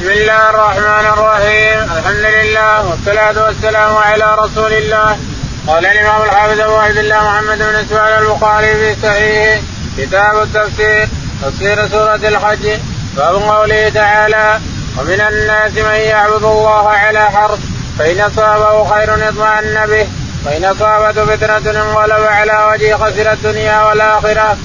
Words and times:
بسم 0.00 0.10
الله 0.10 0.50
الرحمن 0.50 1.06
الرحيم 1.12 1.82
الحمد 1.98 2.24
لله 2.38 2.86
والصلاة 2.88 3.44
والسلام 3.46 3.96
على 3.96 4.34
رسول 4.38 4.72
الله 4.72 5.18
قال 5.66 5.86
الإمام 5.86 6.22
الحافظ 6.22 6.60
أبو 6.60 6.76
عبد 6.76 6.96
الله 6.98 7.24
محمد 7.24 7.58
بن 7.58 7.74
إسماعيل 7.74 8.22
البخاري 8.22 8.74
في 8.74 9.00
صحيحه 9.02 9.60
كتاب 9.98 10.42
التفسير 10.42 11.08
تفسير 11.42 11.88
سورة 11.88 12.14
الحج 12.14 12.78
باب 13.16 13.34
قوله 13.34 13.88
تعالى 13.88 14.60
ومن 14.98 15.20
الناس 15.20 15.72
من 15.72 16.00
يعبد 16.00 16.44
الله 16.44 16.88
على 16.88 17.20
حرف 17.30 17.58
فإن 17.98 18.20
أصابه 18.20 18.84
خير 18.94 19.28
اطمأن 19.28 19.86
به 19.86 20.06
وإن 20.46 20.64
أصابته 20.64 21.24
فتنة 21.36 21.70
انقلب 21.82 22.24
على 22.24 22.72
وجهه 22.72 22.96
خسر 22.96 23.32
الدنيا 23.32 23.82
والآخرة 23.82 24.56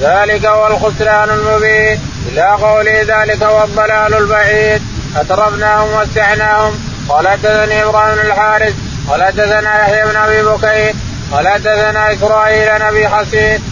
ذلك 0.00 0.46
هو 0.46 0.66
الخسران 0.66 1.30
المبين 1.30 2.00
إلى 2.28 2.42
قوله 2.62 3.00
ذلك 3.00 3.42
هو 3.42 3.64
الضلال 3.64 4.14
البعيد. 4.14 4.82
أترفناهم 5.16 5.88
وسعناهم 5.92 6.72
قال 7.08 7.28
حدثني 7.28 7.82
إبراهيم 7.84 8.14
بن 8.14 8.20
الحارث. 8.20 8.74
قال 9.10 9.24
حدثنا 9.24 9.80
يحيى 9.80 10.04
بن 10.04 10.16
أبي 10.16 10.42
بكير. 10.42 10.94
قال 11.32 11.48
حدثنا 11.48 12.12
إسرائيل 12.12 12.78
بن 12.78 12.82
أبي 12.82 13.08
حسين. 13.08 13.62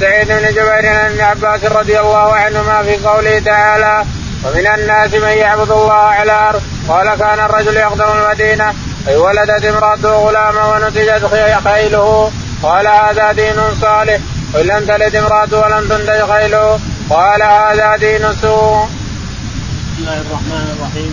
سعيد 0.00 0.28
بن 0.28 0.48
جبير 0.48 1.06
ابن 1.06 1.20
عباس 1.20 1.64
رضي 1.64 2.00
الله 2.00 2.34
عنهما 2.34 2.82
في 2.82 3.06
قوله 3.06 3.38
تعالى 3.38 4.04
ومن 4.44 4.66
الناس 4.66 5.14
من 5.14 5.28
يعبد 5.28 5.70
الله 5.70 5.92
على 5.92 6.32
أرض 6.32 6.62
قال 6.88 7.14
كان 7.14 7.40
الرجل 7.40 7.76
يقدم 7.76 8.04
المدينة. 8.04 8.74
أي 9.08 9.16
ولدت 9.16 9.64
امرأته 9.64 10.08
غلاما 10.08 10.64
ونتجت 10.64 11.30
خيله. 11.64 12.30
قال 12.62 12.86
هذا 12.86 13.32
دين 13.32 13.54
صالح. 13.80 14.18
وإن 14.54 14.66
لم 14.66 14.84
تلد 14.86 15.16
امرأته 15.16 15.58
ولم 15.58 15.88
تنتج 15.88 16.30
خيله. 16.32 16.78
قال 17.10 17.42
هذا 17.42 17.96
دين 17.96 18.34
سوء. 18.42 18.86
بسم 18.86 19.94
الله 19.98 20.20
الرحمن 20.26 20.66
الرحيم. 20.74 21.12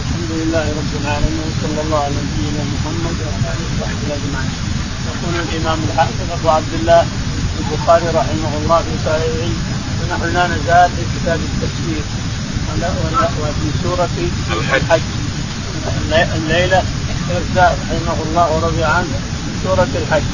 الحمد 0.00 0.30
لله 0.40 0.64
رب 0.80 0.92
العالمين 1.00 1.48
صلى 1.62 1.80
الله 1.84 2.00
على 2.04 2.14
نبينا 2.24 2.62
محمد 2.74 3.16
وعلى 3.24 3.48
آله 3.52 3.64
وصحبه 3.68 4.08
أجمعين. 4.16 4.52
يقول 5.08 5.34
الإمام 5.44 5.78
الحافظ 5.88 6.26
أبو 6.36 6.48
عبد 6.48 6.74
الله 6.80 7.02
البخاري 7.60 8.08
رحمه 8.20 8.52
الله 8.60 8.78
في 8.78 8.94
صحيحه 9.06 9.52
ونحن 9.98 10.24
لا 10.36 10.44
نزال 10.46 10.90
في 10.96 11.02
كتاب 11.14 11.40
التفسير 11.48 12.04
وفي 13.42 13.68
سورة 13.82 14.14
الحج. 14.76 15.06
الليلة 16.36 16.82
رحمه 17.56 18.18
الله 18.26 18.44
ورضي 18.52 18.84
عنه 18.84 19.16
سورة 19.64 19.92
الحج. 20.00 20.28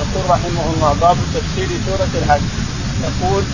يقول 0.00 0.24
رحمه 0.34 0.64
الله 0.72 0.90
باب 1.00 1.16
تفسير 1.34 1.68
سورة 1.86 2.12
الحج. 2.22 2.46
يقول 3.08 3.44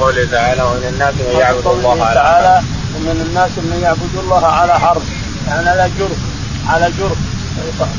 قوله 0.00 0.24
تعالى 0.30 0.62
ومن 0.62 0.88
الناس 0.88 1.14
من 1.14 1.38
يعبد 1.40 1.66
الله 1.66 2.04
على 2.04 2.14
تعالى 2.14 2.62
ومن 2.96 3.26
الناس 3.28 3.50
من 3.58 3.80
يعبد 3.82 4.14
الله 4.24 4.46
على 4.46 4.80
حرب 4.80 5.02
يعني 5.48 5.68
على 5.68 5.90
جرف 5.98 6.18
على 6.68 6.92
جرف. 6.98 7.18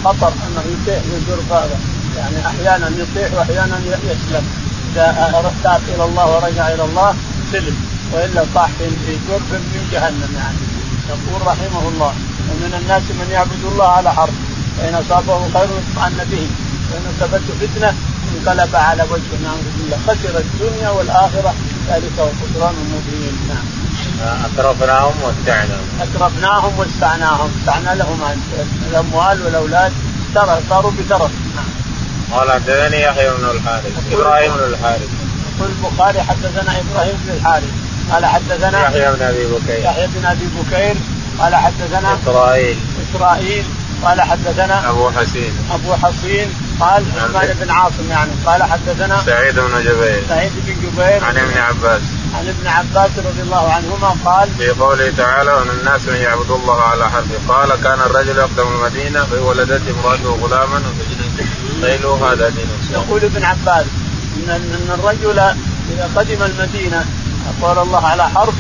خطر 0.03 0.27
أنه 0.27 0.63
يطيح 0.73 0.99
في 1.03 1.15
الجرف 1.15 1.51
هذا. 1.51 1.77
يعني 2.17 2.47
أحيانا 2.47 2.87
يطيح 2.87 3.33
وأحيانا 3.33 3.77
يسلم. 4.03 4.45
إذا 4.93 5.51
تاب 5.63 5.81
إلى 5.95 6.03
الله 6.03 6.25
ورجع 6.35 6.73
إلى 6.73 6.83
الله 6.83 7.15
سلم. 7.51 7.75
وإلا 8.13 8.45
طاح 8.55 8.69
في 8.79 9.13
جرف 9.29 9.51
من 9.51 9.89
جهنم 9.91 10.31
يعني. 10.37 10.57
يقول 11.09 11.47
رحمه 11.47 11.89
الله 11.89 12.13
ومن 12.49 12.79
الناس 12.81 13.01
من 13.01 13.27
يعبد 13.31 13.63
الله 13.71 13.87
على 13.87 14.13
حرب 14.13 14.33
فإن 14.77 14.95
أصابه 14.95 15.39
خير 15.53 15.69
اطمأن 15.81 16.27
به. 16.31 16.47
وان 16.93 17.05
اصابته 17.17 17.53
فتنة 17.61 17.93
انقلب 18.33 18.75
على 18.75 19.03
وجهه 19.03 19.37
نعوذ 19.43 19.67
بالله 19.77 19.97
خسر 20.07 20.39
الدنيا 20.39 20.89
والآخرة. 20.89 21.53
ذلك 21.89 22.11
هو 22.19 22.27
الخسران 22.27 22.75
المبين 22.83 23.35
نعم. 23.49 23.65
أترفناهم 24.45 25.13
وسعناهم 25.23 25.87
أترفناهم 26.01 26.79
وسعناهم 26.79 27.51
سعنا 27.65 27.95
لهم 27.95 28.19
الأموال 28.89 29.41
والأولاد. 29.45 29.91
ترى 30.35 30.59
صاروا 30.69 30.91
بترف. 30.91 31.31
نعم. 31.55 31.71
قال 32.31 32.51
حدثني 32.51 33.01
يحيى 33.01 33.29
بن 33.29 33.45
الحارث. 33.51 33.93
إبراهيم 34.11 34.51
بن 34.53 34.63
الحارث. 34.63 35.09
يقول 35.57 35.69
البخاري 35.71 36.21
حدثنا 36.21 36.71
إبراهيم 36.79 37.15
بن 37.25 37.33
الحارث. 37.37 37.73
قال 38.11 38.25
حدثنا 38.25 38.83
يحيى 38.83 39.11
بن 39.13 39.21
أبي 39.21 39.45
بكير. 39.45 39.79
يحيى 39.85 40.07
بن 40.07 40.25
أبي 40.25 40.45
بكير. 40.45 40.95
قال 41.39 41.55
حدثنا 41.55 42.17
إسرائيل. 42.23 42.77
إسرائيل. 43.09 43.65
قال 44.03 44.21
حدثنا 44.21 44.89
أبو 44.89 45.09
حسين. 45.09 45.53
أبو 45.71 45.93
حصين 45.93 46.47
قال 46.79 47.03
عثمان 47.17 47.55
بن 47.61 47.71
عاصم 47.71 48.09
يعني. 48.09 48.31
قال 48.45 48.63
حدثنا 48.63 49.21
سعيد 49.25 49.55
بن 49.55 49.83
جبير. 49.83 50.23
سعيد 50.29 50.51
بن 50.55 50.73
جبير. 50.73 51.23
عن 51.23 51.37
ابن 51.37 51.57
عباس. 51.57 52.01
عن 52.35 52.47
ابن 52.47 52.67
عباس 52.67 53.11
رضي 53.17 53.41
الله 53.41 53.73
عنهما 53.73 54.15
قال 54.25 54.49
في 54.57 54.69
قوله 54.69 55.13
تعالى 55.17 55.53
ومن 55.53 55.69
الناس 55.69 56.07
من 56.07 56.15
يعبد 56.15 56.51
الله 56.51 56.81
على 56.81 57.09
حرف 57.09 57.25
قال 57.47 57.69
كان 57.83 57.99
الرجل 57.99 58.37
يقدم 58.37 58.67
المدينة 58.67 59.23
فولدت 59.23 59.81
امراته 59.89 60.37
غلاما 60.43 60.81
خيله 61.81 62.31
هذا 62.31 62.49
دين 62.49 62.67
يقول 62.91 63.23
ابن 63.23 63.43
عباس 63.43 63.85
ان 64.37 64.49
إن 64.49 64.99
الرجل 64.99 65.39
إذا 65.91 66.09
قدم 66.15 66.43
المدينة 66.43 67.05
قال 67.61 67.77
الله 67.77 68.07
على 68.07 68.29
حرف 68.29 68.53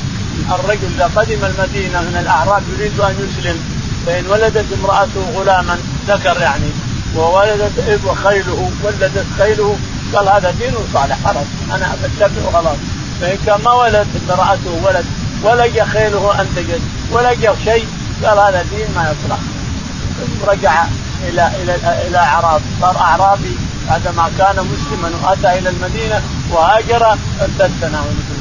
الرجل 0.51 0.87
إذا 0.95 1.09
قدم 1.15 1.45
المدينة 1.45 2.01
من 2.01 2.17
الأعراب 2.21 2.63
يريد 2.77 2.99
أن 2.99 3.15
يسلم 3.29 3.57
فإن 4.05 4.25
ولدت 4.27 4.65
امرأته 4.73 5.39
غلاما 5.39 5.77
ذكر 6.07 6.41
يعني. 6.41 6.71
وولدت 7.15 8.15
خيله 8.23 8.71
ولدت 8.83 9.25
خيله. 9.37 9.77
قال 10.15 10.29
هذا 10.29 10.51
دين 10.51 10.73
صالح 10.93 11.17
خلاص 11.25 11.45
أنا 11.71 11.95
بتبع 12.03 12.51
خلاص 12.53 12.77
فإن 13.21 13.37
كان 13.45 13.61
ما 13.65 13.73
ولد 13.73 14.07
امرأته 14.29 14.81
ولد 14.83 15.05
ولقى 15.43 15.85
خيله 15.85 16.41
انتجت 16.41 16.81
ولقى 17.11 17.55
شيء 17.63 17.87
قال 18.25 18.39
هذا 18.39 18.65
دين 18.71 18.87
ما 18.95 19.11
يصلح. 19.11 19.39
رجع 20.47 20.83
إلى 21.27 21.51
إلى 21.61 21.75
إلى 22.07 22.17
أعراب. 22.17 22.61
صار 22.81 22.97
أعرابي. 22.97 23.57
بعدما 23.89 24.31
كان 24.37 24.55
مسلما 24.55 25.11
وأتى 25.23 25.59
إلى 25.59 25.69
المدينة 25.69 26.21
وهاجر. 26.51 27.17
ارتد 27.41 27.91
نعوذ 27.91 28.33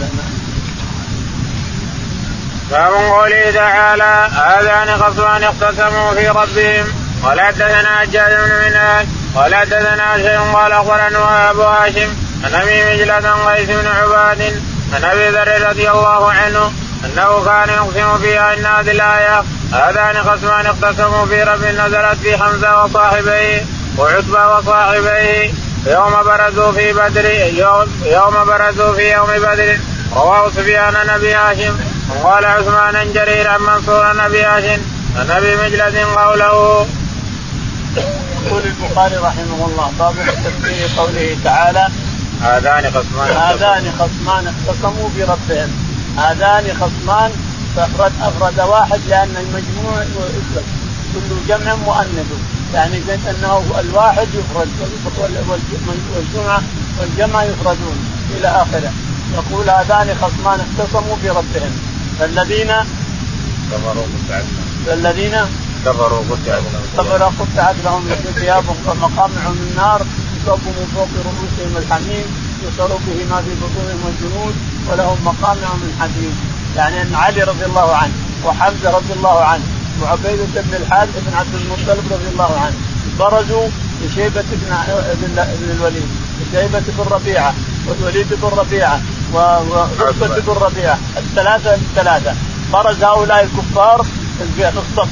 باب 2.70 2.92
قوله 2.92 3.50
تعالى 3.50 4.28
هذان 4.32 4.96
خصمان 4.96 5.42
اختصموا 5.44 6.14
في 6.14 6.28
ربهم 6.28 7.01
قال 7.22 7.40
حدثنا 7.40 7.96
حجاج 7.98 8.32
بن 8.32 8.68
منهاج 8.68 9.06
قال 9.34 9.54
حدثنا 9.54 10.16
شيء 10.16 10.38
قال 10.52 10.72
أخبرنا 10.72 11.50
أبو 11.50 11.62
هاشم 11.62 12.14
عن 12.44 12.54
أبي 12.54 12.84
مجلة 12.84 13.30
قيس 13.30 13.68
بن 13.68 13.86
عباد 13.86 14.62
عن 14.94 15.04
أبي 15.04 15.28
ذر 15.28 15.68
رضي 15.68 15.90
الله 15.90 16.32
عنه 16.32 16.72
أنه 17.04 17.44
كان 17.44 17.68
يقسم 17.68 18.18
فيها 18.18 18.54
إن 18.54 18.66
هذه 18.66 18.90
الآية 18.90 19.42
هذان 19.72 20.22
خصمان 20.22 20.66
اختصموا 20.66 21.26
في 21.26 21.42
رب 21.42 21.64
نزلت 21.64 22.18
في 22.22 22.36
حمزة 22.36 22.84
وصاحبيه 22.84 23.64
وعتبة 23.98 24.56
وصاحبيه 24.56 25.50
يوم 25.86 26.22
برزوا 26.24 26.72
في 26.72 26.92
بدر 26.92 27.24
يوم, 27.30 27.86
يوم 28.04 28.44
برزوا 28.44 28.94
في 28.94 29.12
يوم 29.12 29.26
بدر 29.26 29.76
رواه 30.16 30.50
سفيان 30.50 30.96
عن 30.96 31.10
أبي 31.10 31.34
هاشم 31.34 31.76
وقال 32.10 32.44
عثمان 32.44 33.12
جرير 33.12 33.48
عن 33.48 33.60
منصور 33.60 34.04
عن 34.04 34.20
أبي 34.20 34.42
هاشم 34.42 34.82
عن 35.16 35.30
أبي 35.30 35.56
مجلد 35.56 35.96
قوله. 35.96 36.86
يقول 38.46 38.62
البخاري 38.66 39.16
رحمه 39.16 39.66
الله 39.66 39.92
باب 39.98 40.14
تفسير 40.44 40.88
قوله 40.98 41.36
تعالى 41.44 41.88
هذان 42.42 42.84
خصمان 42.90 43.36
هذان 43.36 43.92
خصمان 43.98 44.54
اختصموا 44.54 45.08
بربهم. 45.16 45.70
هذان 46.18 46.64
خصمان 46.80 47.30
فافرد 47.76 48.12
أفرد 48.22 48.60
واحد 48.60 49.00
لأن 49.08 49.36
المجموع 49.36 50.04
كل 51.14 51.48
جمع 51.48 51.74
مؤنث. 51.74 52.26
يعني 52.74 52.96
أنه 53.30 53.64
الواحد 53.80 54.28
يفرد 54.34 54.68
والجمعه 56.16 56.62
والجمع 57.00 57.44
يفردون 57.44 57.96
إلى 58.38 58.48
آخره. 58.48 58.92
يقول 59.34 59.70
هذان 59.70 60.16
خصمان 60.22 60.60
اختصموا 60.60 61.16
بربهم. 61.24 61.72
فالذين 62.18 62.72
كفروا 63.72 64.04
قطعت 64.12 64.44
فالذين 64.86 65.36
كفروا 65.86 66.22
قطعت 66.30 66.62
لهم 66.72 66.84
كفروا 66.96 67.30
قطعت 67.40 67.74
لهم 67.84 68.08
ثيابهم 68.34 68.76
كمقامع 68.86 69.48
من 69.48 69.72
نار 69.76 70.00
يصب 70.36 70.62
من 70.66 70.86
فوق 70.94 71.08
رؤوسهم 71.28 71.76
الحميم 71.76 72.26
يصر 72.64 72.88
به 72.88 73.18
ما 73.30 73.42
في 73.42 73.50
بطونهم 73.62 74.00
والجنود 74.04 74.54
ولهم 74.88 75.18
مقامع 75.24 75.68
من 75.82 75.96
حديد 76.00 76.34
يعني 76.76 77.02
أن 77.02 77.14
علي 77.14 77.42
رضي 77.42 77.64
الله 77.64 77.96
عنه 77.96 78.12
وحمزة 78.44 78.90
رضي 78.90 79.12
الله 79.12 79.44
عنه 79.44 79.62
وعبيدة 80.02 80.44
بن 80.54 80.74
الحارث 80.74 81.10
بن 81.26 81.36
عبد 81.36 81.54
المطلب 81.54 82.12
رضي 82.12 82.28
الله 82.32 82.60
عنه 82.60 82.74
برزوا 83.18 83.68
لشيبة 84.02 84.44
بن 84.52 84.72
ابن 85.38 85.70
الوليد 85.70 86.08
شيبة 86.52 86.82
بن 86.98 87.04
ربيعة 87.10 87.54
والوليد 87.88 88.26
بن 88.30 88.48
ربيعة 88.48 89.00
وعتبة 89.34 90.40
بن 90.40 90.52
ربيعة 90.52 90.98
الثلاثة 91.16 91.74
الثلاثة. 91.74 92.34
برز 92.72 93.04
هؤلاء 93.04 93.44
الكفار 93.44 94.06
في 94.56 94.68
الصف 94.68 95.08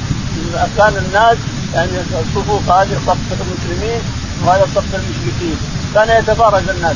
كان 0.77 1.05
الناس 1.05 1.37
يعني 1.73 1.91
الصفوف 2.21 2.69
هذه 2.69 2.99
صف 3.07 3.17
المسلمين 3.41 4.01
وهذا 4.45 4.67
صف 4.75 4.95
المشركين. 4.95 5.57
كان 5.93 6.09
يتبارز 6.19 6.69
الناس. 6.69 6.95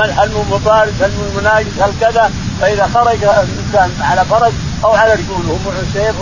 هل 0.00 0.28
من 0.28 0.44
مبارز 0.50 1.02
هل 1.02 1.10
من 1.10 1.36
مناجز 1.40 1.80
هل 1.80 1.92
كذا؟ 2.00 2.30
فإذا 2.60 2.90
خرج 2.94 3.24
الإنسان 3.24 3.90
على 4.00 4.24
فرج 4.24 4.52
أو 4.84 4.92
على 4.92 5.12
رجوله 5.12 5.58
ومعه 5.66 5.82
سيف 5.92 6.14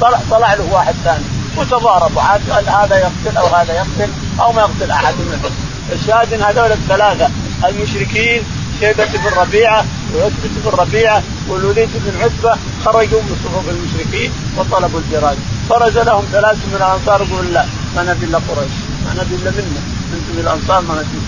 طلع 0.00 0.18
طلع 0.30 0.54
له 0.54 0.68
واحد 0.72 0.94
ثاني. 1.04 1.24
وتضاربوا. 1.56 2.22
عاد 2.22 2.68
هذا 2.68 2.96
يقتل 2.96 3.36
أو 3.36 3.46
هذا 3.46 3.72
يقتل؟ 3.72 4.12
أو 4.40 4.52
ما 4.52 4.60
يقتل 4.62 4.90
أحد 4.90 5.14
منهم. 5.14 5.52
الشاهد 5.92 6.32
ان 6.32 6.42
هذول 6.42 6.72
الثلاثة. 6.72 7.30
المشركين 7.68 8.42
شيبة 8.80 9.04
بن 9.04 9.36
ربيعة 9.36 9.84
وعتبة 10.14 10.50
بن 10.64 10.70
ربيعة 10.78 11.22
والوليد 11.48 11.88
بن 11.94 12.22
عتبة 12.22 12.56
خرجوا 12.84 13.22
من 13.22 13.36
صفوف 13.44 13.68
المشركين 13.68 14.32
وطلبوا 14.56 15.00
الجراد 15.00 15.38
فرز 15.68 15.98
لهم 15.98 16.24
ثلاثة 16.32 16.58
من 16.72 16.76
الأنصار 16.76 17.26
يقول 17.28 17.54
لا 17.54 17.64
ما 17.96 18.02
نبي 18.02 18.26
إلا 18.26 18.38
قريش. 18.38 18.74
ما 19.04 19.22
نبي 19.22 19.34
إلا 19.34 19.50
منا. 19.50 19.82
أنتم 20.14 20.40
الأنصار 20.40 20.80
ما 20.82 20.94
نبي 20.94 21.18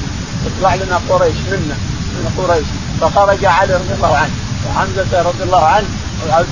اطلع 0.46 0.74
لنا 0.74 1.00
قريش 1.08 1.36
منا 1.50 1.76
من 2.14 2.32
قريش. 2.38 2.66
فخرج 3.00 3.44
علي 3.44 3.74
رضي 3.74 3.94
الله 3.94 4.16
عنه 4.16 4.34
وحمزة 4.68 5.22
رضي 5.22 5.42
الله 5.42 5.64
عنه 5.64 5.86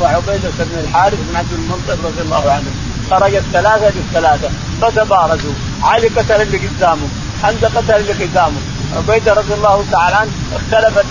وعبيدة 0.01 0.51
بن 0.59 0.79
الحارث 0.79 1.19
بن 1.31 1.37
عبد 1.37 1.53
المنصر 1.53 2.05
رضي 2.05 2.23
الله 2.23 2.53
عنه. 2.53 2.71
خرج 3.11 3.35
الثلاثة 3.35 3.93
بالثلاثة 3.97 4.49
فتبارزوا. 4.83 5.53
علي 5.83 6.09
قتل 6.09 6.43
اللي 6.43 6.59
قدامه. 6.59 7.09
حمزة 7.43 7.69
قتل 7.69 7.95
اللي 7.95 8.25
قدامه. 8.25 8.61
عبيدة 8.97 9.33
رضي 9.33 9.55
الله 9.55 9.85
تعالى 9.93 10.17
عنه 10.17 10.31
اختلفت 10.57 11.05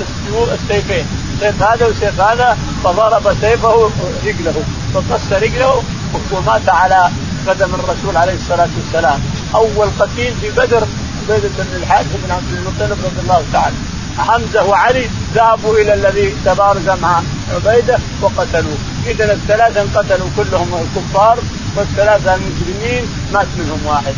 السيفين. 0.53 1.05
سيف 1.39 1.63
هذا 1.63 1.85
وسيف 1.85 2.21
هذا 2.21 2.57
فضرب 2.83 3.35
سيفه 3.41 3.89
رجله 4.25 4.63
فقص 4.93 5.21
رجله 5.31 5.83
ومات 6.31 6.69
على 6.69 7.09
قدم 7.47 7.69
الرسول 7.75 8.17
عليه 8.17 8.33
الصلاة 8.33 8.69
والسلام. 8.77 9.19
أول 9.55 9.87
قتيل 9.99 10.33
في 10.41 10.49
بدر 10.49 10.87
عبيده 11.23 11.49
بن 11.57 11.75
الحارث 11.75 12.07
بن 12.23 12.31
عبد 12.31 12.53
المطلب 12.53 12.97
رضي 13.05 13.21
الله 13.23 13.43
تعالى. 13.53 13.75
حمزة 14.17 14.63
وعلي 14.63 15.09
ذهبوا 15.35 15.77
إلى 15.77 15.93
الذي 15.93 16.35
تبارز 16.45 16.89
مع 16.89 17.21
عبيدة 17.55 17.97
وقتلوه. 18.21 18.77
اذا 19.07 19.33
الثلاثة 19.33 19.81
انقتلوا 19.81 20.27
كلهم 20.37 20.69
الكفار 20.83 21.37
والثلاثة 21.75 22.35
المسلمين 22.35 23.03
مات 23.33 23.47
منهم 23.57 23.79
واحد. 23.85 24.13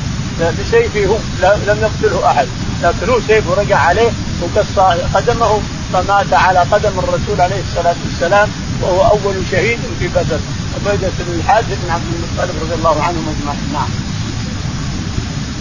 بسيفه 0.60 1.18
لم 1.42 1.80
يقتله 1.82 2.32
أحد. 2.32 2.48
لكن 2.84 3.10
هو 3.10 3.20
سيفه 3.28 3.62
رجع 3.62 3.78
عليه 3.78 4.12
وقص 4.42 4.80
قدمه. 5.14 5.62
فمات 5.94 6.34
على 6.34 6.60
قدم 6.60 7.00
الرسول 7.00 7.42
عليه 7.42 7.62
الصلاة 7.70 7.96
والسلام 8.06 8.50
وهو 8.82 9.02
أول 9.12 9.36
شهيد 9.52 9.80
في 10.00 10.08
بدر. 10.08 10.40
عبيدة 10.76 11.12
بن 11.20 11.40
الحارث 11.40 11.68
بن 11.68 11.90
عبد 11.90 12.04
المطلب 12.14 12.56
رضي 12.64 12.76
الله 12.76 13.04
عنهم 13.04 13.36
أجمعين. 13.40 13.74
نعم. 13.74 13.90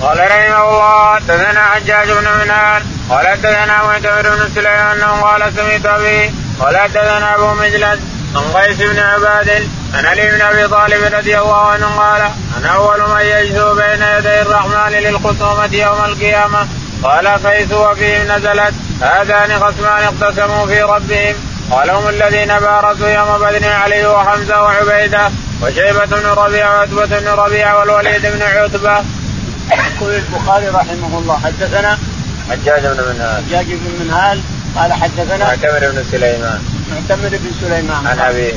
قال 0.02 0.18
رحمه 0.18 0.70
الله 0.70 1.14
حدثنا 1.14 1.66
حجاج 1.66 2.08
بن 2.10 2.28
منان 2.44 2.82
قال 3.10 3.26
حدثنا 3.26 3.82
معتمر 3.82 4.22
بن 4.22 4.48
سليمان 4.54 5.02
قال 5.02 5.52
سمعت 5.56 5.86
أبي 5.86 6.32
قال 6.60 6.76
حدثنا 6.76 7.34
أبو 7.34 7.54
مجلس 7.54 7.98
عن 8.36 8.42
قيس 8.54 8.76
بن 8.76 8.98
عباد 8.98 9.68
عن 9.94 10.06
علي 10.06 10.30
بن 10.30 10.40
أبي 10.40 10.68
طالب 10.68 11.14
رضي 11.14 11.38
الله 11.38 11.66
عنه 11.66 11.86
قال 11.86 12.30
أنا 12.58 12.68
أول 12.68 13.00
من 13.00 13.20
يجثو 13.20 13.74
بين 13.74 14.02
يدي 14.18 14.42
الرحمن 14.42 14.92
للخصومه 14.92 15.68
يوم 15.72 16.04
القيامة. 16.04 16.68
قال 17.02 17.28
قيس 17.28 17.72
وفيهم 17.72 18.32
نزلت 18.32 18.74
هذان 19.00 19.58
خصمان 19.60 20.02
اقتسموا 20.02 20.66
في 20.66 20.82
ربهم. 20.82 21.34
قال 21.70 21.90
هم 21.90 22.08
الذين 22.08 22.58
بارزوا 22.58 23.08
يوم 23.08 23.38
بدر 23.38 23.72
علي 23.72 24.06
وحمزة 24.06 24.62
وعبيدة 24.62 25.30
وشيبة 25.62 26.04
بن 26.04 26.26
ربيعة 26.26 26.76
وعتبة 26.76 27.20
بن 27.20 27.28
ربيعة 27.28 27.78
والوليد 27.78 28.22
بن 28.26 28.42
عتبة. 28.42 29.04
يقول 29.70 30.14
البخاري 30.14 30.68
رحمه 30.68 31.18
الله 31.18 31.40
حدثنا 31.44 31.98
حجاج 32.50 32.82
بن 32.86 33.04
منهال. 33.08 33.44
حجاج 33.44 33.66
بن 33.66 34.04
منهال 34.04 34.40
قال 34.76 34.92
حدثنا 34.92 35.44
معتمر 35.44 35.90
بن 35.90 36.04
سليمان. 36.10 36.60
معتمر 36.92 37.28
بن 37.28 37.50
سليمان. 37.60 38.06
عن 38.06 38.18
أبيه. 38.18 38.54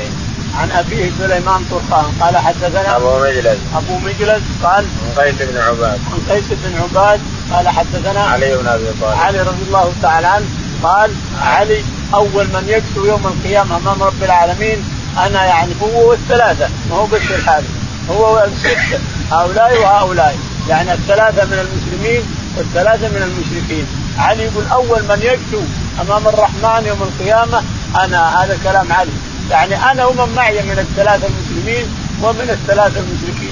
عن 0.56 0.72
أبيه 0.72 1.12
سليمان 1.20 1.66
طرخان 1.72 2.12
قال 2.22 2.38
حدثنا 2.38 2.96
أبو 2.96 3.20
مجلس. 3.20 3.58
أبو 3.76 3.98
مجلس 3.98 4.42
قال 4.64 4.86
عن 5.18 5.24
قيس 5.24 5.36
بن 5.40 5.58
عباد. 5.58 6.00
عن 6.12 6.36
قيس 6.36 6.46
بن 6.50 6.82
عباد 6.84 7.20
قال 7.54 7.70
حدثنا 7.70 8.20
علي 8.20 8.58
بن 8.58 8.68
أبي 8.68 8.86
طالب. 9.02 9.20
علي 9.20 9.40
رضي 9.40 9.64
الله 9.68 9.94
تعالى 10.02 10.28
عنه 10.28 10.46
قال 10.84 11.12
علي 11.42 11.84
أول 12.14 12.46
من 12.46 12.64
يكسو 12.68 13.06
يوم 13.06 13.28
القيامة 13.28 13.78
أمام 13.78 14.04
رب 14.04 14.24
العالمين 14.24 14.78
أنا 15.18 15.46
يعني 15.46 15.74
هو 15.82 16.10
والثلاثة 16.10 16.70
ما 16.90 16.96
هو 16.96 17.06
بس 17.06 17.22
الحارث 17.36 17.66
هو 18.10 18.36
والستة 18.36 19.00
هؤلاء 19.32 19.80
وهؤلاء. 19.82 20.38
يعني 20.70 20.94
الثلاثة 20.94 21.46
من 21.46 21.60
المسلمين 21.66 22.22
والثلاثة 22.58 23.10
من 23.10 23.22
المشركين. 23.22 23.86
علي 24.18 24.44
يقول 24.44 24.66
أول 24.72 25.02
من 25.04 25.20
يكسو 25.22 25.62
أمام 26.02 26.28
الرحمن 26.28 26.88
يوم 26.88 27.02
القيامة 27.02 27.64
أنا 28.04 28.44
هذا 28.44 28.58
كلام 28.64 28.94
علي. 28.94 29.12
يعني 29.52 29.92
أنا 29.92 30.06
ومن 30.06 30.34
معي 30.36 30.62
من 30.64 30.80
الثلاثة 30.80 31.28
المسلمين 31.28 31.86
ومن 32.22 32.50
الثلاثة 32.50 33.00
المشركين 33.00 33.52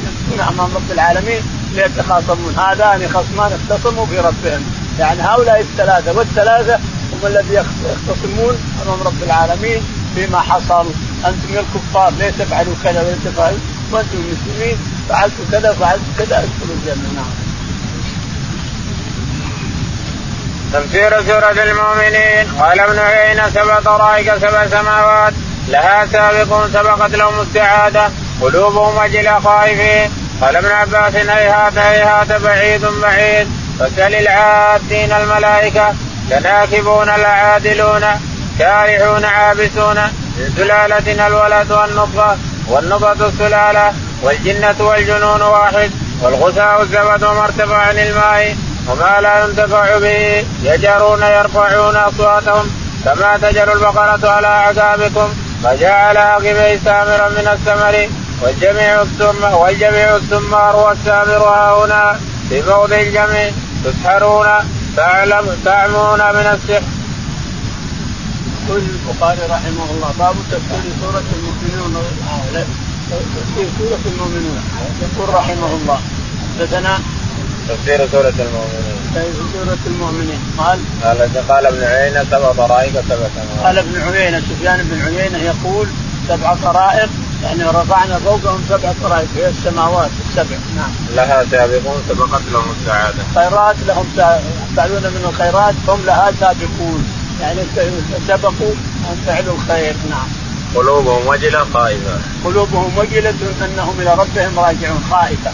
أمام 0.50 0.70
رب 0.76 0.92
العالمين. 0.92 1.42
ليتخاصمون 1.76 2.56
هذان 2.58 3.10
خصمان 3.10 3.60
اختصموا 3.60 4.06
في 4.06 4.18
ربهم. 4.18 4.64
يعني 5.00 5.22
هؤلاء 5.22 5.60
الثلاثة 5.60 6.18
والثلاثة 6.18 6.76
هم 7.14 7.28
الذي 7.28 7.54
يختصمون 7.54 8.58
أمام 8.86 9.02
رب 9.06 9.24
العالمين 9.24 9.82
فيما 10.16 10.40
حصل. 10.40 10.86
أنتم 11.26 11.54
يا 11.54 11.60
الكفار 11.60 12.14
ليه 12.20 12.30
تفعلوا 12.30 12.74
كذا 12.84 13.02
وليه 13.02 13.32
تفعلوا 13.32 13.60
وأنتم 13.92 14.18
المسلمين 14.18 14.78
فعلتوا 15.10 15.46
كذا 15.52 15.72
وفعلتوا 15.72 16.14
كذا 16.18 16.38
ادخلوا 16.38 16.76
الجنة. 16.76 17.14
نعم. 17.16 17.34
تفسير 20.74 21.24
سورة 21.24 21.64
المؤمنين. 21.64 22.62
قال 22.62 22.80
ابن 22.80 23.00
عيينة 23.00 23.50
سبع 23.50 23.80
طرائق 23.80 24.38
سبع 24.38 24.68
سماوات. 24.68 25.34
لها 25.68 26.06
سابق 26.06 26.68
سبقت 26.68 27.16
لهم 27.16 27.42
السعادة. 27.42 28.10
قلوبهم 28.42 28.98
وجل 28.98 29.30
خائفين. 29.44 30.25
قال 30.42 30.56
ابن 30.56 30.72
عباس 30.72 31.16
هيهات 31.16 31.78
هيهات 31.78 32.32
بعيد 32.42 32.86
بعيد. 32.86 33.48
فسل 33.80 34.16
العادين 34.16 35.12
الملائكة 35.12 35.94
لناكبون 36.30 37.10
العادلون 37.10 38.06
كارحون 38.60 39.26
عابسون 39.26 39.96
من 40.38 40.54
سلالة 40.58 41.28
الولد 41.28 41.72
والنطفة 41.72 42.38
والنطفة 42.68 43.28
السلالة 43.28 43.94
والجنة 44.24 44.76
والجنون 44.80 45.42
واحد 45.42 45.92
والغثاء 46.22 46.82
الزبد 46.82 47.24
وما 47.24 47.44
ارتفع 47.44 47.78
عن 47.78 48.00
الماء 48.00 48.56
وما 48.90 49.22
لا 49.22 49.46
ينتفع 49.46 49.98
به 49.98 50.46
يجرون 50.64 51.24
يرفعون 51.24 51.96
أصواتهم 51.96 52.70
كما 53.06 53.38
تجر 53.42 53.74
البقرة 53.74 54.30
على 54.30 54.48
أعقابكم 54.48 55.34
فجعل 55.64 56.18
عقبيه 56.18 56.80
سامرا 56.86 57.30
من 57.30 57.48
السمر 57.54 58.10
والجميع 58.42 59.02
الثم 59.02 59.44
والجميع 59.44 60.16
الثمار 60.16 60.76
والسامر 60.76 61.44
ها 61.44 61.86
هنا 61.86 62.20
في 62.50 62.62
موضع 62.62 63.00
الجميع 63.00 63.52
تسحرون 63.86 64.48
تعلم 64.96 65.46
تعمون 65.66 66.20
من 66.20 66.48
السحر. 66.56 66.84
يقول 68.68 68.82
البخاري 68.82 69.40
رحمه 69.50 69.88
الله 69.92 70.14
باب 70.20 70.36
تفسير 70.52 70.84
سورة 71.02 71.24
المؤمنون 71.36 72.04
تفسير 73.12 73.68
سورة 73.80 74.00
المؤمنون 74.06 74.64
يقول 75.02 75.34
رحمه 75.34 75.68
الله 75.68 76.00
حدثنا 76.60 77.00
تفسير 77.70 78.08
سورة 78.12 78.34
المؤمنين. 78.40 78.98
تفسير 79.16 79.34
سورة 79.54 79.78
المؤمنين 79.88 80.40
قال 80.58 80.80
قال 81.04 81.48
قال 81.50 81.66
ابن 81.66 81.84
عيينة 81.84 82.24
سبع 82.24 82.52
طرائق 82.52 82.94
سبع. 83.10 83.28
قال 83.64 83.78
ابن 83.78 84.02
عيينة 84.02 84.40
سفيان 84.40 84.88
بن 84.92 85.02
عيينة 85.02 85.38
يقول 85.38 85.88
سبع 86.28 86.56
طرائق 86.64 87.10
يعني 87.44 87.64
رفعنا 87.64 88.20
فوقهم 88.20 88.62
سبع 88.70 88.94
طرائق 89.04 89.28
هي 89.36 89.50
السماوات 89.50 90.10
السبع 90.28 90.58
نعم. 90.76 90.92
لها 91.16 91.46
سابقون 91.52 92.04
سبقت 92.10 92.42
لهم 92.54 92.76
السعادة. 92.80 93.24
خيرات 93.36 93.76
لهم 93.88 94.06
يفعلون 94.72 95.04
من 95.04 95.26
الخيرات 95.30 95.74
هم 95.88 96.06
لها 96.06 96.32
سابقون 96.40 97.06
يعني 97.42 97.62
سبقوا 98.28 98.76
عن 99.10 99.16
فعل 99.28 99.44
الخير 99.50 99.96
نعم. 100.10 100.28
قلوبهم 100.76 101.28
وجلة 101.28 101.66
خائفة. 101.74 102.20
قلوبهم 102.46 102.98
وجلة 102.98 103.36
أنهم 103.66 103.96
إلى 104.00 104.14
ربهم 104.14 104.60
راجعون 104.60 105.04
خائفة. 105.12 105.52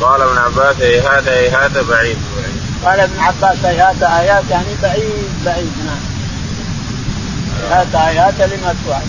قال 0.00 0.22
ابن 0.22 0.38
عباس 0.38 0.76
هيهات 0.80 1.28
هيهات 1.28 1.72
بعيد 1.72 2.18
بعيد. 2.36 2.60
قال 2.84 3.00
ابن 3.00 3.20
عباس 3.20 3.64
هيهات 3.64 4.02
ايات 4.02 4.44
يعني 4.50 4.74
بعيد 4.82 5.30
بعيد 5.44 5.72
نعم. 5.86 6.00
هيهات 7.70 7.94
ايات 7.94 8.34
لما 8.50 8.74
توعد. 8.86 9.02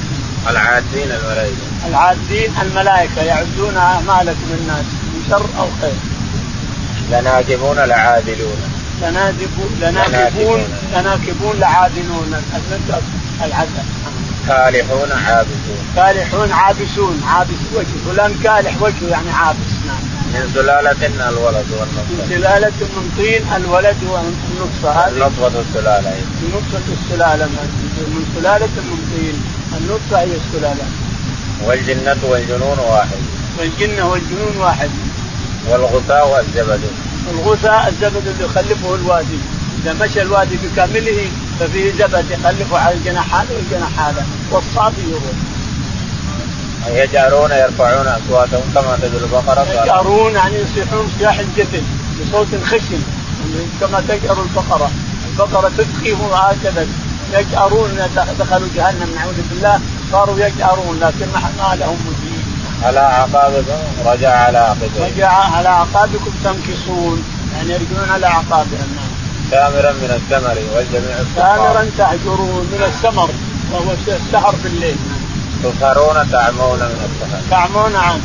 العادين 0.50 1.12
الملائكة. 1.12 1.88
العادين 1.88 2.54
الملائكة 2.62 3.22
يعدون 3.22 3.78
اعمالكم 3.78 4.48
الناس 4.62 4.86
من 4.86 5.26
شر 5.30 5.46
أو 5.60 5.68
خير. 5.82 6.00
لناكبون 7.12 7.76
لعادلون. 7.76 8.58
لناكبون 9.02 9.72
لناكبون 9.82 10.62
لناكبون 10.94 11.60
لعادلون 11.60 12.44
العدل. 13.42 13.84
كالحون 14.48 15.12
عابسون. 15.12 15.82
كالحون 15.96 16.52
عابسون 16.52 17.24
عابس 17.28 17.62
وجه 17.76 18.14
فلان 18.14 18.40
كالح 18.44 18.82
وجهه 18.82 19.10
يعني 19.10 19.32
عابس 19.32 19.72
نعم. 19.88 20.04
من 20.34 20.52
سلالة 20.54 21.30
الولد 21.30 21.66
والنطفة. 21.72 22.12
من 22.12 22.26
سلالة 22.30 22.72
من 22.80 23.12
طين 23.18 23.44
الولد 23.56 23.98
والنطفة 24.04 24.92
هذه. 24.92 25.12
النطفة 25.12 25.60
السلالة. 25.60 26.16
النطفة 26.44 26.94
السلالة 26.94 27.46
من 27.46 28.26
سلالة 28.36 28.66
من 28.66 29.00
طين 29.12 29.61
النطفة 29.78 30.20
هي 30.20 30.36
السلالة. 30.36 30.86
والجنة 31.66 32.18
والجنون 32.24 32.80
واحد. 32.80 33.22
والجنة 33.60 34.10
والجنون 34.10 34.58
واحد. 34.58 34.90
والغثاء 35.70 36.30
والزبد 36.30 36.82
الغثاء 37.32 37.88
الزبد 37.90 38.28
اللي 38.28 38.46
يخلفه 38.46 38.96
الوادي. 38.96 39.40
إذا 39.84 39.94
مشى 39.94 40.22
الوادي 40.22 40.58
بكامله 40.64 41.28
ففيه 41.60 41.92
زبد 41.92 42.26
يخلفه 42.32 42.78
على 42.78 42.96
الجناح 42.96 43.36
هذا 43.36 43.56
والجناح 43.56 44.00
هذا. 44.00 44.26
والصافي 44.52 45.02
يروح. 45.10 45.38
يجعرون 46.88 47.52
يرفعون 47.52 48.08
أصواتهم 48.08 48.64
كما 48.74 48.98
تدل 49.02 49.24
البقرة. 49.24 49.84
يجعرون 49.84 50.36
يعني 50.36 50.56
يصيحون 50.56 51.12
صياح 51.20 51.40
الجبل 51.40 51.84
بصوت 52.22 52.48
خشن 52.66 53.02
كما 53.82 54.04
تجأر 54.08 54.42
البقرة. 54.42 54.92
البقرة 55.32 55.72
تبكي 55.78 56.16
هكذا 56.34 56.88
يجأرون 57.34 57.90
دخلوا 58.40 58.68
جهنم 58.76 59.10
نعوذ 59.16 59.42
بالله 59.50 59.80
صاروا 60.12 60.40
يجأرون 60.40 61.00
لكن 61.02 61.26
ما 61.60 61.76
لهم 61.76 61.98
مجيب. 62.08 62.42
على 62.84 63.00
أعقابكم 63.00 63.80
رجع 64.06 64.30
على 64.30 64.58
عقبكم 64.58 65.04
رجع 65.04 65.32
على 65.32 65.70
أعقابكم 65.70 66.32
تنكصون 66.44 67.24
يعني 67.56 67.70
يرجعون 67.74 68.10
على 68.10 68.26
أعقابهم. 68.26 68.98
سامرا 69.52 69.92
من 69.92 70.12
الثمر 70.20 70.58
والجميع 70.76 71.18
سامرا 71.36 71.90
تهجرون 71.98 72.70
من 72.72 72.84
الثمر 72.84 73.30
وهو 73.72 73.92
السحر 74.08 74.56
بالليل. 74.64 74.98
تسهرون 75.64 76.32
تعمون 76.32 76.80
من 76.80 77.10
السحر. 77.10 77.42
تعمون 77.50 77.96
عنه 77.96 78.22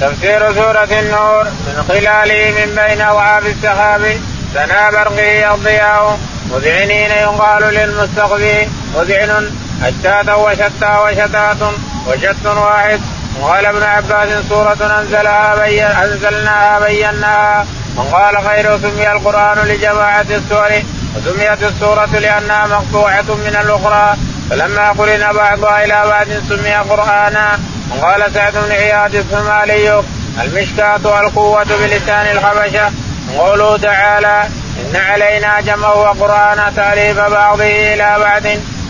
تفسير 0.00 0.54
سورة 0.54 1.00
النور 1.00 1.44
من 1.44 1.84
خلاله 1.88 2.50
من 2.50 2.74
بين 2.74 3.00
أوعاب 3.00 3.46
السحاب. 3.46 4.20
سنا 4.54 4.90
برقه 4.90 5.54
الضياء 5.54 6.18
مذعنين 6.50 7.10
يقال 7.10 7.74
للمستقبل. 7.74 8.68
مذعن 8.96 9.50
أشتاتا 9.82 10.34
وشتى 10.34 10.92
وشتات 11.04 11.62
وشت 12.06 12.46
واحد. 12.46 13.00
وقال 13.40 13.66
ابن 13.66 13.82
عباس 13.82 14.28
سورة 14.48 15.00
أنزلها 15.00 15.54
بي... 15.56 15.82
أنزلناها 15.82 16.80
بيناها. 16.80 17.66
وقال 17.96 18.44
خير 18.44 18.78
سمي 18.78 19.12
القرآن 19.12 19.58
لجماعة 19.58 20.26
السور. 20.30 20.70
وسميت 21.16 21.62
السورة 21.62 22.06
لأنها 22.06 22.66
مقطوعة 22.66 23.34
من 23.44 23.56
الأخرى. 23.62 24.16
فلما 24.50 24.90
قرن 24.90 25.32
بعضها 25.32 25.84
إلى 25.84 26.02
بعض 26.06 26.26
سمي 26.48 26.74
قرآنا. 26.74 27.58
وقال 27.90 28.34
سعد 28.34 28.52
بن 28.52 28.72
عياض 28.72 29.14
الثمالي 29.14 30.02
المشكاة 30.42 31.20
القوة 31.20 31.64
بلسان 31.64 32.26
الحبشة. 32.36 32.90
وقوله 33.36 33.76
تعالى 33.76 34.42
إن 34.80 34.96
علينا 34.96 35.60
جمعه 35.60 35.98
وقرآن 35.98 36.74
تأليف 36.76 37.18
بعضه 37.18 37.64
إلى 37.64 38.16
بعض. 38.18 38.42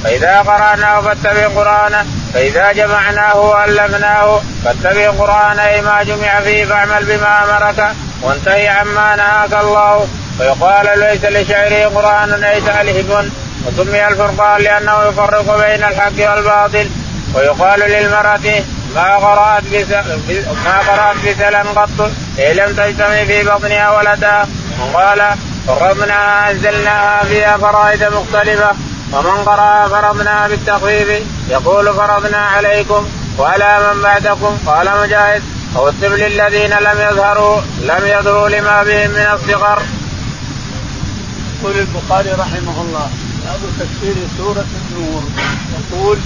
فإذا 0.04 0.38
قرأناه 0.38 1.00
فاتبع 1.00 1.49
قرآنه 1.56 2.06
فإذا 2.35 2.73
جمعناه 2.73 3.37
وألفناه 3.37 4.40
فاتبع 4.64 5.11
قرآن 5.11 5.59
أي 5.59 5.80
ما 5.80 6.02
جمع 6.02 6.40
فيه 6.40 6.64
فاعمل 6.64 7.04
بما 7.04 7.44
أمرك 7.44 7.88
وانتهي 8.23 8.68
عما 8.68 9.16
نهاك 9.16 9.64
الله. 9.64 10.09
ويقال 10.40 10.99
ليس 10.99 11.25
لشعره 11.25 11.88
قرآن 11.94 12.30
ليس 12.30 12.68
ألهب 12.68 13.30
وسمي 13.66 14.09
الفرقان 14.09 14.62
لأنه 14.62 15.04
يفرق 15.09 15.56
بين 15.66 15.85
الحق 15.85 16.30
والباطل. 16.30 16.90
ويقال 17.35 17.80
للمرأة 17.80 18.62
ما 18.94 19.16
قرأت 19.16 19.64
ما 20.64 20.78
قرأت 20.78 21.16
بسلم 21.16 21.66
قط. 21.76 22.11
إن 22.38 22.56
لم 22.56 22.75
تجتمع 22.76 23.25
في 23.25 23.42
بطنها 23.42 23.90
ولدا. 23.90 24.47
وقال 24.80 25.35
فرضناها 25.66 26.50
أنزلناها 26.50 27.25
فيها 27.25 27.56
فرائد 27.56 28.04
مختلفة. 28.04 28.70
ومن 29.12 29.44
قرأ 29.47 29.88
فرضنا 29.88 30.49
بالتخفيف 30.49 31.23
يقول 31.49 31.94
فرضنا 31.94 32.38
عليكم. 32.38 33.09
وعلى 33.38 33.92
من 33.94 34.02
بعدكم. 34.02 34.59
قال 34.66 34.90
مجاهد 35.02 35.42
أو 35.76 35.88
الطفل 35.88 36.23
الذين 36.23 36.70
لم 36.70 36.99
يظهروا 37.11 37.61
لم 37.80 38.02
يظهروا 38.04 38.49
لما 38.49 38.82
بهم 38.82 39.11
من 39.11 39.28
الصغر. 39.32 39.82
يقول 41.62 41.78
البخاري 41.78 42.30
رحمه 42.30 42.80
الله 42.82 43.11
باب 43.44 43.61
تفسير 43.80 44.14
سورة 44.38 44.64
النور. 44.90 45.23
يقول 45.92 46.18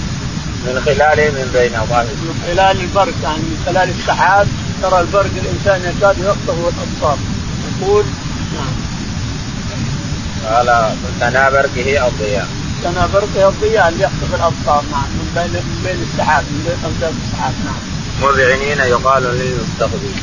من 0.67 0.81
خلال 0.85 1.17
من 1.31 1.51
بين 1.53 1.75
أظهر 1.75 2.03
من 2.03 2.35
خلال 2.47 2.81
البرق 2.81 3.13
يعني 3.23 3.37
من 3.37 3.63
خلال 3.65 3.89
السحاب 3.89 4.47
ترى 4.81 4.99
البرق 5.01 5.31
الإنسان 5.43 5.81
يكاد 5.89 6.17
يخطف 6.17 6.57
الأبصار. 6.73 7.17
يقول 7.81 8.05
نعم. 8.55 8.75
قال 10.49 10.95
سنا 11.19 11.49
برقه 11.49 12.07
الضياء 12.07 12.47
سنا 12.83 13.07
برقه 13.13 13.49
الضياء 13.49 13.89
اللي 13.89 14.03
يخطف 14.03 14.35
الأبصار 14.35 14.83
نعم. 14.91 15.09
من 15.17 15.31
بين 15.35 15.53
من 15.53 15.81
بين 15.85 16.07
السحاب 16.11 16.43
من 16.43 16.63
بين 16.65 16.77
امداد 16.85 17.13
السحاب 17.25 17.53
نعم. 17.65 17.81
مذعنين 18.21 18.79
يقال 18.79 19.23
للمستخفي 19.23 20.13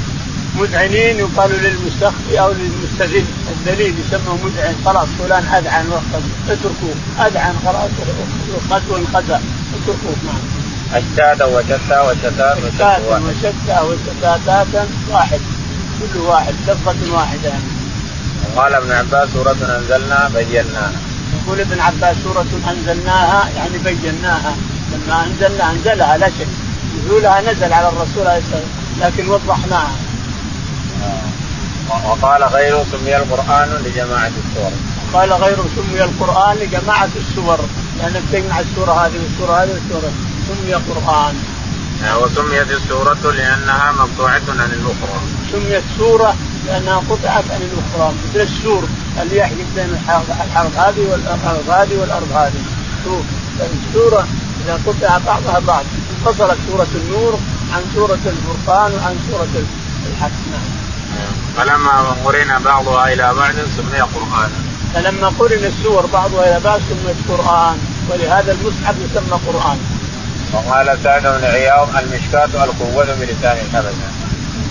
مذعنين 0.56 1.18
يقال 1.18 1.50
للمستخفي 1.50 2.40
أو 2.40 2.52
للمستذل 2.52 3.24
الدليل 3.52 3.94
يسمى 4.00 4.38
مذعن. 4.44 4.74
خلاص 4.84 5.08
فلان 5.18 5.44
أذعن 5.44 5.86
اتركوه. 6.48 6.94
أذعن 7.26 7.54
خلاص 7.64 7.90
خذوا 8.70 8.98
الخزى 8.98 9.38
اتركوه 9.82 10.16
نعم. 10.26 10.42
أشتاتا 10.94 11.44
وشتى 11.44 11.98
وشتات 12.00 12.56
أشتاتا 12.58 13.18
وشتى 13.18 14.86
واحد 15.10 15.40
كل 16.00 16.18
واحد 16.18 16.54
لفظة 16.68 17.14
واحدة 17.14 17.48
يعني. 17.48 17.62
قال 18.56 18.74
ابن 18.74 18.92
عباس 18.92 19.28
سورة 19.34 19.56
أنزلنا 19.78 20.30
بيناها. 20.34 20.92
يقول 21.44 21.60
ابن 21.60 21.80
عباس 21.80 22.16
سورة 22.24 22.46
أنزلناها 22.70 23.48
يعني 23.56 23.78
بيناها 23.78 24.56
لما 24.92 25.26
أنزلنا 25.26 25.70
أنزلها 25.70 26.16
لا 26.16 26.28
شك 26.28 26.46
نزولها 27.04 27.40
نزل 27.40 27.72
على 27.72 27.88
الرسول 27.88 28.26
عليه 28.26 28.42
الصلاة 28.42 28.62
لكن 29.00 29.28
وضحناها. 29.28 29.92
آه. 31.02 32.10
وقال 32.10 32.42
غيره 32.44 32.86
سمي 32.92 33.16
القرآن 33.16 33.82
لجماعة 33.84 34.30
السور. 34.44 34.72
قال 35.14 35.32
غيره 35.32 35.64
سمي 35.76 36.04
القرآن 36.04 36.56
لجماعة 36.56 37.08
السور 37.16 37.58
لأنك 37.98 38.22
تجمع 38.32 38.60
السورة 38.60 38.92
هذه 38.92 39.12
والسورة 39.22 39.62
هذه 39.62 39.70
والسورة 39.70 40.12
سمي 40.48 40.74
قرآن. 40.74 41.34
وسميت 42.22 42.70
السورة 42.70 43.32
لأنها 43.36 43.92
مقطوعة 43.92 44.42
عن 44.48 44.70
الأخرى. 44.78 45.18
سميت 45.52 45.82
سورة 45.98 46.34
لأنها 46.66 46.96
قطعت 47.10 47.44
عن 47.50 47.62
الأخرى 47.62 48.14
مثل 48.24 48.40
السور 48.40 48.84
اللي 49.22 49.36
يحجب 49.36 49.66
بين 49.74 49.90
الأرض 50.54 50.72
هذه 50.76 51.10
والأرض 51.10 51.70
هذه 51.70 52.00
والأرض 52.00 52.32
هذه 52.32 52.62
شوف 53.04 53.22
السورة 53.60 54.26
إذا 54.64 54.80
قطع 54.86 55.18
بعضها 55.18 55.58
بعض 55.58 55.84
انفصلت 56.10 56.58
سورة 56.70 56.86
النور 56.94 57.38
عن 57.74 57.82
سورة 57.94 58.18
الفرقان 58.26 58.92
وعن 58.92 59.16
سورة 59.30 59.64
الحق 60.10 60.30
نعم. 60.52 60.72
فلما 61.56 62.16
قرن 62.24 62.62
بعضها 62.64 63.12
إلى 63.12 63.34
بعض 63.34 63.54
سمي 63.54 64.00
قرآنا. 64.00 64.71
فلما 64.94 65.28
قرن 65.38 65.64
السور 65.64 66.06
بعضها 66.06 66.44
إلى 66.48 66.60
بعض 66.64 66.80
سميت 66.88 67.16
قران 67.28 67.78
ولهذا 68.10 68.52
المصحف 68.52 68.94
يسمى 69.04 69.38
قرآن. 69.46 69.78
وقال 70.52 70.98
سعد 71.04 71.22
بن 71.22 71.44
عياض 71.44 71.88
المشكاة 71.96 72.64
القوة 72.64 73.04
بلسان 73.20 73.56
الحبشة. 73.66 74.08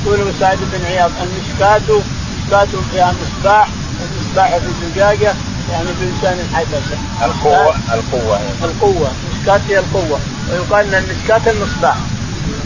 يقول 0.05 0.33
سعد 0.39 0.57
بن 0.73 0.85
عياض 0.85 1.11
المشكاة 1.21 2.01
مشكاة 2.37 2.67
فيها 2.91 3.13
مصباح 3.21 3.67
المصباح 4.01 4.57
في 4.57 4.67
الزجاجة 4.67 5.33
يعني 5.71 5.89
بلسان 6.01 6.39
الحبشة. 6.39 6.97
القوة 7.25 7.75
القوة. 7.93 8.39
القوة 8.63 9.11
مشكاة 9.31 9.61
هي 9.69 9.79
القوة. 9.79 10.19
ويقال 10.51 10.93
إن 10.93 11.03
المشكاة 11.03 11.51
المصباح 11.51 11.95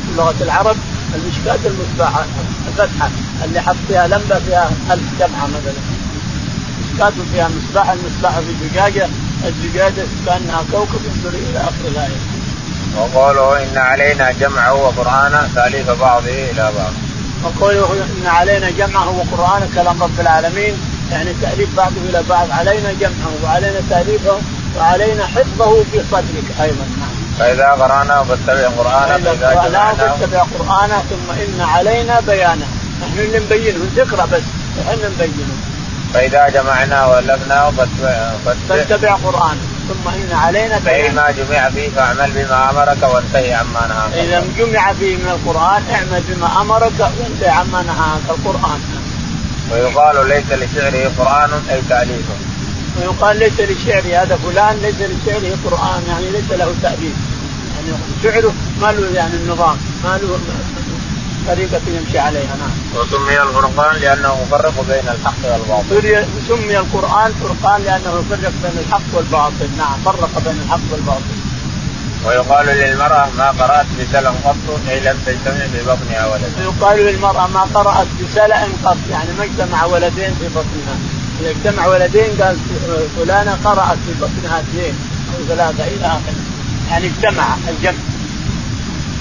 في 0.07 0.17
لغة 0.17 0.35
العرب 0.41 0.75
المشكاة 1.15 1.59
المصباح 1.65 2.25
الفتحة 2.67 3.09
اللي 3.45 3.62
حط 3.62 3.75
فيها 3.88 4.07
لمبة 4.07 4.39
فيها 4.39 4.69
ألف 4.91 5.03
جمعة 5.19 5.47
مثلا. 5.47 5.81
مشكاة 6.82 7.13
فيها 7.34 7.50
مصباح 7.50 7.89
المصباح 7.89 8.39
في 8.39 8.70
زجاجة 8.70 9.08
الزجاجة 9.48 10.05
كأنها 10.25 10.63
كوكب 10.72 11.00
ينظر 11.05 11.38
إلى 11.38 11.60
آخر 11.60 11.88
الآية. 11.88 12.17
وقوله 12.98 13.63
إن 13.63 13.77
علينا 13.77 14.32
جمعه 14.32 14.74
وقرآنه 14.74 15.50
تأليف 15.55 15.89
بعضه 15.89 16.29
إلى 16.51 16.72
بعض. 16.77 16.94
وقوله 17.44 17.94
إن 17.94 18.27
علينا 18.27 18.70
جمعه 18.70 19.10
وقرآنه 19.10 19.67
كلام 19.75 20.03
رب 20.03 20.20
العالمين. 20.20 20.74
يعني 21.12 21.29
تأليف 21.41 21.75
بعضه 21.77 22.01
إلى 22.10 22.24
بعض. 22.29 22.48
علينا 22.51 22.91
جمعه 23.01 23.34
وعلينا 23.44 23.79
تأليفه 23.89 24.38
وعلينا 24.77 25.25
حفظه 25.25 25.84
في 25.91 26.01
صدرك 26.12 26.48
أيضا. 26.62 26.86
نعم. 27.00 27.15
فإذا 27.39 27.67
قرأناه 27.67 28.24
فاتبع 28.24 28.67
قرآنه 28.67 29.24
فإذا 29.24 29.48
قرأناه 29.48 29.94
فاتبع 29.94 30.46
قرآنه 30.60 31.03
ثم 31.10 31.32
إن 31.32 31.62
علينا 31.62 32.20
بيانه. 32.20 32.67
نحن 33.01 33.20
اللي 33.20 33.39
نبينه 33.39 33.79
تقرا 33.96 34.25
بس 34.25 34.41
إحنا 34.82 35.10
نبينه. 35.10 35.55
فإذا 36.15 36.50
جمعناه 36.50 37.12
والفناه 37.12 37.72
فاتبع 38.69 39.13
قرانه 39.13 39.62
ثم 39.88 40.10
إن 40.10 40.38
علينا 40.38 40.79
بيان. 40.86 41.15
ما 41.15 41.31
جمع 41.31 41.69
فيه 41.69 41.89
فاعمل 41.89 42.31
بما 42.36 42.69
أمرك 42.69 43.13
وانتهي 43.13 43.53
عما 43.53 43.88
نهاك. 43.88 44.13
إذا 44.13 44.43
جمع 44.57 44.93
فيه 44.93 45.15
من 45.15 45.29
القرآن 45.29 45.84
اعمل 45.93 46.24
بما 46.27 46.62
أمرك 46.62 47.00
وانتهي 47.00 47.50
عما 47.50 47.81
نهاك. 47.81 48.22
القرآن. 48.29 48.79
ويقال 49.72 50.27
ليس 50.27 50.43
لشعره 50.51 51.12
قرآن 51.19 51.50
أي 51.72 51.81
تاليفه 51.89 52.36
ويقال 52.98 53.39
ليس 53.39 53.60
لشعره 53.60 54.22
هذا 54.22 54.39
فلان 54.43 54.75
ليس 54.81 54.95
لشعره 54.95 55.57
قرآن 55.65 56.03
يعني 56.07 56.29
ليس 56.31 56.51
له 56.60 56.75
تأليف. 56.84 57.15
يعني 57.75 57.98
شعره 58.24 58.53
ما 58.81 58.91
له 58.91 59.15
يعني 59.15 59.34
النظام 59.34 59.77
ما 60.03 60.19
له 60.22 60.39
طريقة 61.47 61.81
يمشي 61.87 62.19
عليها 62.19 62.55
نعم. 62.61 63.01
وسمي 63.01 63.41
الفرقان 63.41 63.95
لأنه 64.01 64.37
يفرق 64.43 64.85
بين 64.89 65.09
الحق 65.15 65.41
والباطل. 65.43 66.25
سمي 66.47 66.77
القرآن 66.77 67.31
فرقان 67.41 67.81
لأنه 67.83 68.11
يفرق 68.19 68.53
بين 68.63 68.77
الحق 68.85 69.07
والباطل، 69.13 69.69
نعم 69.77 69.97
فرق 70.05 70.41
بين 70.45 70.61
الحق 70.65 70.85
والباطل. 70.91 71.35
ويقال 72.25 72.65
للمرأة 72.65 73.27
ما 73.37 73.49
قرأت 73.49 73.85
بسلم 73.99 74.35
قط 74.45 74.79
أي 74.89 74.99
لم 74.99 75.17
تجتمع 75.25 75.67
في 75.73 75.83
بطنها 75.87 76.27
ولد. 76.27 76.51
ويقال 76.59 76.99
للمرأة 76.99 77.47
ما 77.47 77.61
قرأت 77.73 78.07
بسلأ 78.23 78.63
قط 78.83 78.97
يعني 79.11 79.29
ما 79.37 79.43
اجتمع 79.43 79.85
ولدين 79.85 80.35
في 80.39 80.47
بطنها. 80.55 80.95
إذا 81.41 81.49
اجتمع 81.49 81.87
ولدين 81.87 82.41
قال 82.41 82.57
فلانة 83.17 83.57
قرأت 83.63 83.97
في 84.05 84.13
بطنها 84.21 84.59
اثنين 84.59 84.93
أو 85.33 85.45
ثلاثة 85.47 85.83
إلى 85.83 86.05
آخره. 86.05 86.41
يعني 86.89 87.07
اجتمع 87.07 87.55
الجمع. 87.69 88.14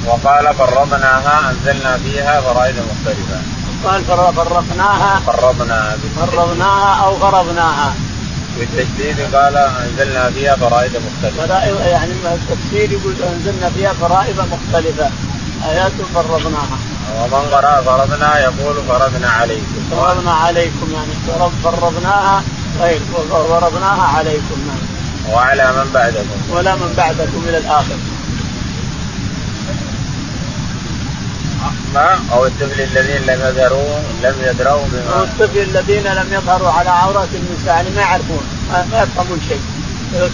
وقال 0.07 0.55
فرضناها 0.55 1.51
أنزلنا 1.51 1.99
فيها 2.05 2.41
فرائض 2.41 2.75
مختلفة. 2.77 3.39
قال 3.85 4.05
فرقناها 4.05 5.21
فرضناها 5.27 5.97
فرضناها 6.17 7.05
أو 7.05 7.17
فرضناها. 7.17 7.95
بالتشديد 8.59 9.35
قال 9.35 9.57
أنزلنا 9.57 10.31
فيها 10.31 10.57
فرائض 10.57 10.91
مختلفة. 10.91 11.47
فرائض 11.47 11.81
يعني 11.87 12.13
التفسير 12.13 12.93
يقول 12.93 13.15
أنزلنا 13.35 13.71
فيها 13.71 13.93
فرائض 13.93 14.39
مختلفة 14.53 15.11
آيات 15.71 15.93
فرضناها. 16.15 16.79
ومن 17.21 17.49
قرأ 17.53 17.83
فرضنا 17.83 18.39
يقول 18.39 18.77
فرضنا 18.89 19.29
عليكم. 19.29 19.91
فرضنا 19.91 20.33
عليكم 20.33 20.93
يعني 20.95 21.41
فرضناها 21.65 22.43
غير 22.81 23.01
فرضناها 23.51 24.17
عليكم 24.19 24.57
نعم. 24.67 25.35
وعلى 25.35 25.73
من 25.73 25.91
بعدكم. 25.95 26.57
ولا 26.57 26.75
من 26.75 26.95
بعدكم 26.97 27.45
إلى 27.49 27.59
الآخر. 27.59 27.97
ما 31.95 32.19
أو 32.33 32.47
الطفل 32.47 32.81
الذين 32.81 33.23
لم 33.27 33.41
يظهروا 33.49 33.99
لم 34.23 34.35
يدروا 34.43 34.85
بما 34.93 35.17
أو 35.17 35.23
الطفل 35.23 35.59
الذين 35.59 36.05
لم 36.05 36.27
يظهروا 36.33 36.71
على 36.71 36.91
عورات 36.91 37.29
النساء 37.35 37.75
يعني 37.75 37.91
ما 37.91 38.01
يعرفون 38.01 38.43
ما 38.71 39.03
يفهمون 39.03 39.41
شيء. 39.49 39.61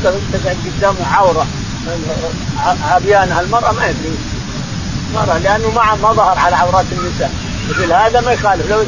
تقعد 0.02 0.56
قدامه 0.78 1.06
عورة 1.14 1.46
عريانها 2.90 3.40
المرأة 3.40 3.72
ما 3.72 3.86
يدري. 3.86 4.18
مرة 5.14 5.38
لأنه 5.38 5.70
ما 5.70 5.94
ما 6.02 6.12
ظهر 6.12 6.38
على 6.38 6.56
عورات 6.56 6.84
النساء. 6.92 7.30
مثل 7.70 7.92
هذا 7.92 8.20
ما 8.20 8.32
يخالف 8.32 8.70
لو 8.70 8.84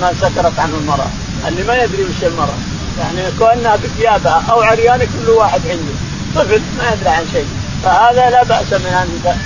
ما 0.00 0.12
سكرت 0.20 0.58
عنه 0.58 0.76
المرأة. 0.80 1.06
اللي 1.48 1.62
ما 1.62 1.74
يدري 1.82 2.02
وش 2.02 2.24
المرأة. 2.24 2.58
يعني 2.98 3.32
كونها 3.38 3.76
بثيابها 3.76 4.44
أو 4.50 4.62
عريانة 4.62 5.04
كل 5.04 5.30
واحد 5.30 5.60
عنده. 5.70 5.94
طفل 6.34 6.62
ما 6.78 6.92
يدري 6.92 7.08
عن 7.08 7.24
شيء. 7.32 7.46
فهذا 7.84 8.30
لا 8.30 8.44
بأس 8.44 8.72
من 8.72 8.86
أن 8.86 9.36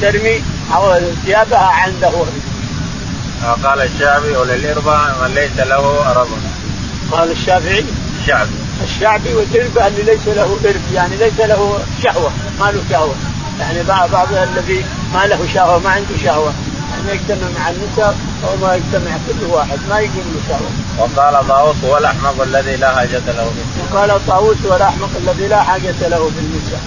ترمي 0.00 0.42
ثيابها 1.24 1.58
عنده 1.58 2.12
قال 3.64 3.80
الشعبي 3.80 4.36
وللإربع 4.36 5.08
من 5.22 5.34
ليس 5.34 5.66
له 5.66 6.10
أرب 6.10 6.28
قال 7.12 7.30
الشافعي؟ 7.30 7.84
الشعبي. 8.20 8.50
الشعبي 8.84 9.34
والإربع 9.34 9.86
اللي 9.86 10.02
ليس 10.02 10.26
له 10.26 10.58
إرب 10.64 10.80
يعني 10.94 11.16
ليس 11.16 11.40
له 11.40 11.78
شهوة 12.02 12.30
ما 12.60 12.64
له 12.64 12.82
شهوة. 12.90 13.14
يعني 13.60 13.82
بعض 13.82 14.28
الذي 14.32 14.84
ما 15.14 15.26
له 15.26 15.48
شهوة 15.54 15.78
ما 15.78 15.90
عنده 15.90 16.16
شهوة. 16.24 16.52
يعني 16.90 17.18
يجتمع 17.18 17.48
مع 17.58 17.70
النساء 17.70 18.16
أو 18.44 18.66
ما 18.66 18.74
يجتمع 18.74 19.10
كل 19.28 19.46
واحد 19.46 19.78
ما 19.88 19.98
يقول 19.98 20.24
له 20.34 20.40
شهوة. 20.48 20.70
وقال 20.98 21.48
طاووس 21.48 21.76
هو 21.84 21.98
الأحمق 21.98 22.42
الذي 22.42 22.76
لا 22.76 22.94
حاجة 22.94 23.22
له 23.26 23.52
بالنساء 23.56 23.92
وقال 23.92 24.26
طاووس 24.26 24.56
هو 24.66 24.76
الأحمق 24.76 25.10
الذي 25.16 25.48
لا 25.48 25.62
حاجة 25.62 26.08
له 26.08 26.30
بالنساء 26.36 26.80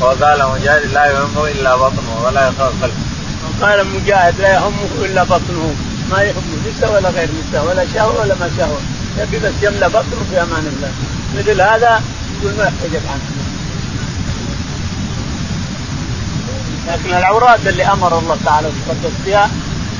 وقال 0.00 0.48
مجاهد 0.48 0.92
لا 0.92 1.06
يهمه 1.06 1.46
إلا 1.46 1.76
بطنه 1.76 2.24
ولا 2.24 2.48
يخاف 2.48 2.72
خلفه. 2.82 2.96
وقال 3.60 3.86
مجاهد 3.86 4.40
لا 4.40 4.54
يهمه 4.54 5.04
إلا 5.04 5.22
بطنه 5.24 5.74
ما 6.10 6.22
يهمه 6.22 6.56
نساء 6.68 6.94
ولا 6.94 7.08
غير 7.08 7.28
نساء 7.48 7.64
ولا 7.64 7.86
شهوة 7.94 8.20
ولا 8.20 8.34
ما 8.34 8.50
شهوة 8.58 8.80
يبي 9.18 9.38
بس 9.38 9.52
يملى 9.62 9.88
بطنه 9.88 10.24
في 10.30 10.42
أمان 10.42 10.66
الله 10.76 10.90
مثل 11.38 11.60
هذا 11.60 12.02
يقول 12.40 12.54
ما 12.58 12.64
يحتجب 12.64 13.02
عنه. 13.10 13.44
لكن 16.88 17.14
العورات 17.14 17.66
اللي 17.66 17.86
أمر 17.86 18.18
الله 18.18 18.36
تعالى 18.44 18.68
وتقدس 18.68 19.12
بها 19.26 19.50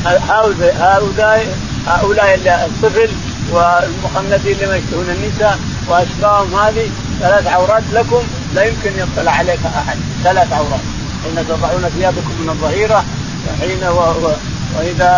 هؤلاء 0.04 1.46
هؤلاء 1.86 2.70
الطفل 2.70 3.08
والمخنثين 3.52 4.52
اللي 4.52 4.66
ما 4.66 4.76
يشتهون 4.76 5.10
النساء 5.10 5.58
واشباههم 5.88 6.54
هذه 6.54 6.90
ثلاث 7.20 7.46
عورات 7.46 7.82
لكم 7.92 8.22
لا 8.54 8.64
يمكن 8.64 8.90
يطلع 8.98 9.32
عليك 9.32 9.60
أحد. 9.66 9.98
ثلاث 10.24 10.52
عورات. 10.52 10.80
حين 11.24 11.48
تضعون 11.48 11.90
ثيابكم 11.98 12.34
من 12.42 12.48
الظهيرة 12.48 13.04
وحين 13.46 13.84
و... 13.84 13.98
و... 13.98 14.32
واذا. 14.78 15.10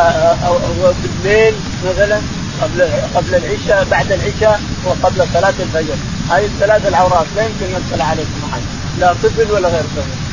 بالليل 1.24 1.54
مثلا 1.84 2.20
قبل 2.62 2.88
قبل 3.14 3.34
العشاء 3.34 3.86
بعد 3.90 4.12
العشاء 4.12 4.60
وقبل 4.84 5.26
صلاة 5.34 5.54
الفجر. 5.60 5.96
هذه 6.30 6.44
الثلاث 6.44 6.86
العورات 6.86 7.26
لا 7.36 7.42
يمكن 7.42 7.66
يطلع 7.76 8.04
عليكم 8.04 8.50
أحد. 8.52 8.62
لا 9.00 9.12
طفل 9.12 9.52
ولا 9.52 9.68
غير 9.68 9.82
طفل. 9.96 10.26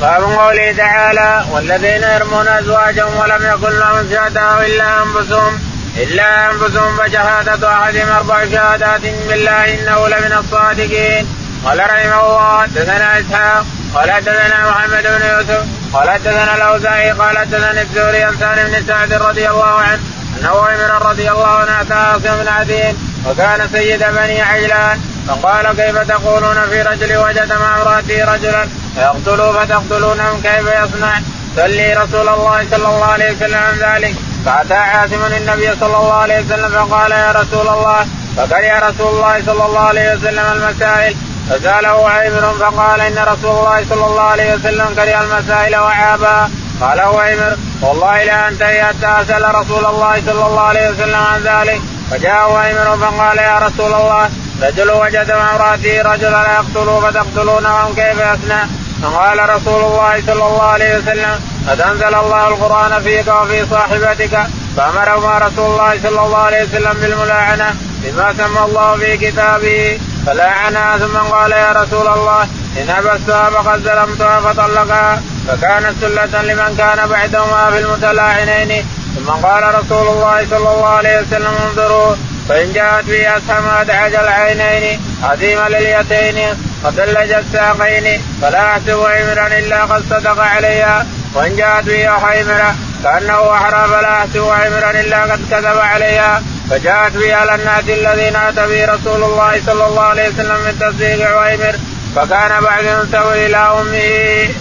باب 0.00 0.22
قوله 0.22 0.72
تعالى 0.72 1.44
والذين 1.52 2.02
يرمون 2.02 2.48
أزواجهم 2.48 3.16
ولم 3.16 3.42
يكن 3.54 3.78
لهم 3.78 4.10
شهداء 4.10 4.66
إلا 4.66 5.02
أنفسهم 5.02 5.67
الا 5.96 6.50
انفسهم 6.50 6.96
فشهاده 6.96 7.72
احدهم 7.72 8.08
أربع 8.08 8.44
شهادات 8.44 9.00
بالله 9.28 9.64
انه 9.64 10.08
لمن 10.08 10.32
الصادقين 10.38 11.26
قال 11.64 11.78
رحمه 11.78 12.26
الله 12.26 12.62
حدثنا 12.62 13.20
اسحاق 13.20 13.64
قال 13.94 14.10
حدثنا 14.10 14.70
محمد 14.70 15.02
بن 15.02 15.26
يوسف 15.26 15.64
قال 15.92 16.10
حدثنا 16.10 16.56
الاوزاعي 16.56 17.10
قال 17.10 17.38
حدثنا 17.38 17.82
الزهري 17.82 18.22
عن 18.22 18.36
سالم 18.40 18.72
بن 18.72 18.86
سعد 18.86 19.12
رضي 19.12 19.48
الله 19.48 19.74
عنه 19.80 20.00
انه 20.38 20.50
أمر 20.50 21.10
رضي 21.10 21.30
الله 21.30 21.48
عنه 21.48 21.80
اتى 21.80 21.94
عاصم 21.94 22.42
بن 22.42 22.48
عدين 22.48 22.96
وكان 23.26 23.68
سيد 23.72 23.98
بني 23.98 24.42
عجلان 24.42 24.98
فقال 25.28 25.76
كيف 25.76 25.98
تقولون 25.98 26.56
في 26.70 26.82
رجل 26.82 27.16
وجد 27.16 27.52
مع 27.52 27.82
امراته 27.82 28.34
رجلا 28.34 28.66
فيقتلوا 28.94 29.52
فتقتلونهم 29.52 30.42
كيف 30.42 30.66
يصنع؟ 30.66 31.20
سلي 31.58 31.94
رسول 31.94 32.28
الله 32.28 32.66
صلى 32.70 32.88
الله 32.88 33.04
عليه 33.04 33.30
وسلم 33.32 33.60
عن 33.68 33.76
ذلك. 33.86 34.14
فأتى 34.46 34.74
عاصم 34.74 35.22
النبي 35.36 35.68
صلى 35.80 35.96
الله 35.96 36.14
عليه 36.24 36.38
وسلم 36.40 36.68
فقال 36.68 37.10
يا 37.12 37.30
رسول 37.32 37.68
الله 37.68 38.06
فكره 38.36 38.88
رسول 38.88 39.10
الله 39.14 39.42
صلى 39.46 39.64
الله 39.66 39.80
عليه 39.80 40.14
وسلم 40.14 40.46
المسائل. 40.52 41.16
فسأله 41.50 42.08
عامر 42.10 42.54
فقال 42.60 43.00
إن 43.00 43.18
رسول 43.32 43.50
الله 43.58 43.84
صلى 43.90 44.06
الله 44.06 44.22
عليه 44.22 44.54
وسلم 44.54 44.88
كره 44.96 45.20
المسائل 45.24 45.76
وعابها 45.76 46.50
قال 46.80 47.00
عامر 47.00 47.56
والله 47.82 48.24
لا 48.24 48.48
أنتهي 48.48 48.84
حتى 48.84 49.10
أسأل 49.22 49.54
رسول 49.54 49.86
الله 49.86 50.14
صلى 50.26 50.46
الله 50.46 50.60
عليه 50.60 50.90
وسلم 50.90 51.22
عن 51.32 51.40
ذلك. 51.50 51.80
فجاء 52.10 52.52
عامر 52.52 52.88
فقال 53.02 53.38
يا 53.38 53.58
رسول 53.58 53.92
الله 53.94 54.30
رجل 54.62 54.90
وجد 54.90 55.32
مع 55.32 55.50
امرأته 55.50 56.02
رجلا 56.02 56.42
يقتلوا 56.56 57.00
فتقتلونهم 57.00 57.94
كيف 57.94 58.18
يصنع؟ 58.18 58.64
فقال 59.02 59.50
رسول 59.50 59.84
الله 59.84 60.22
صلى 60.26 60.46
الله 60.46 60.62
عليه 60.62 60.98
وسلم 60.98 61.40
قد 61.68 61.80
أنزل 61.80 62.14
الله 62.14 62.48
القرآن 62.48 63.02
فيك 63.02 63.28
وفي 63.28 63.66
صاحبتك. 63.70 64.38
فأمرهما 64.76 65.38
رسول 65.38 65.70
الله 65.70 65.98
صلى 66.02 66.20
الله 66.20 66.38
عليه 66.38 66.62
وسلم 66.64 66.92
بالملاعنة 67.00 67.74
بما 68.02 68.34
سمى 68.38 68.60
الله 68.64 68.96
في 68.96 69.16
كتابه 69.16 70.00
فلاعنها 70.26 70.98
ثم 70.98 71.16
قال 71.16 71.52
يا 71.52 71.72
رسول 71.72 72.08
الله 72.08 72.42
إن 72.76 72.90
ابستها 72.90 73.50
فقد 73.50 73.78
ظلمتها 73.78 74.40
فطلقها 74.40 75.22
فكانت 75.48 75.94
سلة 76.00 76.42
لمن 76.42 76.76
كان 76.78 77.08
بعدهما 77.08 77.70
في 77.70 77.78
المتلاعنين. 77.78 78.86
ثم 79.16 79.30
قال 79.30 79.74
رسول 79.74 80.08
الله 80.08 80.46
صلى 80.50 80.58
الله 80.58 80.88
عليه 80.88 81.20
وسلم 81.20 81.54
انظروا 81.68 82.14
فإن 82.48 82.72
جاءت 82.72 83.04
به 83.04 83.36
أسهم 83.36 83.68
أدعج 83.80 84.14
العينين 84.14 85.00
عظيم 85.22 85.58
لليتين. 85.68 86.67
وثلج 86.84 87.32
الساقين 87.32 88.22
فلا 88.42 88.72
أحسب 88.72 88.98
عمرا 89.00 89.46
إلا 89.58 89.84
قد 89.84 90.02
صدق 90.10 90.40
عليها 90.40 91.06
وإن 91.34 91.56
جاءت 91.56 91.84
به 91.84 92.08
حيمرة 92.08 92.74
كأنه 93.04 93.52
أحرى 93.52 93.88
فلا 93.88 94.18
أحسب 94.18 94.42
عمرا 94.42 94.90
إلا 94.90 95.22
قد 95.22 95.40
كذب 95.50 95.78
عليها 95.78 96.42
فجاءت 96.70 97.16
به 97.16 97.34
على 97.34 97.54
الناس 97.54 97.84
الذين 97.88 98.36
أتى 98.36 98.66
به 98.66 98.94
رسول 98.94 99.22
الله 99.22 99.60
صلى 99.66 99.86
الله 99.86 100.02
عليه 100.02 100.28
وسلم 100.28 100.56
من 100.66 100.78
تصديق 100.80 101.28
عويمر 101.28 101.74
فكان 102.16 102.60
بعد 102.62 102.84
ينسب 102.84 103.26
إلى 103.32 103.56
أمه. 103.56 104.54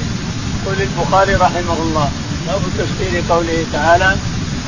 يقول 0.65 0.82
البخاري 0.82 1.36
رحمه 1.36 1.73
الله 1.73 2.12
باب 2.47 2.62
تفسير 2.77 3.23
قوله 3.30 3.65
تعالى 3.73 4.15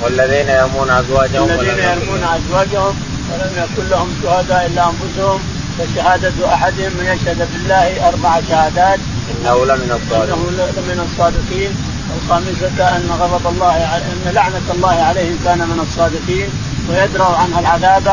والذين 0.04 0.50
يرمون 0.50 0.90
أزواجهم 0.90 1.50
الذين 1.50 1.80
يرمون 1.80 2.24
أزواجهم 2.24 2.96
ولم 3.32 3.52
يكن 3.58 3.90
لهم 3.90 4.10
شهداء 4.24 4.66
إلا 4.66 4.84
أنفسهم 4.86 5.59
فشهادة 5.80 6.54
احدهم 6.54 6.92
من 7.00 7.06
يشهد 7.06 7.48
بالله 7.54 8.08
أربع 8.08 8.42
شهادات. 8.50 9.00
إنه 9.32 9.66
لمن 9.66 9.92
الصادقين. 10.00 10.34
إنه 10.34 10.68
لمن 10.78 11.00
الصادقين. 11.12 11.72
الخامسة 12.18 12.98
أن 12.98 13.10
غضب 13.20 13.48
الله 13.48 13.76
أن 13.98 14.32
لعنة 14.34 14.68
الله 14.76 14.96
عليه 15.10 15.32
كان 15.46 15.58
من 15.58 15.80
الصادقين. 15.88 16.50
ويدرأ 16.90 17.38
عنها 17.38 17.60
العذاب 17.60 18.08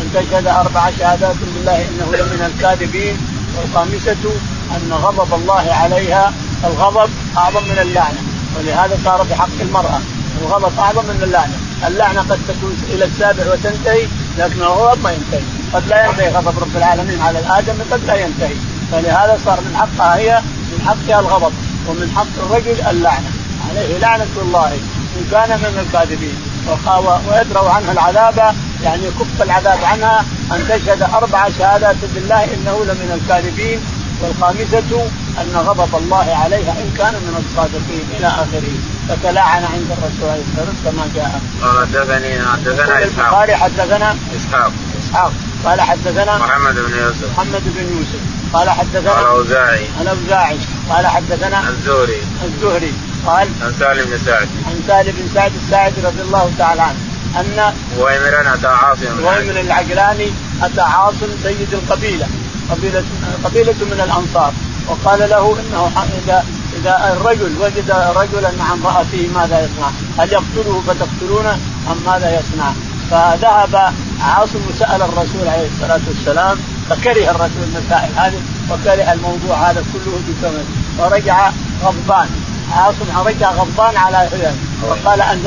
أن 0.00 0.06
تشهد 0.14 0.46
أربع 0.46 0.90
شهادات 0.98 1.36
بالله 1.54 1.76
إنه 1.76 2.08
لمن 2.12 2.52
الكاذبين. 2.54 3.16
والخامسة 3.56 4.24
أن 4.76 4.92
غضب 4.92 5.34
الله 5.34 5.72
عليها. 5.72 6.32
الغضب 6.64 7.10
أعظم 7.36 7.64
من 7.72 7.78
اللعنة. 7.82 8.20
ولهذا 8.58 8.98
صار 9.04 9.24
في 9.28 9.34
حق 9.34 9.58
المرأة. 9.60 10.00
الغضب 10.42 10.78
أعظم 10.78 11.04
من 11.04 11.20
اللعنة. 11.22 11.56
اللعنة 11.86 12.20
قد 12.20 12.38
تكون 12.48 12.76
إلى 12.90 13.04
السابع 13.04 13.52
وتنتهي. 13.52 14.06
لكن 14.40 14.62
الغضب 14.62 15.02
ما 15.02 15.10
ينتهي. 15.10 15.40
قد 15.74 15.88
لا 15.88 16.06
ينتهي 16.06 16.28
غضب 16.28 16.58
رب 16.58 16.76
العالمين 16.76 17.20
على 17.20 17.38
الآدم 17.38 17.74
قد 17.90 18.04
لا 18.04 18.14
ينتهي. 18.14 18.54
فلهذا 18.92 19.38
صار 19.44 19.60
من 19.60 19.76
حقها 19.76 20.16
هي 20.16 20.40
من 20.72 20.80
حقها 20.88 21.20
الغضب 21.20 21.52
ومن 21.88 22.12
حق 22.16 22.44
الرجل 22.44 22.76
اللعنة. 22.90 23.30
عليه 23.70 23.98
لعنة 23.98 24.34
الله. 24.42 24.72
إن 25.16 25.24
كان 25.30 25.50
من 25.58 25.86
الكاذبين. 25.86 26.36
ويدروا 27.28 27.70
عنها 27.70 27.92
العذاب 27.92 28.54
يعني 28.84 29.02
يكف 29.06 29.42
العذاب 29.42 29.78
عنها 29.84 30.24
أن 30.52 30.64
تشهد 30.68 31.02
أربع 31.02 31.48
شهادات 31.58 31.96
بالله 32.14 32.44
إنه 32.44 32.84
لمن 32.84 33.20
الكاذبين. 33.22 33.80
والخامسة 34.22 35.10
أن 35.40 35.56
غضب 35.56 35.96
الله 35.96 36.36
عليها 36.42 36.72
إن 36.82 36.94
كان 36.98 37.14
من 37.14 37.44
الصادقين 37.44 38.04
إلى 38.18 38.26
آخره 38.26 38.76
فتلاعن 39.08 39.64
عند 39.64 39.88
الرسول 39.96 40.28
عليه 40.30 40.42
الصلاة 40.48 40.68
والسلام 40.68 40.94
كما 40.94 41.04
جاء. 41.14 41.40
قال 41.62 41.86
حدثني 41.86 42.42
حدثنا 42.52 43.04
إسحاق. 43.04 43.26
البخاري 43.26 43.56
حدثنا 43.56 44.16
إسحاق. 44.36 44.72
إسحاق 45.04 45.32
قال 45.64 45.80
حدثنا 45.80 46.38
محمد 46.38 46.74
بن 46.74 46.96
يوسف. 47.02 47.38
محمد 47.38 47.62
بن 47.64 47.96
يوسف 47.96 48.20
قال 48.52 48.70
حدثنا 48.70 49.20
الاوزاعي. 49.20 49.86
الأوزاعي 50.00 50.58
قال 50.90 51.06
حدثنا 51.06 51.68
الزهري. 51.68 52.20
الزهري 52.44 52.92
قال 53.26 53.48
عن 53.62 53.74
سالم 53.78 54.04
بن 54.04 54.18
سعد. 54.26 54.48
عن 54.66 54.82
سالم 54.86 55.12
بن 55.18 55.28
سعد 55.34 55.52
الساعدي 55.64 56.00
رضي 56.00 56.22
الله 56.22 56.52
تعالى 56.58 56.82
عنه 56.82 56.98
أن 57.40 57.72
ويمرا 57.98 58.54
أتى 58.54 58.66
عاصم 58.66 59.24
ويمن 59.24 59.58
العقلاني 59.58 60.30
أتى 60.62 60.80
عاصم 60.80 61.30
سيد 61.42 61.68
القبيلة 61.72 62.26
قبيله 62.70 63.04
قبيلة 63.44 63.74
من 63.92 64.00
الأنصار. 64.06 64.52
وقال 64.88 65.20
له 65.20 65.56
إنه 65.60 65.90
اذا 66.24 66.44
إذا 66.80 67.12
الرجل 67.12 67.52
وجد 67.60 67.90
رجلا 67.90 68.50
مع 68.58 68.72
امراته 68.72 69.28
ماذا 69.34 69.60
يصنع؟ 69.64 69.90
هل 70.18 70.32
يقتله 70.32 70.82
فتقتلونه 70.86 71.58
أم 71.90 71.96
ماذا 72.06 72.40
يصنع؟ 72.40 72.72
فذهب 73.10 73.92
عاصم 74.20 74.60
وسأل 74.70 75.02
الرسول 75.02 75.48
عليه 75.48 75.68
الصلاة 75.74 76.00
والسلام 76.08 76.58
فكره 76.90 77.30
الرسول 77.30 77.62
المسائل 77.62 78.10
هذه 78.16 78.40
وكره 78.70 79.12
الموضوع 79.12 79.70
هذا 79.70 79.84
كله 79.92 80.12
بثمن 80.28 80.64
ورجع 80.98 81.50
غضبان. 81.84 82.28
عاصم 82.76 83.26
رجع 83.26 83.50
غضبان 83.52 83.96
على 83.96 84.16
هلال 84.16 84.54
وقال 84.82 85.20
أن 85.22 85.42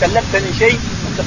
كلفتني 0.00 0.52
شيء 0.58 0.80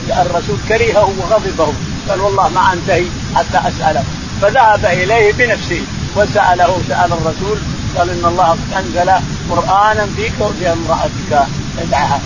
الرسول 0.10 0.58
كرهه 0.70 1.14
وغضبه. 1.20 1.74
قال 2.10 2.22
والله 2.22 2.50
ما 2.50 2.74
أنتهي 2.74 3.06
حتى 3.36 3.58
اساله 3.58 4.04
فذهب 4.42 4.86
إليه 4.86 5.34
بنفسه 5.34 5.82
وسأله 6.16 6.82
سأل 6.88 7.14
الرسول 7.14 7.58
قال 7.98 8.10
إن 8.10 8.26
الله 8.26 8.50
قد 8.50 8.74
أنزل 8.78 9.12
قرآنا 9.50 10.08
فيك 10.16 10.34
وفي 10.40 10.72
امرأتك. 10.72 11.48
ادعها 11.82 12.20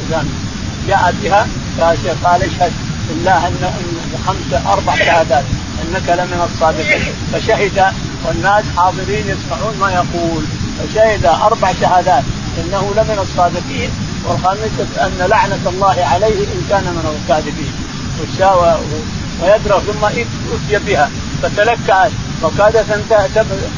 جاء 0.88 1.13
بها 1.24 1.47
قال 2.24 2.43
اشهد 2.43 2.71
بالله 3.10 3.47
ان 3.47 3.74
خمس 4.28 4.62
أربع 4.67 4.95
شهادات 4.95 5.43
إنك 5.82 6.10
لمن 6.10 6.50
الصادقين. 6.54 7.13
فشهد 7.34 7.93
والناس 8.26 8.63
حاضرين 8.78 9.26
يسمعون 9.28 9.78
ما 9.80 9.91
يقول. 9.91 10.43
فشهد 10.80 11.26
أربع 11.26 11.74
شهادات 11.82 12.24
إنه 12.58 12.93
لمن 12.97 13.19
الصادقين. 13.21 13.89
والخامسة 14.26 15.06
أن 15.06 15.28
لعنة 15.30 15.63
الله 15.65 16.06
عليه 16.13 16.43
إن 16.43 16.62
كان 16.69 16.84
من 16.84 17.06
الكاذبين. 17.15 17.74
ويدرى 19.41 19.82
ثم 19.88 20.06
أتي 20.06 20.86
بها. 20.86 21.10
فتلكأت. 21.41 22.12
وكادت 22.43 22.91
أن 22.91 23.01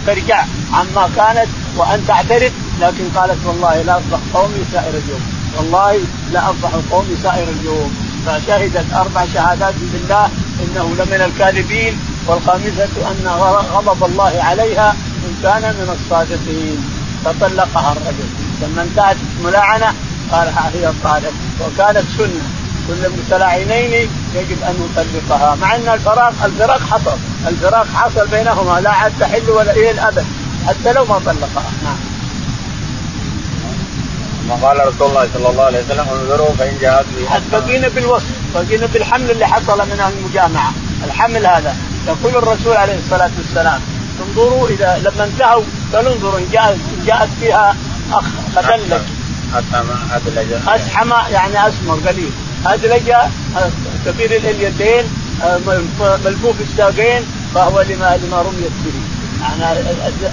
ترجع 0.07 0.45
عما 0.73 1.09
كانت 1.15 1.49
وأن 1.77 2.05
تعترف. 2.07 2.51
لكن 2.81 3.03
قالت 3.15 3.45
والله 3.45 3.81
لا 3.81 3.97
أصبح 3.97 4.19
قومي 4.33 4.63
سائر 4.73 4.89
اليوم. 4.89 5.21
والله 5.57 5.99
لا 6.31 6.49
أصبح 6.49 6.69
قومي 6.91 7.15
سائر 7.23 7.47
اليوم. 7.59 7.93
فشهدت 8.25 8.93
أربع 8.93 9.25
شهادات 9.33 9.73
بالله 9.93 10.25
إنه 10.59 10.95
لمن 10.99 11.21
الكاذبين. 11.25 11.99
والخامسة 12.27 13.11
أن 13.11 13.27
غضب 13.73 14.03
الله 14.03 14.43
عليها 14.43 14.95
إن 15.25 15.33
كان 15.43 15.61
من 15.61 15.97
الصادقين. 15.97 16.77
فطلقها 17.25 17.91
الرجل. 17.91 18.29
لما 18.61 18.81
انتهت 18.81 19.17
الملاعنة 19.39 19.93
قال 20.31 20.47
هي 20.73 20.87
الطالب 20.87 21.33
وكانت 21.61 22.05
سنة. 22.17 22.62
كل 22.87 23.09
متلاعنين 23.09 24.09
يجب 24.35 24.63
أن 24.63 24.75
يطلقها 24.85 25.55
مع 25.55 25.75
أن 25.75 25.89
الفراق 25.93 26.33
الفراق 26.45 26.79
حصل. 26.79 27.17
الفراق 27.47 27.87
حصل 27.93 28.27
بينهما. 28.27 28.81
لا 28.81 28.89
عاد 28.89 29.11
تحل 29.19 29.49
ولا 29.49 29.71
إلى 29.71 29.91
الأبد. 29.91 30.25
حتى 30.67 30.93
لو 30.93 31.05
ما 31.05 31.19
طلقها. 31.25 31.71
نعم. 31.83 31.97
ثم 34.43 34.65
قال 34.65 34.87
رسول 34.87 35.09
الله 35.09 35.29
صلى 35.33 35.49
الله 35.49 35.63
عليه 35.63 35.83
وسلم 35.83 36.05
انظروا 36.21 36.53
فإن 36.59 36.77
جاءت 36.81 37.05
بقينا 37.51 37.87
بالوصف. 37.87 38.25
بقينا 38.55 38.85
بالحمل 38.85 39.31
اللي 39.31 39.47
حصل 39.47 39.77
من 39.77 40.13
المجامعة. 40.17 40.71
الحمل 41.05 41.45
هذا. 41.45 41.75
يقول 42.07 42.35
الرسول 42.35 42.77
عليه 42.77 42.95
الصلاة 43.05 43.31
والسلام 43.37 43.81
انظروا 44.27 44.69
إذا 44.69 45.01
لما 45.03 45.23
انتهوا 45.23 45.63
فلنظروا 45.93 46.39
إن 46.39 46.47
جاءت 46.51 46.77
جاءت 47.05 47.29
فيها 47.39 47.75
أخ 48.11 48.25
فدلج 48.55 48.93
أدلج 50.11 50.47
أسحم 50.67 51.11
يعني 51.31 51.67
أسمر 51.67 51.99
قليل. 52.07 52.31
أدلج 52.65 53.11
كبير 54.05 54.31
اليدين 54.35 55.03
ملفوف 56.25 56.55
الساقين 56.61 57.21
فهو 57.55 57.81
لما 57.81 58.19
لما 58.23 58.41
رميت 58.41 58.71
به 58.85 58.93
يعني 59.41 59.79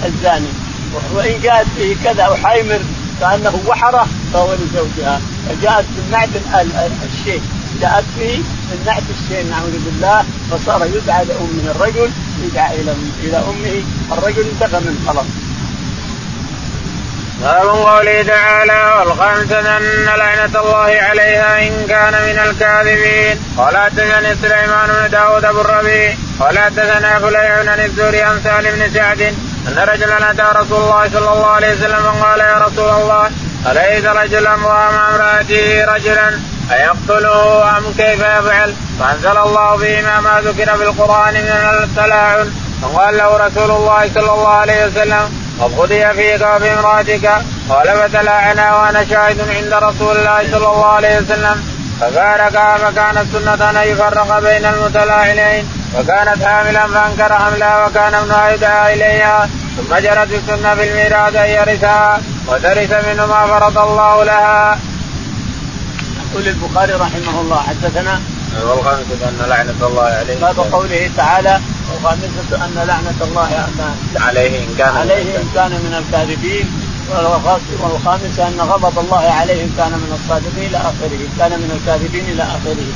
الزاني. 0.05 0.47
وإن 1.13 1.41
جاءت 1.43 1.67
به 1.77 1.95
كذا 2.03 2.23
أو 2.23 2.35
حيمر 2.35 2.79
كأنه 3.19 3.59
وحرة 3.67 4.07
فهو 4.33 4.53
لزوجها. 4.53 5.21
فجاءت 5.49 5.85
من 5.85 6.07
نعت 6.11 6.29
الشيء. 7.13 7.41
جاءت 7.81 8.03
به 8.19 8.37
من 8.69 8.83
نعت 8.85 9.03
الشيء 9.09 9.49
نعوذ 9.49 9.75
بالله 9.85 10.25
فصار 10.51 10.85
يدعى 10.85 11.25
لأم 11.25 11.43
من 11.43 11.67
الرجل 11.75 12.09
يدعى 12.45 12.81
إلى 12.81 12.93
إلى 13.23 13.37
أمه 13.37 13.83
الرجل 14.11 14.45
انتهى 14.53 14.79
من 14.79 15.03
خلاص 15.07 15.25
باب 17.41 17.67
قوله 17.67 18.23
تعالى 18.23 18.93
والخامسة 18.99 19.77
أن 19.77 20.05
لعنة 20.05 20.61
الله 20.61 20.99
عليها 21.01 21.67
إن 21.67 21.87
كان 21.89 22.13
من 22.13 22.39
الكاذبين. 22.39 23.39
قال 23.57 23.77
حدثني 23.77 24.35
سليمان 24.41 24.89
بن 24.89 25.09
داود 25.11 25.45
أبو 25.45 25.61
الربيع. 25.61 26.13
قال 26.39 26.59
حدثنا 26.59 27.19
فليح 27.19 27.51
عن 27.51 27.79
الزهري 27.79 28.21
عن 28.21 28.41
سالم 28.43 28.79
بن 28.79 28.93
سعد. 28.93 29.21
أن 29.67 29.89
رجلا 29.89 30.31
أتى 30.31 30.59
رسول 30.59 30.83
الله 30.83 31.09
صلى 31.13 31.33
الله 31.33 31.47
عليه 31.47 31.73
وسلم 31.73 32.03
فقال 32.03 32.39
يا 32.39 32.57
رسول 32.57 32.89
الله 32.89 33.31
أليس 33.71 34.05
رجلا 34.05 34.55
مع 34.55 34.89
امرأته 34.89 35.85
رجلا؟ 35.85 36.39
أيقتله 36.71 37.77
أم 37.77 37.83
كيف 37.97 38.19
يفعل؟ 38.19 38.73
فأنزل 38.99 39.37
الله 39.37 39.77
فيما 39.77 40.19
ما 40.19 40.41
ذكر 40.45 40.77
في 40.77 40.83
القرآن 40.83 41.33
من 41.33 41.83
التلاعن 41.83 42.51
فقال 42.81 43.17
له 43.17 43.37
رسول 43.37 43.71
الله 43.71 44.09
صلى 44.15 44.31
الله 44.33 44.53
عليه 44.53 44.85
وسلم 44.85 45.40
قد 45.61 45.79
قضي 45.79 46.13
فيك 46.13 46.41
وفي 46.41 46.73
امرأتك. 46.73 47.25
قال 47.69 47.87
فتلاعنا 47.87 48.75
وأنا 48.75 49.05
شاهد 49.05 49.39
عند 49.49 49.73
رسول 49.73 50.17
الله 50.17 50.51
صلى 50.51 50.67
الله 50.67 50.85
عليه 50.85 51.17
وسلم. 51.17 51.57
فبارك 52.01 52.53
فكانت 52.53 53.25
سنة 53.33 53.69
أن 53.69 53.87
يفرق 53.87 54.39
بين 54.39 54.65
المتلاعنين. 54.65 55.69
وكانت 55.95 56.43
حاملا 56.43 56.87
فأنكر 56.87 57.33
حملها 57.33 57.85
وكان 57.85 58.13
ابنها 58.13 58.49
يدعى 58.49 58.93
إليها. 58.93 59.49
ثم 59.77 59.95
جرت 59.95 60.31
السنة 60.31 60.75
في 60.75 60.89
الميراث 60.89 61.35
أن 61.35 61.49
يرثها 61.49 62.21
وترث 62.47 63.07
منه 63.07 63.25
ما 63.25 63.47
فرض 63.47 63.77
الله 63.77 64.23
لها. 64.23 64.79
يقول 66.31 66.47
البخاري 66.47 66.93
رحمه 66.93 67.41
الله 67.41 67.63
حدثنا 67.69 68.21
والخامسة 68.63 69.21
أن 69.29 69.45
لعنة 69.49 69.87
الله 69.87 70.03
عليه. 70.03 70.35
باب 70.41 70.59
قوله 70.59 71.09
تعالى 71.17 71.59
والخامسة 71.93 72.65
أن 72.65 72.87
لعنة 72.87 73.19
الله 73.21 73.67
عليه 74.15 74.63
إن 74.63 74.75
كان 74.77 74.95
عليه 74.97 75.37
إن 75.37 75.47
كان 75.55 75.71
من 75.71 75.93
الكاذبين. 76.01 76.67
والخامسة 77.83 78.47
أن 78.47 78.61
غضب 78.61 78.99
الله 78.99 79.17
عليه 79.39 79.63
إن 79.63 79.71
كان 79.77 79.91
من 79.91 80.19
الصادقين 80.19 80.69
إلى 80.69 80.77
آخره. 80.77 81.19
إن 81.27 81.33
كان 81.39 81.51
من 81.51 81.71
الكاذبين 81.77 82.25
إلى 82.25 82.43
آخره. 82.43 82.87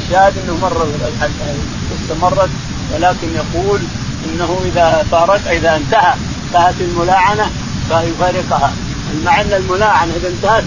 الشاهد 0.00 0.34
أنه 0.38 0.56
مر 0.62 0.86
استمرت 2.02 2.50
ولكن 2.94 3.28
يقول 3.34 3.80
إنه 4.26 4.58
إذا 4.64 5.06
فارق 5.10 5.50
إذا 5.50 5.76
انتهى 5.76 6.14
انتهت 6.46 6.74
الملاعنة 6.80 7.50
فيفارقها. 7.88 8.72
مع 9.24 9.40
أن 9.40 9.52
الملاعنه 9.52 10.12
إذا 10.16 10.28
انتهت 10.28 10.64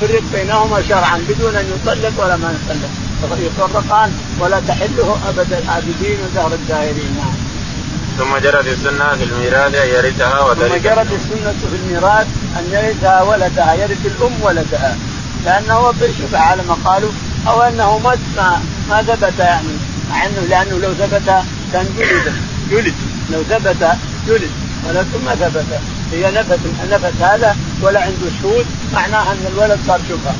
فرق 0.00 0.22
بينهما 0.32 0.82
شرعا 0.88 1.18
بدون 1.28 1.56
أن 1.56 1.64
يطلق 1.74 2.24
ولا 2.24 2.36
ما 2.36 2.54
يطلق. 2.56 2.90
يفرقان 3.22 4.12
ولا 4.40 4.60
تحله 4.68 5.18
أبد 5.28 5.52
العابدين 5.52 6.18
ودهر 6.24 6.54
الدائرين 6.54 7.16
نعم. 7.16 7.34
ثم 8.18 8.36
جرت 8.36 8.66
السنة 8.66 9.16
في 9.16 9.24
الميراث 9.24 9.74
أن 9.74 9.88
يرثها 9.88 10.40
وترث 10.40 10.72
ثم 10.72 10.88
جرت 10.88 11.12
السنة 11.12 11.54
في 11.70 11.76
الميراث 11.84 12.26
أن 12.58 12.64
يرثها 12.72 13.22
ولدها 13.22 13.74
يرث 13.74 14.06
الأم 14.06 14.32
ولدها. 14.42 14.96
لأنه 15.44 15.92
شبه 16.18 16.38
على 16.38 16.62
ما 16.68 16.76
قالوا 16.84 17.10
أو 17.46 17.62
أنه 17.62 17.98
ما 17.98 18.16
ما 18.90 19.02
ثبت 19.02 19.38
يعني. 19.38 19.68
مع 20.10 20.26
انه 20.26 20.46
لأنه 20.48 20.78
لو 20.78 20.94
ثبت 20.94 21.42
كان 21.72 21.86
جلد. 21.98 22.32
جلد. 22.70 22.94
لو 23.30 23.42
ثبت 23.42 23.96
جلد 24.28 24.50
ولكن 24.88 25.24
ما 25.24 25.34
ثبت. 25.34 25.80
هي 26.14 26.30
نفت 26.30 26.58
نفت 26.90 27.22
هذا 27.22 27.56
ولا 27.82 28.00
عنده 28.00 28.26
شهود 28.42 28.66
معناها 28.92 29.32
إن 29.32 29.46
الولد 29.52 29.78
صار 29.86 30.00
شبهة. 30.08 30.34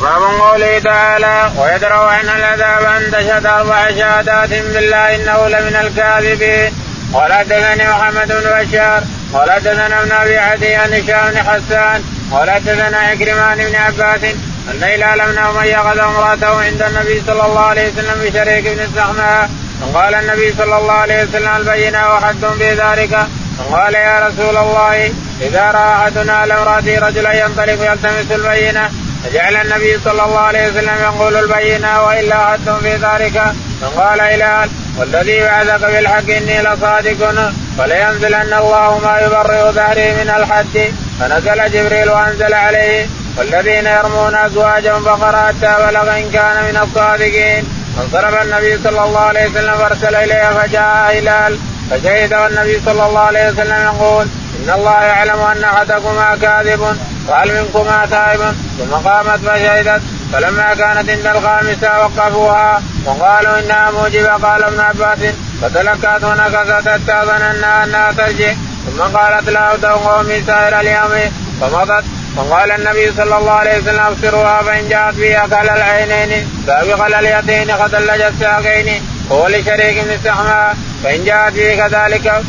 باب 0.00 0.22
قوله 0.40 0.78
تعالى 0.78 1.52
ويدروا 1.58 2.10
عن 2.10 2.24
العذاب 2.24 2.84
ان 2.84 3.10
تشهد 3.12 3.46
أربع 3.46 3.90
شهادات 3.90 4.48
بالله 4.48 5.16
إنه 5.16 5.48
لمن 5.48 5.76
الكاذبين. 5.76 6.72
قال 7.14 7.32
حدثني 7.32 7.88
محمد 7.88 8.28
بن 8.28 8.64
بشار 8.64 9.02
قال 9.32 9.50
حدثنا 9.50 10.02
ابن 10.02 10.12
أبي 10.12 10.38
عدي 10.38 10.74
عن 10.74 10.92
هشام 10.92 11.30
بن 11.30 11.38
حسان 11.38 12.02
قال 12.32 12.50
حدثنا 12.50 12.98
عكرمان 12.98 13.58
بن 13.58 13.74
عباس 13.74 14.24
أن 14.70 14.82
هلال 14.82 15.32
بن 15.32 15.38
أمية 15.38 15.78
غدا 15.78 16.04
امرأته 16.04 16.60
عند 16.60 16.82
النبي 16.82 17.22
صلى 17.26 17.46
الله 17.46 17.60
عليه 17.60 17.92
وسلم 17.92 18.20
بشريك 18.24 18.64
بن 18.68 18.80
السحماء 18.80 19.50
فقال 19.80 20.14
النبي 20.14 20.54
صلى 20.58 20.78
الله 20.78 20.92
عليه 20.92 21.24
وسلم 21.24 21.56
البينة 21.56 22.14
وحد 22.14 22.44
في 22.58 22.70
ذلك 22.70 23.26
فقال 23.58 23.94
يا 23.94 24.28
رسول 24.28 24.56
الله 24.56 25.12
إذا 25.40 25.70
رأى 25.70 25.92
أحدنا 25.92 26.32
على 26.32 26.54
امراته 26.54 26.98
رجلا 26.98 27.44
ينطلق 27.44 27.90
يلتمس 27.92 28.32
البينة 28.32 28.90
فجعل 29.24 29.56
النبي 29.56 29.98
صلى 30.04 30.24
الله 30.24 30.38
عليه 30.38 30.68
وسلم 30.68 30.96
يقول 31.02 31.36
البينة 31.36 32.06
وإلا 32.06 32.46
حد 32.46 32.70
في 32.82 32.94
ذلك. 32.94 33.42
فقال 33.82 34.20
هلال 34.20 34.70
والذي 34.98 35.40
بعثك 35.40 35.84
بالحق 35.84 36.30
إني 36.30 36.62
لصادق. 36.62 37.50
فلينزلن 37.78 38.52
الله 38.52 38.98
ما 38.98 39.20
يبرئ 39.20 39.72
ظهري 39.72 40.12
من 40.12 40.32
الحد. 40.36 40.92
فنزل 41.20 41.70
جبريل 41.72 42.10
وأنزل 42.10 42.54
عليه. 42.54 43.06
والذين 43.36 43.86
يرمون 43.86 44.34
أزواجهم 44.34 45.04
فقرأ 45.04 45.46
حتى 45.46 45.76
بلغ 45.86 46.18
إن 46.18 46.30
كان 46.32 46.64
من 46.64 46.80
الصادقين. 46.82 47.64
فانصرف 47.96 48.42
النبي 48.42 48.78
صلى 48.84 49.04
الله 49.04 49.20
عليه 49.20 49.48
وسلم 49.48 49.74
فأرسل 49.78 50.14
إليه 50.14 50.50
فجاء 50.60 51.18
هلال. 51.18 51.58
فشهد 51.90 52.34
والنبي 52.34 52.80
صلى 52.86 53.06
الله 53.06 53.20
عليه 53.20 53.48
وسلم 53.48 53.82
يقول 53.84 54.26
إن 54.58 54.70
الله 54.74 55.02
يعلم 55.02 55.40
أن 55.40 55.64
أحدكما 55.64 56.36
كاذب 56.42 56.96
وهل 57.28 57.62
منكما 57.62 58.06
تائب. 58.10 58.40
ثم 58.78 58.94
قامت 59.08 59.40
فشهدت 59.46 60.02
فلما 60.32 60.74
كانت 60.74 61.10
عند 61.10 61.26
الخامسة 61.36 61.98
وقفوها 61.98 62.82
وقالوا 63.04 63.58
إنها 63.58 63.90
موجبة 63.90 64.32
قال 64.32 64.64
ابن 64.64 64.80
عباس 64.80 65.18
فتلكت 65.62 66.24
ونكست 66.24 66.88
حتى 66.88 67.26
ظننا 67.26 67.84
أنها 67.84 68.12
ترجع. 68.12 68.52
ثم 68.86 69.02
قالت 69.02 69.50
لا 69.50 69.70
قومي 69.70 70.42
سائر 70.46 70.80
اليوم. 70.80 71.32
فمضت 71.60 72.04
فقال 72.36 72.70
النبي 72.70 73.12
صلى 73.16 73.38
الله 73.38 73.52
عليه 73.52 73.78
وسلم 73.78 74.00
ابصروها 74.00 74.62
فإن 74.62 74.88
جاءت 74.88 75.14
بها 75.14 75.46
كل 75.46 75.68
العينين 75.68 76.48
سابق 76.66 77.18
اليتين 77.18 77.76
خدلج 77.76 78.20
الساقين 78.20 79.02
هو 79.32 79.46
لشريك 79.46 80.04
السحماء 80.04 80.76
فان 81.04 81.24
جاءت 81.24 81.52
به 81.52 81.76
كذلك 81.76 82.42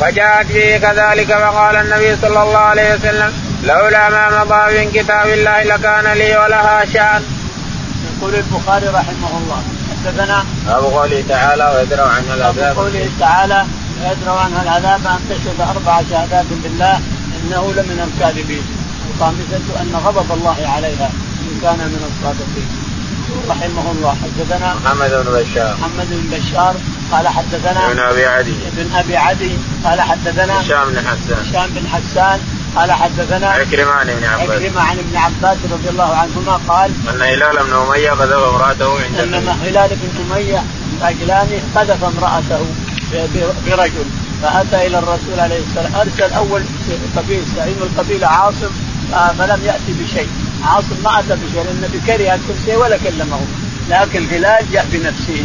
فجاءت 0.00 0.46
به 0.46 0.78
كذلك 0.78 1.26
فقال 1.26 1.76
النبي 1.76 2.16
صلى 2.22 2.42
الله 2.42 2.58
عليه 2.58 2.94
وسلم 2.94 3.32
لولا 3.62 4.10
ما 4.10 4.44
مضى 4.44 4.78
من 4.78 4.90
كتاب 4.94 5.26
الله 5.26 5.62
لكان 5.62 6.12
لي 6.12 6.36
ولها 6.36 6.84
شأن. 6.84 7.22
يقول 8.18 8.34
البخاري 8.34 8.86
رحمه 8.86 9.32
الله 9.38 9.62
حدثنا 9.90 10.44
باب 10.66 10.84
قوله 10.84 11.24
تعالى 11.28 11.74
ويدروا 11.76 12.08
عنها 12.08 12.34
العذاب 12.34 12.76
قوله 12.76 13.08
تعالى 13.20 13.64
ويدروا 14.02 14.40
عنها 14.40 14.62
العذاب 14.62 15.06
أن 15.06 15.20
تشهد 15.30 15.60
أربع 15.60 16.02
شهادات 16.10 16.46
بالله 16.62 17.00
إنه 17.36 17.72
لمن 17.76 17.98
الكاذبين. 18.08 18.64
الخامسة 19.10 19.80
أن 19.80 19.92
غضب 20.04 20.32
الله 20.32 20.58
عليها 20.74 21.10
إن 21.42 21.60
كان 21.62 21.78
من 21.78 22.02
الصادقين. 22.10 22.68
رحمه 23.48 23.86
الله 23.92 24.16
حدثنا 24.22 24.74
محمد 24.74 25.10
بن 25.10 25.32
بشار. 25.32 25.76
محمد 25.80 26.08
بن 26.10 26.36
بشار 26.36 26.74
قال 27.12 27.28
حدثنا 27.28 27.90
ابن 27.90 28.00
أبي 28.00 28.26
عدي. 28.26 28.54
ابن 28.76 28.94
أبي 28.94 29.16
عدي. 29.16 29.50
قال 29.84 30.00
حدثنا 30.00 30.60
هشام 30.60 30.88
بن 30.88 30.98
حسان. 30.98 31.46
هشام 31.50 31.70
بن 31.74 31.88
حسان. 31.88 32.40
قال 32.76 32.92
حدثنا 32.92 33.46
عكرمة 33.46 33.90
عن 33.90 34.10
ابن 34.10 34.24
عباس. 34.24 34.50
عكرمة 34.50 34.80
عن 34.80 34.98
ابن 34.98 35.16
عباس 35.16 35.58
رضي 35.72 35.88
الله 35.88 36.16
عنهما 36.16 36.60
قال 36.68 36.90
أن 37.10 37.22
هلال 37.22 37.56
بن 37.66 37.72
أمية 37.72 38.10
قذف 38.10 38.32
امرأته 38.32 39.04
عند 39.04 39.34
أن 39.34 39.48
هلال 39.62 39.90
بن 39.90 40.32
أمية 40.32 40.62
العجلاني 40.98 41.58
قذف 41.74 42.04
امرأته 42.04 42.66
برجل. 43.66 44.04
فأتى 44.42 44.86
إلى 44.86 44.98
الرسول 44.98 45.40
عليه 45.40 45.60
السلام 45.68 45.94
أرسل 45.94 46.34
أول 46.34 46.62
قبيل 47.16 47.42
زعيم 47.56 47.76
القبيله 47.82 48.26
عاصم 48.26 48.70
فلم 49.38 49.60
يأتي 49.64 49.92
بشيء. 50.00 50.28
عاصم 50.64 50.96
ما 51.04 51.20
أتى 51.20 51.36
بشيء 51.36 51.62
لأن 51.64 51.76
النبي 51.76 52.00
كره 52.06 52.38
كل 52.48 52.64
شيء 52.64 52.76
ولا 52.76 52.96
كلمه. 52.96 53.40
لكن 53.90 54.26
هلال 54.30 54.72
جاء 54.72 54.86
بنفسه. 54.92 55.44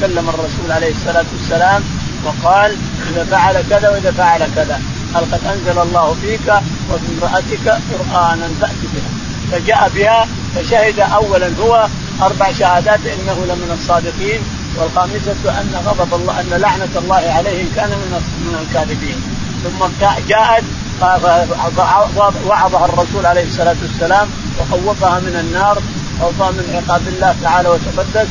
كلم 0.00 0.28
الرسول 0.28 0.72
عليه 0.72 0.90
الصلاة 0.90 1.24
والسلام 1.32 1.82
وقال 2.24 2.76
إذا 3.10 3.24
فعل 3.24 3.64
كذا 3.70 3.88
وإذا 3.90 4.10
فعل 4.10 4.40
كذا 4.56 4.80
قال 5.14 5.24
قد 5.32 5.40
أنزل 5.46 5.78
الله 5.82 6.16
فيك 6.22 6.52
وفي 6.90 7.06
امراتك 7.12 7.66
قرآنا 7.68 8.48
فأت 8.60 8.80
بها. 8.92 9.10
فجاء 9.52 9.90
بها 9.94 10.28
فشهد 10.54 11.00
اولا 11.00 11.50
هو 11.60 11.86
أربع 12.22 12.52
شهادات 12.52 13.00
إنه 13.06 13.44
لمن 13.44 13.78
الصادقين 13.80 14.40
والخامسة 14.76 15.60
أن 15.60 15.82
غضب 15.86 16.14
الله 16.14 16.40
أن 16.40 16.60
لعنة 16.60 16.94
الله 16.96 17.32
عليه 17.36 17.64
كان 17.76 17.88
من 17.88 18.20
من 18.46 18.54
الكاذبين. 18.62 19.22
ثم 19.64 20.06
جاءت 20.28 20.64
وعظها 22.46 22.84
الرسول 22.84 23.26
عليه 23.26 23.44
الصلاة 23.44 23.76
والسلام 23.82 24.28
وخوفها 24.60 25.20
من 25.20 25.36
النار 25.40 25.82
خوفها 26.20 26.50
من 26.50 26.64
عقاب 26.74 27.08
الله 27.08 27.34
تعالى 27.42 27.68
وتقدس 27.68 28.28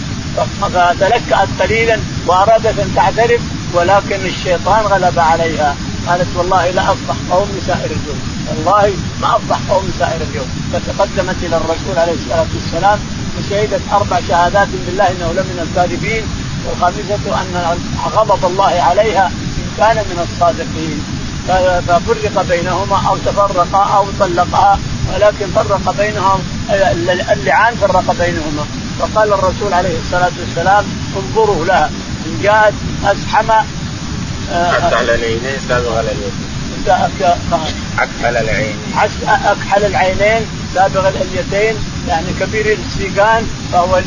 فتلكأت 0.61 1.47
قليلا 1.59 1.99
وأرادت 2.27 2.79
أن 2.79 2.91
تعترف 2.95 3.41
ولكن 3.73 4.25
الشيطان 4.25 4.85
غلب 4.85 5.19
عليها. 5.19 5.75
قالت 6.07 6.27
والله 6.35 6.69
لا 6.71 6.91
أفضح 6.91 7.15
قومي 7.31 7.61
سائر 7.67 7.85
اليوم. 7.85 8.19
والله 8.47 8.93
ما 9.21 9.35
أفضح 9.35 9.59
قومي 9.69 9.91
سائر 9.99 10.21
اليوم. 10.29 10.47
فتقدمت 10.73 11.35
إلى 11.43 11.57
الرسول 11.57 11.97
عليه 11.97 12.13
الصلاة 12.13 12.47
والسلام 12.55 12.99
وشهدت 13.37 13.81
أربع 13.93 14.19
شهادات 14.27 14.67
بالله 14.85 15.07
إنه 15.07 15.31
لمن 15.31 15.67
الكاذبين 15.69 16.23
والخامسة 16.65 17.41
أن 17.41 17.77
غضب 18.15 18.45
الله 18.45 18.81
عليها 18.81 19.27
إن 19.27 19.67
كان 19.77 19.95
من 19.95 20.27
الصادقين. 20.31 20.99
ففرق 21.87 22.45
بينهما 22.49 23.07
أو 23.07 23.17
تفرقا 23.17 23.83
أو 23.95 24.05
طلقها 24.19 24.79
ولكن 25.13 25.47
فرق 25.55 25.95
بينهم 25.97 26.39
اللعان 27.31 27.75
فرق 27.75 28.15
بينهما. 28.19 28.65
فقال 28.99 29.33
الرسول 29.33 29.73
عليه 29.73 29.97
الصلاة 30.05 30.31
والسلام 30.39 30.85
انظروا 31.15 31.65
لها. 31.65 31.89
ان 32.25 32.39
جاءت 32.43 32.73
اسحم 33.03 33.51
أكحل 34.51 35.09
العينين 35.09 35.59
سابغ 35.69 35.99
اليتين 35.99 36.31
أكحل 37.99 38.37
العينين. 38.37 38.77
أكحل 39.27 39.85
العينين 39.85 40.45
سابغ 40.75 41.09
الأليتين 41.09 41.75
يعني 42.07 42.27
كبير 42.39 42.77
السيقان 42.85 43.47
فهو 43.73 43.97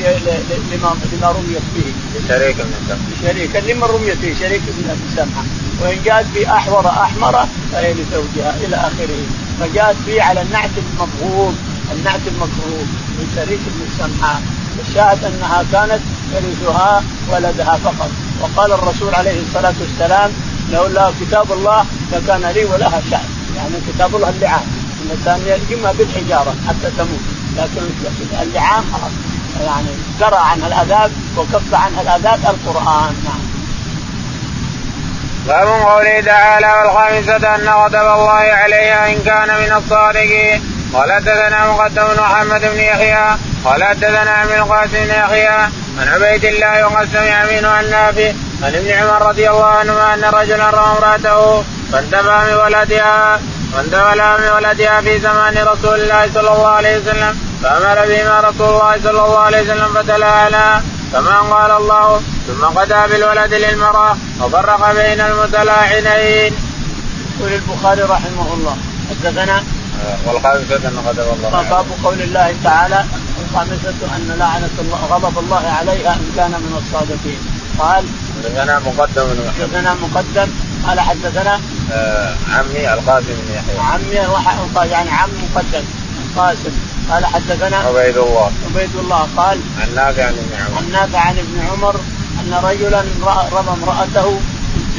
لما 0.72 0.96
لما 1.12 1.30
رميت 1.30 1.62
به. 1.74 1.92
لشريك 2.24 2.56
من 2.60 2.98
لشريك 3.22 3.56
لمن 3.56 3.82
رميت 3.82 4.16
به 4.22 4.34
شريك 4.40 4.62
من 4.62 4.90
ابي 4.90 5.16
سمعه 5.16 5.44
وإن 5.80 5.98
جاءت 6.04 6.26
به 6.34 6.56
أحور 6.56 6.86
أحمر 6.88 7.46
فهي 7.72 7.92
لزوجها 7.92 8.56
إلى 8.64 8.76
آخره. 8.76 9.22
فجاءت 9.60 9.96
به 10.06 10.22
على 10.22 10.42
النعت 10.42 10.70
المبغوض 10.76 11.54
النعت 11.92 12.20
المكروه 12.26 12.84
من 13.18 13.32
شريك 13.36 13.60
بن 13.66 13.86
سمعه 13.98 14.40
الشاهد 14.88 15.24
أنها 15.24 15.64
كانت 15.72 16.00
يرثها 16.34 17.02
ولدها 17.30 17.78
فقط. 17.84 18.10
وقال 18.40 18.72
الرسول 18.72 19.14
عليه 19.14 19.40
الصلاة 19.40 19.74
والسلام 19.80 20.30
لولا 20.72 21.10
كتاب 21.20 21.52
الله 21.52 21.84
لكان 22.12 22.42
لي 22.54 22.64
ولها 22.64 23.02
شأن. 23.10 23.28
يعني 23.56 23.74
كتاب 23.88 24.16
الله 24.16 24.28
اللعان. 24.28 24.66
الإنسان 25.04 25.40
يرجمها 25.46 25.92
بالحجارة 25.92 26.54
حتى 26.68 26.90
تموت. 26.98 27.20
لكن 27.56 27.82
اللعان 28.42 28.84
خلاص. 28.92 29.12
يعني 29.66 29.88
درى 30.20 30.36
عنها 30.36 30.66
العذاب 30.66 31.12
وكف 31.36 31.74
عنها 31.74 32.02
العذاب 32.02 32.38
القرآن. 32.44 33.14
نعم. 33.24 33.42
باب 35.46 35.68
قوله 35.68 36.20
تعالى 36.20 36.66
والخامسة 36.66 37.54
أن 37.54 37.68
غضب 37.68 37.94
الله 37.94 38.32
عليها 38.32 39.12
إن 39.12 39.18
كان 39.24 39.48
من 39.48 39.72
الصادقين. 39.76 40.62
قال 40.94 41.12
حدثنا 41.12 41.72
مقدم 41.72 42.04
محمد 42.18 42.60
بن 42.60 42.78
يحيى 42.78 43.36
قال 43.64 43.84
حدثنا 43.84 44.44
من 44.44 44.52
القاسم 44.52 44.92
بن 44.92 45.10
يحيى 45.10 45.48
عن 45.98 46.08
عبيد 46.08 46.44
الله 46.44 46.86
وقد 46.86 47.08
سمع 47.12 47.44
منه 47.44 47.68
عن 47.68 47.90
نافع 47.90 48.32
عن 48.62 48.74
ابن 48.74 48.90
عمر 48.90 49.28
رضي 49.28 49.50
الله 49.50 49.64
عنهما 49.64 50.14
أن 50.14 50.24
رجلا 50.24 50.70
رأى 50.70 50.96
امرأته 50.96 51.64
فانتبه 51.92 52.44
من 52.44 52.54
ولدها 52.64 53.40
وانتبه 53.74 54.36
من 54.36 54.48
ولدها 54.56 55.00
في 55.00 55.18
زمان 55.18 55.54
رسول 55.58 56.00
الله 56.00 56.30
صلى 56.34 56.50
الله 56.54 56.68
عليه 56.68 56.98
وسلم 56.98 57.38
فأمر 57.62 58.06
بهما 58.06 58.40
رسول 58.40 58.68
الله 58.68 58.96
صلى 59.04 59.24
الله 59.24 59.38
عليه 59.38 59.62
وسلم 59.62 59.88
فتلاها 59.94 60.82
كما 61.12 61.38
قال 61.40 61.70
الله 61.70 62.20
ثم 62.46 62.64
قضى 62.64 63.12
بالولد 63.12 63.54
للمرأة 63.54 64.16
وفرق 64.40 64.92
بين 64.92 65.20
المتلاعنين. 65.20 66.52
يقول 67.40 67.52
البخاري 67.52 68.02
رحمه 68.02 68.54
الله 68.54 68.76
حدثنا 69.10 69.64
والخامسة 70.26 70.88
أن 70.88 70.98
غضب 71.06 71.28
الله 71.36 71.62
باب 71.70 71.86
قول 72.04 72.22
الله 72.22 72.54
تعالى 72.64 73.04
الخامسة 73.52 74.16
أن 74.16 74.36
لعنة 74.38 74.70
الله 74.78 74.98
غضب 75.10 75.38
الله 75.38 75.64
عليها 75.78 76.12
إن 76.14 76.32
كان 76.36 76.50
من 76.50 76.82
الصادقين. 76.82 77.40
قال 77.78 78.04
حدثنا 78.44 78.78
مقدم 78.78 79.26
حدثنا 79.58 79.94
مقدم. 79.94 80.48
قال 80.86 81.00
حدثنا 81.00 81.60
آه 81.92 82.34
عمي 82.50 82.94
القاسم 82.94 83.26
بن 83.26 83.54
يحيى. 83.54 83.78
عمي 83.78 84.90
يعني 84.90 85.10
عم 85.10 85.30
مقدم 85.42 85.84
القاسم 86.24 86.72
قال 87.10 87.26
حدثنا 87.26 87.76
عبيد 87.76 88.16
الله. 88.16 88.52
عبيد 88.70 88.96
الله. 88.96 89.28
قال 89.36 89.60
عن 89.80 89.94
نافع 89.94 90.24
عن 90.24 90.34
ابن 90.34 90.54
عمر. 90.60 90.78
عن 90.78 90.90
نافع 90.92 91.18
عن 91.18 91.38
ابن 91.38 91.60
عمر 91.70 91.96
أن 92.40 92.54
رجلا 92.64 93.04
رمى 93.52 93.72
امرأته 93.82 94.40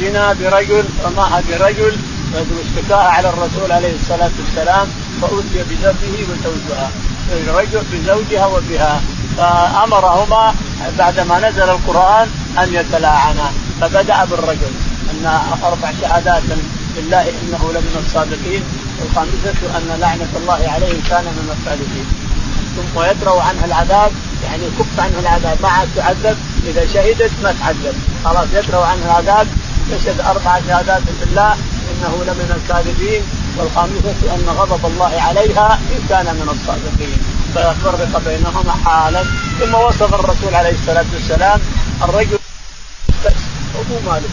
زنا 0.00 0.32
برجل 0.32 0.84
رماها 1.04 1.42
برجل 1.48 1.96
واشتكاها 2.34 3.08
على 3.08 3.28
الرسول 3.28 3.72
عليه 3.72 3.94
الصلاة 3.94 4.30
والسلام 4.40 4.86
فأتي 5.22 5.64
بزوجه 5.70 6.14
وزوجها. 6.30 6.90
الرجل 7.32 7.82
بزوجها 7.92 8.46
وبها 8.46 9.00
فأمرهما 9.36 10.54
بعدما 10.98 11.48
نزل 11.48 11.62
القرآن 11.62 12.28
أن 12.58 12.74
يتلاعنا. 12.74 13.52
فبدأ 13.80 14.24
بالرجل 14.24 14.72
أن 15.10 15.40
أربع 15.64 15.92
شهادات 16.00 16.42
لله 16.96 17.20
إنه 17.20 17.72
لمن 17.74 18.04
الصادقين 18.06 18.62
والخامسة 19.00 19.76
أن 19.76 20.00
لعنة 20.00 20.28
الله 20.36 20.70
عليه 20.74 20.94
كان 21.10 21.24
من 21.24 21.56
الصادقين. 21.58 22.06
ثم 22.76 23.02
يدروا 23.02 23.42
عنها 23.42 23.64
العذاب 23.64 24.12
يعني 24.44 24.62
كف 24.78 25.00
عنه 25.00 25.18
العذاب 25.18 25.58
ما 25.62 25.68
عاد 25.68 25.88
تعذب 25.96 26.36
إذا 26.66 26.86
شهدت 26.86 27.30
ما 27.42 27.54
تعذب. 27.60 27.94
خلاص 28.24 28.46
يدروا 28.54 28.84
عنها 28.84 29.04
العذاب 29.04 29.46
تشهد 29.90 30.20
أربع 30.20 30.60
شهادات 30.68 31.02
بالله 31.20 31.52
إنه 31.90 32.24
لمن 32.26 32.48
الكاذبين 32.58 33.22
والخامسه 33.58 34.34
أن 34.34 34.46
غضب 34.58 34.86
الله 34.86 35.22
عليها 35.28 35.78
ان 35.94 36.06
كان 36.08 36.24
من 36.24 36.48
الصادقين. 36.54 37.18
ففرق 37.54 38.22
بينهما 38.26 38.74
حالا. 38.84 39.22
ثم 39.60 39.74
وصف 39.74 40.14
الرسول 40.14 40.54
عليه 40.54 40.74
الصلاة 40.74 41.04
والسلام 41.14 41.60
الرجل 42.02 42.38
ابو 43.80 44.10
مالك. 44.10 44.30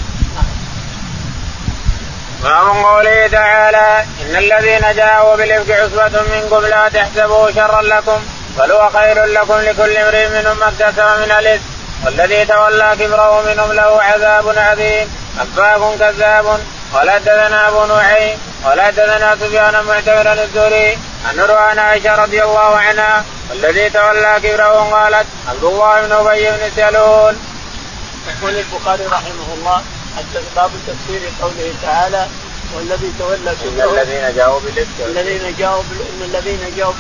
باب 2.44 2.68
قوله 2.86 3.28
تعالى 3.28 4.06
إن 4.22 4.36
الذين 4.36 4.96
جاءوا 4.96 5.36
بالإفك 5.36 5.72
عصبة 5.72 6.22
منكم 6.22 6.66
لا 6.66 6.90
تحسبوه 6.90 7.52
شرا 7.52 7.82
لكم 7.82 8.20
بل 8.58 8.72
هو 8.72 8.90
خير 8.90 9.26
لكم 9.26 9.54
لكل 9.54 9.98
امرئ 9.98 10.30
منهم 10.30 10.60
ما 10.60 10.68
اكتسب 10.68 11.04
من 11.04 11.32
الاثم 11.40 11.64
والذي 12.06 12.46
تولى 12.46 12.96
كبره 13.00 13.42
منهم 13.42 13.72
له 13.72 14.02
عذاب 14.02 14.50
عظيم 14.58 15.08
افاك 15.40 16.00
كذاب 16.00 16.46
قال 16.94 17.10
حدثنا 17.10 17.68
ابو 17.68 17.86
نعيم 17.86 18.38
قال 18.66 18.82
حدثنا 18.82 19.36
سفيان 19.36 19.86
معتمر 19.86 20.44
الزهري 20.44 20.98
عن 21.26 21.40
روان 21.40 21.80
عائشة 21.80 22.16
رضي 22.16 22.44
الله 22.44 22.78
عنها 22.78 23.26
والذي 23.50 23.90
تولى 23.90 24.40
كبره 24.44 24.90
قالت 24.92 25.28
عبد 25.50 25.64
الله 25.64 26.02
بن 26.02 26.12
أبي 26.12 26.52
بن 26.52 26.72
سلول. 26.76 27.36
يقول 28.28 28.56
البخاري 28.58 29.06
رحمه 29.06 29.48
الله 29.58 29.82
باب 30.56 30.72
تفسير 30.88 31.22
قوله 31.42 31.74
تعالى 31.82 32.28
والذي 32.76 33.12
تولى 33.20 33.56
كبره 33.64 34.02
الذين 34.02 34.36
جاءوا 34.36 34.60
بالإفك. 34.60 34.98
الذين 35.06 35.56
جاءوا 35.60 35.84
إن 35.84 36.22
الذين 36.22 36.74
جاءوا 36.78 36.94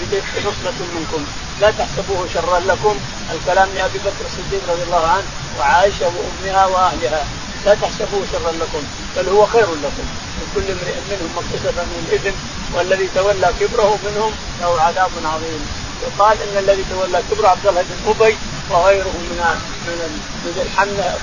بالافك 0.00 0.38
نصرة 0.38 0.86
منكم. 0.94 1.26
لا 1.60 1.70
تحسبوه 1.78 2.26
شرا 2.34 2.58
لكم. 2.58 3.00
الكلام 3.32 3.68
لأبي 3.74 3.98
بكر 3.98 4.24
الصديق 4.26 4.62
رضي 4.68 4.82
الله 4.82 5.06
عنه 5.06 5.24
وعائشة 5.58 6.06
وأمها 6.06 6.66
وأهلها. 6.66 7.24
لا 7.66 7.74
تحسبوه 7.74 8.22
شرا 8.32 8.52
لكم 8.52 8.82
بل 9.16 9.28
هو 9.28 9.46
خير 9.46 9.66
لكم. 9.84 10.06
وكل 10.52 10.70
امرئ 10.70 10.96
منهم 11.10 11.30
ما 11.36 11.40
اكتسب 11.40 11.76
من 11.76 12.06
الاثم 12.08 12.36
والذي 12.74 13.08
تولى 13.14 13.52
كبره 13.60 13.98
منهم 14.04 14.32
له 14.60 14.80
عذاب 14.80 15.10
عظيم. 15.24 15.66
يقال 16.02 16.36
إن 16.42 16.58
الذي 16.58 16.84
تولى 16.90 17.22
كبره 17.30 17.48
عبد 17.48 17.66
الله 17.66 17.82
بن 17.82 18.10
أبي 18.10 18.36
وغيره 18.70 19.04
من 19.04 19.38
من 19.86 20.20
مثل 20.46 20.70
حمله 20.76 21.14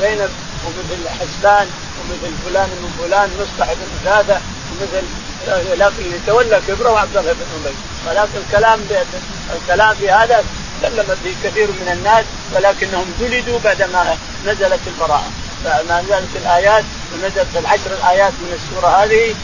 زينب 0.00 0.30
ومثل 0.64 1.08
حسبان 1.08 1.66
ومثل 1.98 2.32
فلان 2.44 2.68
من 2.68 2.90
فلان 2.98 3.30
مصطح 3.40 3.72
بن 3.72 4.08
عباده 4.08 4.40
ومثل 4.70 5.04
لكن 5.80 6.04
اللي 6.04 6.18
تولى 6.26 6.60
كبره 6.68 6.98
عبد 6.98 7.16
الله 7.16 7.32
بن 7.32 7.46
أبي. 7.64 7.74
ولكن 8.08 8.38
الكلام 8.46 8.80
الكلام 9.62 9.94
في 9.94 10.10
هذا 10.10 10.44
تكلم 10.82 11.16
به 11.24 11.34
كثير 11.44 11.66
من 11.66 11.88
الناس 11.92 12.24
ولكنهم 12.54 13.14
جلدوا 13.20 13.58
بعدما 13.64 14.16
نزلت 14.46 14.80
البراءة. 14.86 15.30
فما 15.64 16.02
نزلت 16.02 16.36
الآيات 16.36 16.84
ونزلت 17.14 17.56
العشر 17.56 17.90
الآيات 17.98 18.32
من 18.32 18.52
السورة 18.58 18.88
هذه 18.88 19.34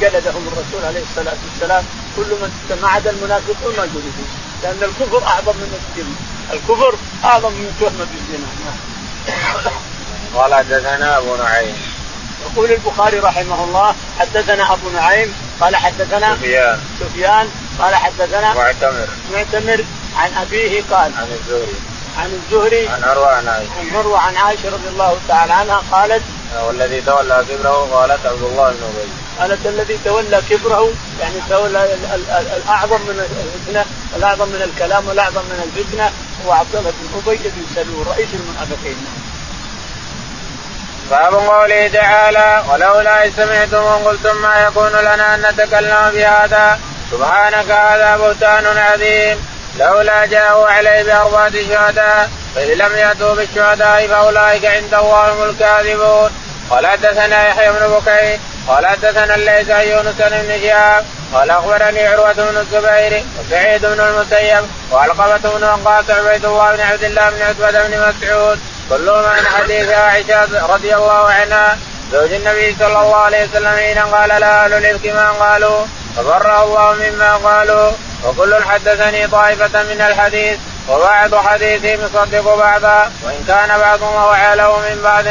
جلدهم 0.00 0.48
الرسول 0.48 0.84
عليه 0.84 1.02
الصلاة 1.10 1.36
والسلام 1.44 1.84
كل 2.16 2.22
من 2.22 2.78
ما 2.82 2.88
عدا 2.88 3.10
المنافقون 3.10 3.76
ما 3.76 3.86
جلدوا 3.86 4.28
لأن 4.62 4.82
الكفر 4.82 5.26
أعظم 5.26 5.56
من 5.56 5.80
الزنا. 5.80 6.14
الكفر 6.52 6.94
أعظم 7.24 7.52
من 7.52 7.66
التهمه 7.66 8.06
بالزنا. 8.12 8.48
قال 10.34 10.54
حدثنا 10.54 11.18
أبو 11.18 11.36
نعيم. 11.36 11.76
يقول 12.44 12.72
البخاري 12.72 13.18
رحمه 13.18 13.64
الله 13.64 13.94
حدثنا 14.18 14.72
أبو 14.72 14.90
نعيم 14.90 15.34
قال 15.60 15.76
حدثنا 15.76 16.36
سفيان. 16.36 16.78
سفيان 17.00 17.48
قال 17.78 17.94
حدثنا 17.94 18.54
معتمر. 18.54 19.08
معتمر 19.32 19.84
عن 20.16 20.32
أبيه 20.34 20.82
قال 20.90 21.12
عن 21.16 21.28
الزهري. 21.40 21.93
عن 22.18 22.32
الزهري 22.32 22.88
عن 22.88 23.04
عروة 23.04 23.34
عن 23.34 23.48
عائشة. 23.48 23.70
عن 23.80 23.96
عروه 23.96 24.18
عن 24.18 24.36
عائشة 24.36 24.68
رضي 24.68 24.88
الله 24.88 25.18
تعالى 25.28 25.52
عنها 25.52 25.82
قالت 25.92 26.22
والذي 26.66 27.00
تولى 27.00 27.44
كبره 27.48 27.88
قالت 27.92 28.26
عبد 28.26 28.42
الله 28.42 28.70
بن 28.70 28.82
أبي. 28.82 29.08
قالت 29.40 29.66
الذي 29.66 29.98
تولى 30.04 30.42
كبره 30.50 30.92
يعني 31.20 31.34
تولى 31.50 31.88
الأعظم 32.56 33.00
من 33.00 33.20
الفتنة 33.20 33.84
الأعظم 34.16 34.48
من 34.48 34.62
الكلام 34.62 35.08
والاعظم 35.08 35.42
من 35.42 35.60
الفتنة 35.64 36.12
هو 36.46 36.52
عبد 36.52 36.76
الله 36.76 36.90
بن 36.90 37.22
أبي 37.26 37.36
بن 37.36 37.64
سلول 37.74 38.06
رئيس 38.06 38.28
المنافقين. 38.34 39.06
باب 41.10 41.34
قوله 41.34 41.88
تعالى 41.88 42.64
ولولا 42.72 43.24
إذ 43.24 43.32
سمعتم 43.36 43.84
قلتم 44.04 44.36
ما 44.36 44.62
يكون 44.62 44.92
لنا 44.92 45.34
أن 45.34 45.42
نتكلم 45.42 46.10
بهذا 46.14 46.80
سبحانك 47.10 47.70
هذا 47.70 48.16
بهتان 48.16 48.66
عظيم. 48.78 49.53
لولا 49.78 50.26
جاءوا 50.26 50.68
عليه 50.68 51.02
بأربعة 51.02 51.52
شهداء 51.68 52.30
فإن 52.54 52.78
لم 52.78 52.96
يأتوا 52.96 53.34
بالشهداء 53.34 54.06
فأولئك 54.08 54.64
عند 54.64 54.94
الله 54.94 55.32
هم 55.32 55.50
الكاذبون. 55.50 56.30
قال 56.70 56.86
حدثنا 56.86 57.48
يحيى 57.48 57.72
بن 57.72 57.88
بكير 57.88 58.38
قال 58.68 58.86
حدثنا 58.86 59.34
عن 59.74 59.88
يونس 59.88 60.14
بن 60.18 60.60
شهاب 60.62 61.04
قال 61.34 61.50
أخبرني 61.50 62.06
عروة 62.06 62.32
بن 62.32 62.56
الزبير 62.56 63.24
وسعيد 63.40 63.86
بن 63.86 64.00
المسيب 64.00 64.64
وعلقمة 64.92 65.36
بن 65.36 65.64
وقاص 65.64 66.10
عبيد 66.10 66.44
الله 66.44 66.76
بن 66.76 66.80
عبد 66.80 67.04
الله 67.04 67.30
بن 67.30 67.42
عتبة 67.42 67.86
بن 67.86 67.94
مسعود 68.08 68.58
كلهم 68.90 69.24
عن 69.24 69.46
حديث 69.46 69.88
عائشة 69.88 70.66
رضي 70.66 70.94
الله 70.94 71.30
عنها. 71.30 71.78
زوج 72.12 72.32
النبي 72.32 72.76
صلى 72.78 72.86
الله 72.86 73.16
عليه 73.16 73.44
وسلم 73.44 73.76
حين 73.76 73.98
قال 73.98 74.28
لا 74.28 74.64
أهل 74.64 74.72
الافك 74.72 75.06
ما 75.06 75.30
قالوا 75.30 75.86
فبره 76.16 76.64
الله 76.64 77.10
مما 77.10 77.36
قالوا. 77.36 77.90
وكل 78.24 78.54
حدثني 78.64 79.26
طائفة 79.26 79.82
من 79.82 80.00
الحديث 80.00 80.58
وبعض 80.88 81.34
حديثه 81.34 81.96
مصدق 82.04 82.54
بعضا 82.54 83.12
وإن 83.22 83.44
كان 83.48 83.78
بعضهم 83.78 84.14
وعاله 84.14 84.78
من 84.78 85.00
بعض. 85.02 85.24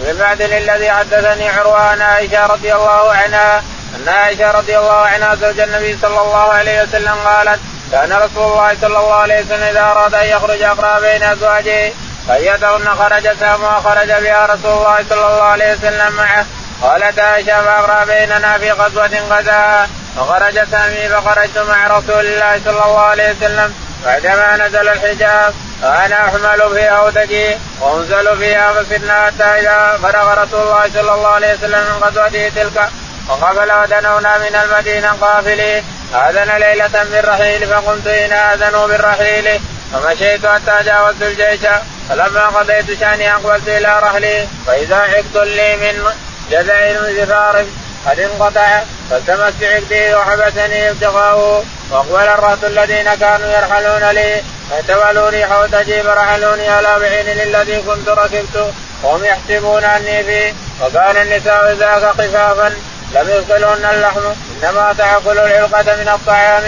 من 0.00 0.16
بعد 0.18 0.42
الذي 0.42 0.90
حدثني 0.90 1.48
عروه 1.48 1.80
عن 1.80 2.02
عائشة 2.02 2.46
رضي 2.46 2.72
الله 2.74 3.12
عنها 3.12 3.62
أن 3.96 4.08
عائشة 4.08 4.50
رضي 4.50 4.78
الله 4.78 5.00
عنها 5.00 5.34
زوج 5.34 5.60
النبي 5.60 5.98
صلى 6.02 6.20
الله 6.20 6.52
عليه 6.52 6.82
وسلم 6.82 7.14
قالت 7.24 7.60
كان 7.92 8.12
رسول 8.12 8.52
الله 8.52 8.76
صلى 8.80 8.98
الله 8.98 9.14
عليه 9.14 9.40
وسلم 9.40 9.62
إذا 9.62 9.80
أراد 9.80 10.14
أن 10.14 10.26
يخرج 10.26 10.62
أقرأ 10.62 11.00
بين 11.00 11.22
أزواجه. 11.22 11.92
فيدهن 12.26 12.88
خرج 12.98 13.28
سهم 13.40 13.64
وخرج 13.64 14.08
بها 14.08 14.46
رسول 14.46 14.72
الله 14.72 15.04
صلى 15.10 15.26
الله 15.26 15.42
عليه 15.42 15.72
وسلم 15.72 16.12
معه. 16.12 16.46
قالت 16.82 17.18
عائشة 17.18 17.64
فاقرا 17.64 18.04
بيننا 18.04 18.58
في 18.58 18.72
غزوة 18.72 19.10
غزاها 19.30 19.88
فخرج 20.16 20.64
سامي 20.70 21.08
فخرجت 21.08 21.58
مع 21.58 21.86
رسول 21.86 22.26
الله 22.26 22.60
صلى 22.64 22.84
الله 22.84 23.00
عليه 23.00 23.30
وسلم. 23.30 23.74
بعدما 24.04 24.56
نزل 24.56 24.88
الحجاب 24.88 25.54
وأنا 25.82 26.28
أحمل 26.28 26.70
فيها 26.74 26.98
هودجي 26.98 27.56
وأنزل 27.80 28.38
فيها 28.38 28.72
فسرنا 28.72 29.26
حتى 29.26 29.44
إذا 29.44 29.98
فرغ 30.02 30.42
رسول 30.42 30.62
الله 30.62 30.90
صلى 30.94 31.14
الله 31.14 31.28
عليه 31.28 31.54
وسلم 31.54 31.80
من 31.80 32.02
غزوته 32.02 32.52
تلك. 32.56 32.88
وقبل 33.28 33.72
ودنونا 33.72 34.38
من 34.38 34.56
المدينة 34.64 35.12
قافلين. 35.20 35.84
آذن 36.14 36.50
ليلة 36.58 37.04
بالرحيل 37.12 37.66
فقمت 37.66 38.08
حين 38.08 38.32
آذنوا 38.32 38.86
بالرحيل. 38.86 39.60
فمشيت 39.92 40.46
حتى 40.46 40.82
جاوزت 40.84 41.22
الجيش. 41.22 41.60
فلما 42.08 42.46
قضيت 42.46 43.00
شأني 43.00 43.34
أقبلت 43.34 43.68
إلى 43.68 43.98
رحلي 44.02 44.46
فإذا 44.66 44.96
عقد 44.96 45.36
لي 45.36 45.76
من 45.76 46.04
جذع 46.50 47.10
زفار 47.10 47.64
قد 48.06 48.20
انقطع 48.20 48.82
فالتمست 49.10 49.62
عقدي 49.62 50.14
وحبسني 50.14 50.90
ابتغاؤه 50.90 51.64
وأقبل 51.90 52.28
الرهط 52.28 52.64
الذين 52.64 53.14
كانوا 53.14 53.46
يرحلون 53.46 54.10
لي 54.10 54.42
فاعتبلوني 54.70 55.46
حوتجي 55.46 56.02
فرحلوني 56.02 56.68
على 56.68 56.96
بعين 57.00 57.40
الذي 57.40 57.82
كنت 57.82 58.08
ركبت 58.08 58.72
وهم 59.02 59.24
يحسبون 59.24 59.84
أني 59.84 60.24
فيه 60.24 60.54
وكان 60.82 61.16
النساء 61.16 61.72
ذاك 61.72 62.02
خفافا 62.02 62.68
لم 63.14 63.30
يدخلهن 63.30 63.84
اللحم 63.94 64.20
إنما 64.62 64.94
تأكل 64.98 65.38
العلقة 65.38 65.96
من 65.96 66.08
الطعام 66.08 66.62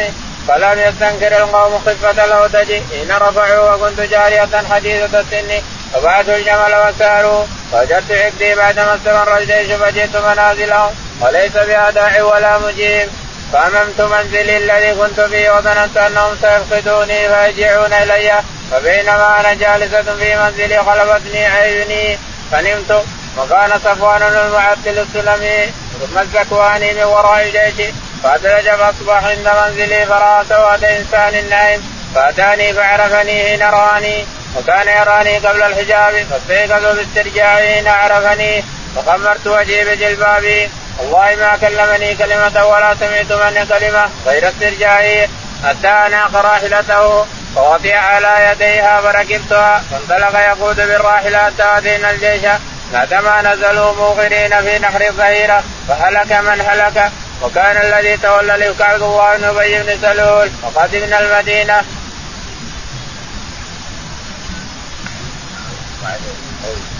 فلم 0.49 0.79
يستنكر 0.79 1.37
القوم 1.37 1.79
خفة 1.79 2.25
الهودج 2.25 2.73
حين 2.73 3.11
رفعوا 3.11 3.75
وكنت 3.75 4.01
جارية 4.01 4.49
حديثة 4.71 5.21
السن. 5.21 5.63
فبعثوا 5.95 6.35
الجمل 6.35 6.75
وساروا 6.89 7.45
فوجدت 7.73 8.13
عبدي 8.13 8.55
بعدما 8.55 8.95
استمر 8.95 9.39
الجيش 9.39 9.73
فجئت 9.73 10.17
منازلهم. 10.17 10.95
وليس 11.21 11.53
بها 11.53 11.91
داعي 11.91 12.23
ولا 12.23 12.59
مجيب. 12.59 13.09
فأممت 13.53 14.01
منزلي 14.01 14.57
الذي 14.57 14.95
كنت 14.95 15.21
فيه 15.21 15.51
وظننت 15.51 15.97
أنهم 15.97 16.37
سيفقدوني 16.43 17.29
فيرجعون 17.29 17.93
إلي. 17.93 18.33
فبينما 18.71 19.41
أنا 19.41 19.55
جالسة 19.55 20.03
في 20.03 20.37
منزلي 20.37 20.79
غلبتني 20.79 21.47
عيني. 21.47 22.19
فنمت. 22.53 23.05
وكان 23.39 23.71
صفوان 23.85 24.23
المعتل 24.23 24.99
السلمي. 24.99 25.73
ثم 26.01 26.19
الزكواني 26.19 26.95
من 26.95 27.03
وراء 27.05 27.43
الجيش. 27.43 27.87
فأدرج 28.27 28.71
فأصبح 28.71 29.25
عند 29.25 29.49
منزلي 29.49 30.07
فراى 30.07 30.45
سواد 30.49 30.85
إنسان 30.85 31.51
نائم 31.51 31.83
فأتاني 32.15 32.73
فعرفني 32.73 33.45
حين 33.45 33.63
رآني 33.63 34.27
وكان 34.57 34.89
يراني 34.89 35.39
قبل 35.39 35.63
الحجاب 35.63 36.27
فاستيقظ 36.31 36.97
باسترجاعه 36.97 37.57
حين 37.57 37.89
عرفني 37.89 38.65
فخمرت 38.97 39.47
وجهي 39.47 39.85
بجلبابي. 39.85 40.71
والله 40.99 41.37
ما 41.37 41.59
كلمني 41.61 42.15
كلمة 42.15 42.67
ولا 42.67 42.95
سمعت 43.01 43.33
مني 43.33 43.67
كلمة 43.67 44.09
غير 44.27 44.49
استرجاعي 44.49 45.29
حتى 45.65 45.89
أناق 45.89 46.37
راحلته 46.37 47.27
فوطئ 47.55 47.95
على 47.95 48.53
يديها 48.53 49.01
فركبتها 49.01 49.83
فانطلق 49.91 50.41
يقود 50.41 50.77
بالراحلة 50.77 51.39
حتى 51.39 51.79
أتينا 51.79 52.11
الجيش. 52.11 52.51
بعدما 52.93 53.43
نزلوا 53.43 53.95
موغرين 53.95 54.61
في 54.63 54.79
نحر 54.79 55.07
الظهيرة 55.09 55.65
فهلك 55.89 56.33
من 56.33 56.61
هلك 56.61 57.13
وكان 57.43 57.77
الذي 57.77 58.17
تولى 58.17 58.55
الإفك 58.55 59.03
الله 59.03 59.37
بن 59.37 59.45
أبي 59.45 59.83
بن 59.83 59.99
سلول 60.03 60.51
وقدمنا 60.63 61.21
المدينة. 61.21 61.83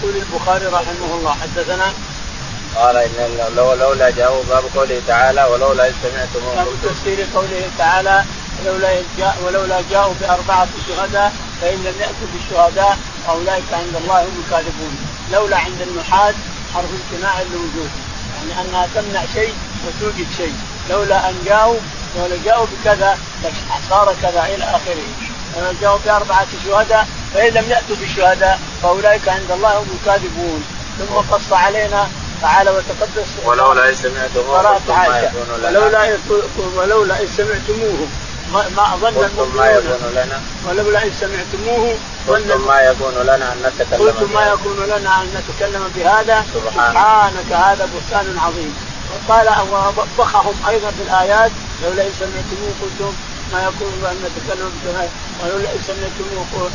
يقول 0.01 0.15
البخاري 0.15 0.65
رحمه 0.65 1.15
الله 1.15 1.35
حدثنا؟ 1.41 1.93
قال 2.75 2.97
إن 2.97 3.39
لولا 3.55 4.09
جاءوا 4.09 4.43
باب 4.49 4.63
قوله 4.75 5.01
تعالى 5.07 5.43
ولولا 5.43 5.87
إذ 5.87 5.93
سمعتموه 6.03 6.55
باب 6.55 6.67
تفسير 6.83 7.27
قوله 7.35 7.69
تعالى 7.77 8.23
ولولا 8.59 8.89
جاء 9.17 9.37
ولولا 9.45 9.81
جاءوا 9.91 10.13
بأربعة 10.21 10.67
شهداء 10.87 11.33
فإن 11.61 11.77
لم 11.77 11.95
يأتوا 12.01 12.27
بالشهداء 12.33 12.97
اولئك 13.29 13.73
عند 13.73 13.95
الله 13.95 14.21
هم 14.21 14.43
الكاذبون. 14.45 15.16
لولا 15.31 15.57
عند 15.57 15.81
النحاة 15.81 16.33
حرف 16.73 16.85
امتناع 16.85 17.41
للوجود 17.41 17.89
يعني 18.37 18.61
أنها 18.61 18.87
تمنع 18.95 19.21
شيء 19.33 19.53
وتوجد 19.87 20.27
شيء. 20.37 20.55
لولا 20.89 21.29
أن 21.29 21.35
جاءوا 21.45 21.79
لولا 22.17 22.35
جاءوا 22.45 22.65
بكذا 22.65 23.17
صار 23.89 24.15
كذا 24.21 24.45
إلى 24.55 24.63
آخره. 24.63 25.07
جاءوا 25.81 25.99
بأربعة 26.05 26.47
شهداء 26.65 27.07
فإن 27.33 27.53
لم 27.53 27.69
يأتوا 27.69 27.95
بالشهداء 27.95 28.59
فأولئك 28.83 29.29
عند 29.29 29.51
الله 29.51 29.77
هم 29.77 29.87
الكاذبون. 30.01 30.63
ثم 30.99 31.15
قص 31.35 31.53
علينا 31.53 32.07
تعالى 32.41 32.69
وتقدس. 32.71 33.27
ولولا 33.45 33.89
إن 33.89 33.95
سمعتموه 33.95 34.49
ولولا 34.49 36.09
ولولا 36.75 37.21
إن 37.21 37.27
سمعتموه. 37.37 38.07
ما 38.53 38.69
ما 38.77 38.95
ظن 38.95 39.25
المؤمنون 39.25 39.97
ولولا 40.67 41.03
إن 41.03 41.11
سمعتموه 41.19 41.95
قلتم 42.27 42.67
ما 42.67 42.81
يكون 42.81 43.13
لنا 43.23 43.53
أن 43.53 43.57
نتكلم 43.65 44.01
قلتم 44.01 44.33
ما 44.33 44.47
يكون 44.47 44.85
لنا 44.85 45.21
أن 45.21 45.27
نتكلم 45.35 45.91
بهذا. 45.95 46.45
سبحانك. 46.53 47.51
هذا 47.51 47.89
بهتان 47.93 48.37
عظيم. 48.39 48.75
وقال 49.11 49.47
ووبخهم 49.71 50.55
أيضا 50.67 50.91
في 50.91 51.03
الآيات 51.03 51.51
لولا 51.83 52.03
إن 52.03 52.11
سمعتموه 52.19 52.73
قلتم 52.81 53.13
ما 53.53 53.63
يكون 53.63 53.91
أن 54.11 54.17
نتكلم 54.25 54.71
ولولا 55.43 55.69
إن 55.71 55.81
سمعتموه 55.87 56.69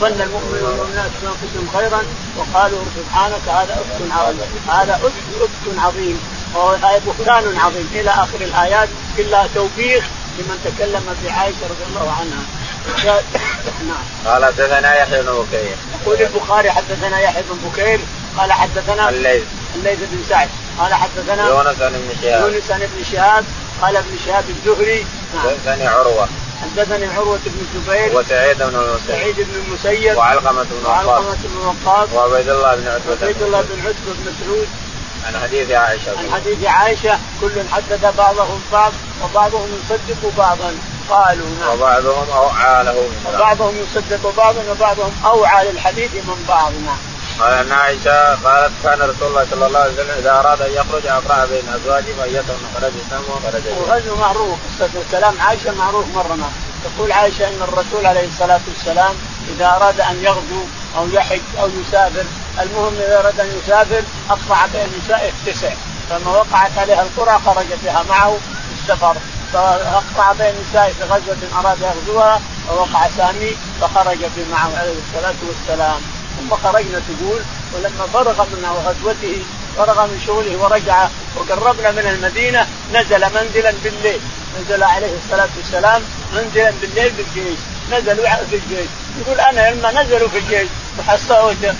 ظن 0.00 0.20
المؤمنون 0.22 0.62
والمؤمنات 0.62 1.10
بانفسهم 1.22 1.68
خيرا 1.76 2.02
وقالوا 2.36 2.84
سبحانك 2.96 3.48
هذا 3.48 3.74
افك 3.74 4.12
عظيم. 4.12 4.40
هذا 4.68 4.94
افك 4.94 5.78
عظيم. 5.78 6.20
وهذا 6.54 7.00
بهتان 7.06 7.58
عظيم. 7.58 7.90
إلى 7.92 8.10
آخر 8.10 8.40
الآيات 8.40 8.88
إلا 9.18 9.46
توبيخ 9.54 10.04
لمن 10.38 10.58
تكلم 10.64 11.16
في 11.22 11.30
عائشه 11.30 11.64
رضي 11.70 11.84
الله 11.88 12.12
عنها. 12.20 12.42
قال 14.26 14.44
حدثنا 14.44 14.94
يحيى 14.94 15.22
بن 15.22 15.32
بكير. 15.32 15.76
يقول 16.02 16.22
البخاري 16.22 16.70
حدثنا 16.70 17.20
يحيى 17.20 17.42
بن 17.42 17.70
بكير 17.70 18.00
قال 18.38 18.52
حدثنا 18.52 19.08
الليث. 19.08 19.44
الليث 19.74 19.98
بن 19.98 20.24
سعد 20.28 20.48
قال 20.78 20.94
حدثنا 20.94 21.48
يونس 21.48 21.76
بن 21.78 22.14
شهاب. 22.22 22.52
يونس 22.52 22.64
بن 22.70 23.04
شهاب 23.12 23.44
قال 23.82 23.96
ابن 23.96 24.18
شهاب 24.26 24.44
الزهري. 24.48 25.06
حدثني 25.42 25.86
عروة. 25.86 26.28
حدثني 26.62 27.06
عروة 27.06 27.38
بن 27.46 27.66
الزبير. 27.66 28.18
وسعيد 28.18 28.58
بن 28.58 28.64
المسيب. 28.64 29.08
سعيد 29.08 29.36
بن 29.36 29.54
المسيب. 29.66 30.16
وعلقمة 30.16 30.62
بن 30.62 30.84
وقاص. 30.84 31.06
وعلقمة 31.06 31.36
بن 31.44 31.56
وقاص. 31.66 32.08
وعبيد 32.12 32.48
الله 32.48 32.74
بن 32.74 32.88
عتبة. 32.88 33.26
عبيد 33.26 33.42
الله 33.42 33.60
بن 33.60 33.80
عتبة 33.80 34.12
بن 34.18 34.32
مسعود. 34.32 34.68
عن 35.26 35.40
حديث 35.42 35.70
عائشة. 35.70 36.10
عن 36.18 36.30
حديث 36.32 36.64
عائشة 36.64 37.18
كل 37.40 37.52
حدث 37.72 38.16
بعضهم 38.18 38.60
بعض 38.72 38.92
وبعضهم 39.24 39.68
يصدق 39.84 40.32
بعضا. 40.38 40.74
قالوا 41.10 41.46
نعم. 41.60 41.72
وبعضهم 41.72 42.30
أوعى 42.30 42.84
له 42.84 42.92
من 42.92 43.34
وبعضهم 43.34 43.74
يصدق 43.76 44.34
بعضا 44.36 44.62
وبعضهم 44.70 45.12
أوعى 45.24 45.70
للحديث 45.70 46.14
من 46.14 46.44
بعض 46.48 46.72
نعم. 46.72 46.98
قال 47.40 47.52
ان 47.52 47.72
عائشة 47.72 48.34
قالت 48.34 48.72
كان 48.82 49.00
رسول 49.00 49.28
الله 49.28 49.46
صلى 49.50 49.66
الله 49.66 49.78
عليه 49.78 49.92
وسلم 49.92 50.14
إذا 50.18 50.30
أراد 50.40 50.62
أن 50.62 50.72
يخرج 50.72 51.06
أقرأ 51.06 51.46
بين 51.46 51.68
أزواجه 51.68 52.12
فايتهم 52.18 52.58
خرج 52.74 52.92
سمه 53.10 53.36
وخرج 53.36 53.62
وهذا 53.88 54.14
معروف 54.20 54.58
كلام 55.12 55.34
عائشة 55.40 55.74
معروف 55.74 56.06
مرة 56.14 56.34
ما 56.34 56.50
تقول 56.84 57.12
عائشة 57.12 57.48
إن 57.48 57.62
الرسول 57.62 58.06
عليه 58.06 58.28
الصلاة 58.28 58.60
والسلام 58.68 59.14
إذا 59.56 59.66
أراد 59.66 60.00
أن 60.00 60.24
يغزو 60.24 60.62
أو 60.96 61.08
يحج 61.08 61.40
أو 61.60 61.68
يسافر 61.80 62.24
المهم 62.60 62.94
إذا 62.94 63.20
أراد 63.20 63.40
أن 63.40 63.58
يسافر 63.58 64.02
اقرع 64.30 64.66
بين 64.66 64.86
نسائه 65.04 65.32
تسع 65.46 65.70
فما 66.10 66.30
وقعت 66.30 66.78
عليها 66.78 67.02
القرى 67.02 67.40
خرج 67.46 67.66
بها 67.84 68.04
معه 68.08 68.30
في 68.30 68.92
السفر 68.92 69.16
فأقطع 69.56 70.32
بين 70.32 70.54
نسائه 70.68 70.92
في 70.92 71.04
غزوة 71.04 71.36
أراد 71.58 71.78
يغزوها 71.80 72.40
ووقع 72.70 73.08
سامي 73.16 73.56
فخرج 73.80 74.18
معه 74.52 74.70
عليه 74.78 74.94
الصلاة 75.08 75.34
والسلام. 75.48 76.00
ثم 76.38 76.56
خرجنا 76.56 77.00
تقول 77.08 77.40
ولما 77.74 78.06
فرغ 78.12 78.44
من 78.44 78.82
غزوته 78.86 79.42
فرغ 79.76 80.06
من 80.06 80.20
شغله 80.26 80.56
ورجع 80.62 81.08
وقربنا 81.36 81.90
من 81.90 82.06
المدينة 82.06 82.66
نزل 82.92 83.20
منزلا 83.20 83.72
بالليل. 83.84 84.20
نزل 84.60 84.82
عليه 84.82 85.16
الصلاة 85.24 85.48
والسلام 85.56 86.02
منزلا 86.34 86.72
بالليل 86.80 87.12
بالجيش. 87.12 87.58
نزلوا 87.92 88.28
في 88.50 88.56
الجيش. 88.56 88.88
يقول 89.20 89.40
أنا 89.40 89.70
لما 89.70 90.02
نزلوا 90.02 90.28
في 90.28 90.38
الجيش 90.38 90.68
وحصلت 90.98 91.74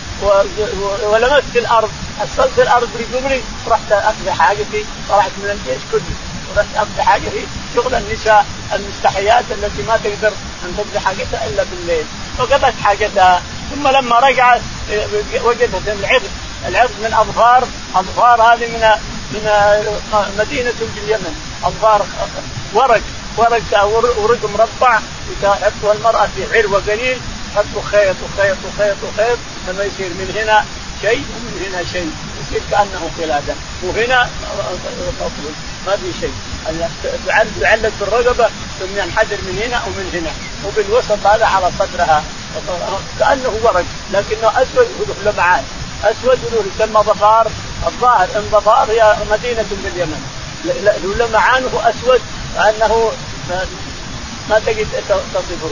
ولمست 1.03 1.57
الأرض 1.57 1.91
حصلت 2.21 2.59
الأرض 2.59 2.89
بجبري 2.99 3.43
رحت 3.69 3.93
اقضي 3.93 4.33
حاجتي 4.33 4.85
طلعت 5.09 5.31
من 5.39 5.51
الجيش 5.51 5.83
كله. 5.93 6.36
أقضي 6.77 7.03
حاجتي 7.03 7.47
شغل 7.75 7.95
النساء 7.95 8.47
المستحيات 8.75 9.45
التي 9.51 9.83
ما 9.83 9.97
تقدر 9.97 10.33
أن 10.65 10.77
تقضي 10.77 10.99
حاجتها 10.99 11.47
إلا 11.47 11.65
بالليل. 11.71 12.05
فقضت 12.39 12.75
حاجتها. 12.83 13.43
ثم 13.75 13.89
لما 13.89 14.19
رجعت 14.19 14.61
وجدت 15.45 15.89
العرض 15.89 16.23
العرض 16.69 16.91
من 17.03 17.15
أظفار 17.15 17.69
أظفار 17.95 18.43
هذه 18.43 18.67
من 18.67 18.91
من 19.33 19.43
مدينة 20.39 20.73
باليمن 20.95 21.35
أظفار 21.65 22.07
ورق 22.75 23.03
ورق 23.37 23.85
ورق 24.19 24.51
مربع 24.55 25.01
تحطها 25.43 25.93
المرأة 25.93 26.29
في 26.37 26.59
عروه 26.59 26.83
قليل 26.89 27.19
تحط 27.55 27.85
خيط 27.93 28.17
وخيط 28.25 28.57
وخيط 28.65 28.97
وخيط 29.03 29.39
لما 29.69 29.85
يصير 29.85 30.09
من 30.09 30.35
هنا 30.37 30.65
شيء 31.03 31.25
ومن 31.37 31.67
هنا 31.69 31.85
شيء. 31.93 32.11
يصير 32.51 32.63
كأنه 32.71 33.11
قلادة. 33.19 33.55
وهنا 33.83 34.29
ما 35.87 35.97
في 35.97 36.13
شيء. 36.21 36.35
تعلق 37.61 37.93
بالرقبة 38.01 38.49
ثم 38.81 38.97
ينحدر 38.97 39.37
من 39.37 39.63
هنا 39.65 39.83
ومن 39.87 40.11
هنا. 40.15 40.33
وبالوسط 40.67 41.27
هذا 41.27 41.47
على 41.47 41.71
صدرها. 41.79 42.23
كأنه 43.19 43.61
ورق 43.63 43.85
لكنه 44.13 44.49
أسود 44.63 44.89
وله 45.01 45.33
لمعان 45.33 45.65
أسود 46.05 46.39
وله 46.45 46.65
يسمى 46.75 47.01
ظفار 47.01 47.47
الظاهر 47.87 48.29
إن 48.37 48.49
ظفار 48.53 48.91
هي 48.91 49.17
مدينة 49.31 49.67
باليمن. 49.71 50.23
لمعانه 51.19 51.71
أسود. 51.85 52.21
كانه 52.57 53.13
ما 54.51 54.59
تجد 54.67 54.87
تصفه. 55.35 55.71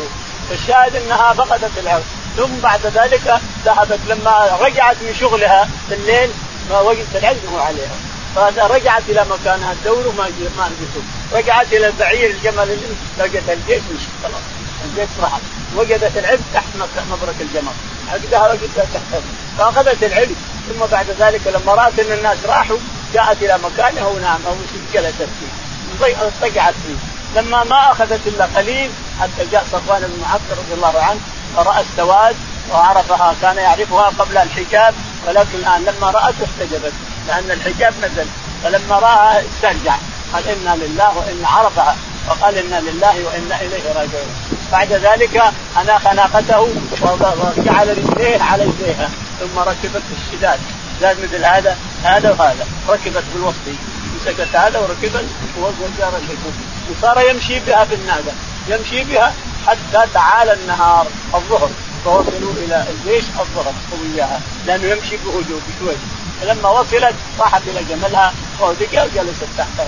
فالشاهد 0.50 0.96
إنها 0.96 1.32
فقدت 1.32 1.78
العرض 1.78 2.04
ثم 2.36 2.60
بعد 2.62 2.80
ذلك 2.86 3.40
ذهبت 3.64 3.98
لما 4.08 4.58
رجعت 4.60 4.96
من 5.02 5.14
شغلها 5.20 5.68
في 5.88 5.94
الليل 5.94 6.30
ما 6.70 6.80
وجدت 6.80 7.16
العلم 7.16 7.56
عليها. 7.56 7.96
فرجعت 8.34 9.02
إلى 9.08 9.26
مكانها 9.30 9.72
الدور 9.72 10.06
وما 10.08 10.28
ما 10.58 10.70
رجعت. 11.32 11.72
إلى 11.72 11.86
البعير 11.86 12.30
الجمل 12.30 12.78
لقيت 13.18 13.48
الجيش 13.48 13.82
مشي 13.94 14.08
خلاص 14.22 14.42
الجيش 14.84 15.08
راح. 15.22 15.38
وجدت 15.76 16.18
العلم 16.18 16.42
تحت 16.54 16.66
مبرك 17.10 17.34
الجمل. 17.40 17.72
عقدها 18.12 18.52
وجدتها 18.52 18.84
تحت 18.94 19.22
فأخذت 19.58 20.04
العلم. 20.04 20.36
ثم 20.68 20.86
بعد 20.86 21.06
ذلك 21.18 21.40
لما 21.46 21.74
رأت 21.74 21.98
أن 21.98 22.12
الناس 22.12 22.38
راحوا 22.46 22.78
جاءت 23.14 23.42
إلى 23.42 23.58
مكانها 23.58 24.06
ونام. 24.06 24.40
أو 24.46 24.54
جلست 24.94 25.16
فيه 25.18 26.16
اضطجعت 26.16 26.74
فيه. 26.86 27.40
لما 27.40 27.64
ما 27.64 27.92
أخذت 27.92 28.20
إلا 28.26 28.44
قليل 28.44 28.90
حتى 29.20 29.46
جاء 29.52 29.64
صفوان 29.72 30.00
بن 30.00 30.20
معطل 30.20 30.50
رضي 30.50 30.74
الله 30.74 31.00
عنه 31.02 31.20
فرأى 31.56 31.84
السواد 31.90 32.36
وعرفها 32.72 33.34
كان 33.42 33.56
يعرفها 33.56 34.02
قبل 34.18 34.38
الحجاب. 34.38 34.94
ولكن 35.26 35.58
الآن 35.58 35.84
لما 35.84 36.10
رأت 36.10 36.34
احتجبت 36.44 36.92
لأن 37.28 37.50
الحجاب 37.50 37.94
نزل. 38.02 38.26
فلما 38.64 38.98
رأى 38.98 39.44
استرجع. 39.46 39.96
قال 40.32 40.48
إنا 40.48 40.84
لله 40.84 41.16
وإنا 41.18 41.48
عرفها 41.48 41.96
وقال 42.28 42.58
إنا 42.58 42.80
لله 42.80 43.24
وإنا 43.24 43.60
إليه 43.60 43.88
راجعون. 43.88 44.34
بعد 44.72 44.92
ذلك 44.92 45.42
أناخ 45.80 46.06
ناقته 46.06 46.60
وجعل 47.02 47.98
رجليه 47.98 48.42
على 48.42 48.62
يديها 48.62 49.10
ثم 49.40 49.58
ركبت 49.58 50.02
الشداد. 50.16 50.60
زاد 51.00 51.16
مثل 51.22 51.44
هذا 51.44 51.76
هذا 52.04 52.30
وهذا. 52.30 52.66
ركبت 52.88 53.24
بالوسط. 53.34 53.66
مسكت 54.20 54.56
هذا 54.56 54.78
وركبت 54.78 55.24
وجار 55.58 56.12
وصار 56.90 57.20
يمشي 57.30 57.60
بها 57.60 57.84
في 57.84 57.94
الناقه 57.94 58.32
يمشي 58.68 59.04
بها 59.04 59.32
حتى 59.66 60.08
تعالى 60.14 60.52
النهار 60.52 61.06
الظهر. 61.34 61.70
فوصلوا 62.04 62.52
إلى 62.52 62.86
الجيش 62.90 63.24
الظهر 63.40 63.72
وياها 64.02 64.40
لأنه 64.66 64.84
يمشي 64.84 65.16
بهدوء 65.16 65.60
بشوي 65.68 65.96
فلما 66.40 66.68
وصلت 66.68 67.14
راحت 67.38 67.62
إلى 67.66 67.84
جملها 67.84 68.32
ودقا 68.60 69.04
وجلست 69.04 69.44
تحته. 69.58 69.86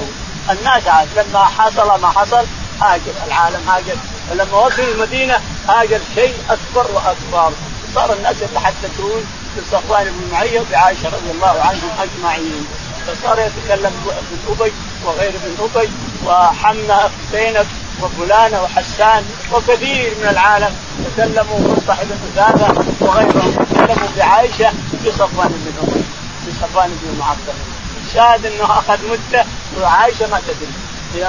الناس 0.51 0.87
عاد 0.87 1.09
لما 1.17 1.45
حصل 1.45 2.01
ما 2.01 2.09
حصل 2.09 2.47
هاجر 2.81 3.13
العالم 3.27 3.69
هاجر. 3.69 3.97
فلما 4.31 4.59
وصلوا 4.59 4.95
المدينة 4.95 5.41
هاجر 5.69 6.01
شيء 6.15 6.35
أكبر 6.51 6.91
وأكبر. 6.95 7.53
صار 7.95 8.13
الناس 8.13 8.37
يتحدثون 8.43 9.25
بصفوان 9.59 10.05
بن 10.05 10.33
معية 10.33 10.61
وبعائشة 10.61 11.07
رضي 11.07 11.31
الله 11.31 11.61
عنهم 11.61 11.91
أجمعين. 11.99 12.67
فصار 13.07 13.39
يتكلم 13.39 13.91
بن 14.05 14.61
أبي 14.61 14.73
وغير 15.05 15.33
بن 15.45 15.69
أبي 15.75 15.91
وحمنا 16.27 17.11
زينب 17.33 17.67
وفلانة 18.03 18.63
وحسان 18.63 19.25
وكثير 19.53 20.15
من 20.23 20.29
العالم. 20.29 20.77
تكلموا 21.05 21.77
مصطح 21.77 22.03
بن 22.03 22.19
أسامة 22.35 22.85
وغيرهم. 23.01 23.67
تكلموا 23.71 24.09
بعائشة 24.17 24.73
بصفوان 25.07 25.49
بن 25.49 25.89
أمية 25.89 26.05
بصفوان 26.49 26.99
بن 27.03 27.19
معطل. 27.19 27.59
الشاهد 28.07 28.47
إنه 28.47 28.65
أخذ 28.65 28.99
مدة 29.11 29.45
وعائشة 29.81 30.27
ما 30.31 30.41
تدري. 30.41 30.73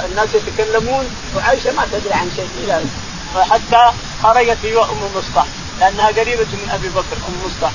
الناس 0.06 0.30
يتكلمون 0.36 1.06
وعائشة 1.36 1.72
ما 1.72 1.86
تدري 1.92 2.14
عن 2.14 2.32
شيء 2.36 2.50
إلى 2.64 2.82
حتى 3.36 3.92
خرجت 4.24 4.58
هي 4.64 4.78
ام 4.78 5.10
مصطح 5.16 5.46
لأنها 5.80 6.08
قريبة 6.08 6.44
من 6.54 6.70
أبي 6.74 6.90
بكر 6.90 7.18
أم 7.28 7.34
مصطح 7.46 7.72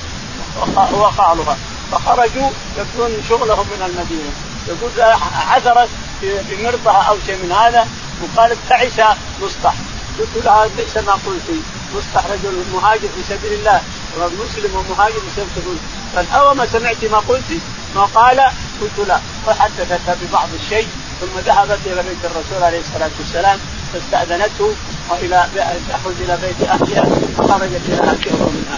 هو 0.93 1.11
خالها 1.11 1.57
فخرجوا 1.91 2.49
يكون 2.77 3.23
شغلهم 3.29 3.65
من 3.67 3.85
المدينة. 3.85 4.31
يقول 4.67 4.91
عثرت 5.49 5.89
بمرضها 6.21 7.01
أو 7.09 7.15
شيء 7.25 7.35
من 7.35 7.51
هذا 7.51 7.87
وقالت 8.21 8.57
تعس 8.69 9.17
مصطح 9.41 9.73
قلت 10.19 10.45
لها 10.45 10.67
ليس 10.77 10.97
ما 10.97 11.13
قلت 11.13 11.49
مصطح 11.95 12.25
رجل 12.31 12.63
مهاجر 12.73 13.07
في 13.15 13.23
سبيل 13.29 13.53
الله 13.59 13.81
مسلم 14.17 14.75
ومهاجر 14.75 15.19
في 15.19 15.41
قال 16.15 16.25
أو 16.31 16.53
ما 16.53 16.65
سمعت 16.65 17.05
ما 17.11 17.17
قلت 17.17 17.51
ما 17.95 18.05
قال 18.05 18.39
قلت 18.81 19.07
لا. 19.07 19.19
فحدثتها 19.47 20.15
ببعض 20.21 20.49
الشيء 20.63 20.87
ثم 21.21 21.39
ذهبت 21.45 21.79
إلى 21.85 22.03
بيت 22.03 22.23
الرسول 22.23 22.63
عليه 22.63 22.79
الصلاة 22.79 23.11
والسلام 23.19 23.59
فاستأذنته 23.93 24.73
وإلى 25.09 25.47
تخرج 25.89 26.13
إلى 26.19 26.37
بيت 26.41 26.69
اهلها 26.69 27.05
فخرجت 27.37 27.81
إلى 27.87 28.01
اهلها 28.01 28.49
منها. 28.55 28.77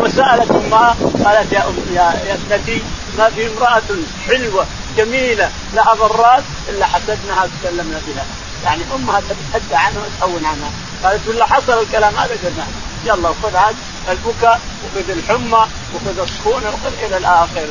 وسألت 0.00 0.50
أمها 0.50 0.96
قالت 1.24 1.52
يا 1.52 1.68
أم 1.68 1.74
يا, 1.94 2.34
ابنتي 2.34 2.82
ما 3.18 3.30
في 3.30 3.46
امرأة 3.46 3.82
حلوة 4.26 4.66
جميلة 4.96 5.50
لها 5.74 5.94
ضرات 5.94 6.44
إلا 6.68 6.86
حسدناها 6.86 7.44
وتكلمنا 7.44 8.00
بها. 8.06 8.24
يعني 8.64 8.82
أمها 8.94 9.20
تتحدى 9.20 9.74
عنها 9.74 9.98
وتهون 9.98 10.44
عنها. 10.44 10.70
قالت 11.04 11.28
ولا 11.28 11.46
حصل 11.46 11.82
الكلام 11.82 12.16
هذا 12.16 12.36
قلنا 12.44 12.66
يلا 13.04 13.28
خذ 13.42 13.56
عاد 13.56 13.76
البكاء 14.08 14.60
وخذ 14.84 15.10
الحمى 15.10 15.66
وخذ 15.94 16.20
السخونه 16.20 16.68
وخذ 16.68 16.92
إلى 17.06 17.16
الآخر. 17.16 17.66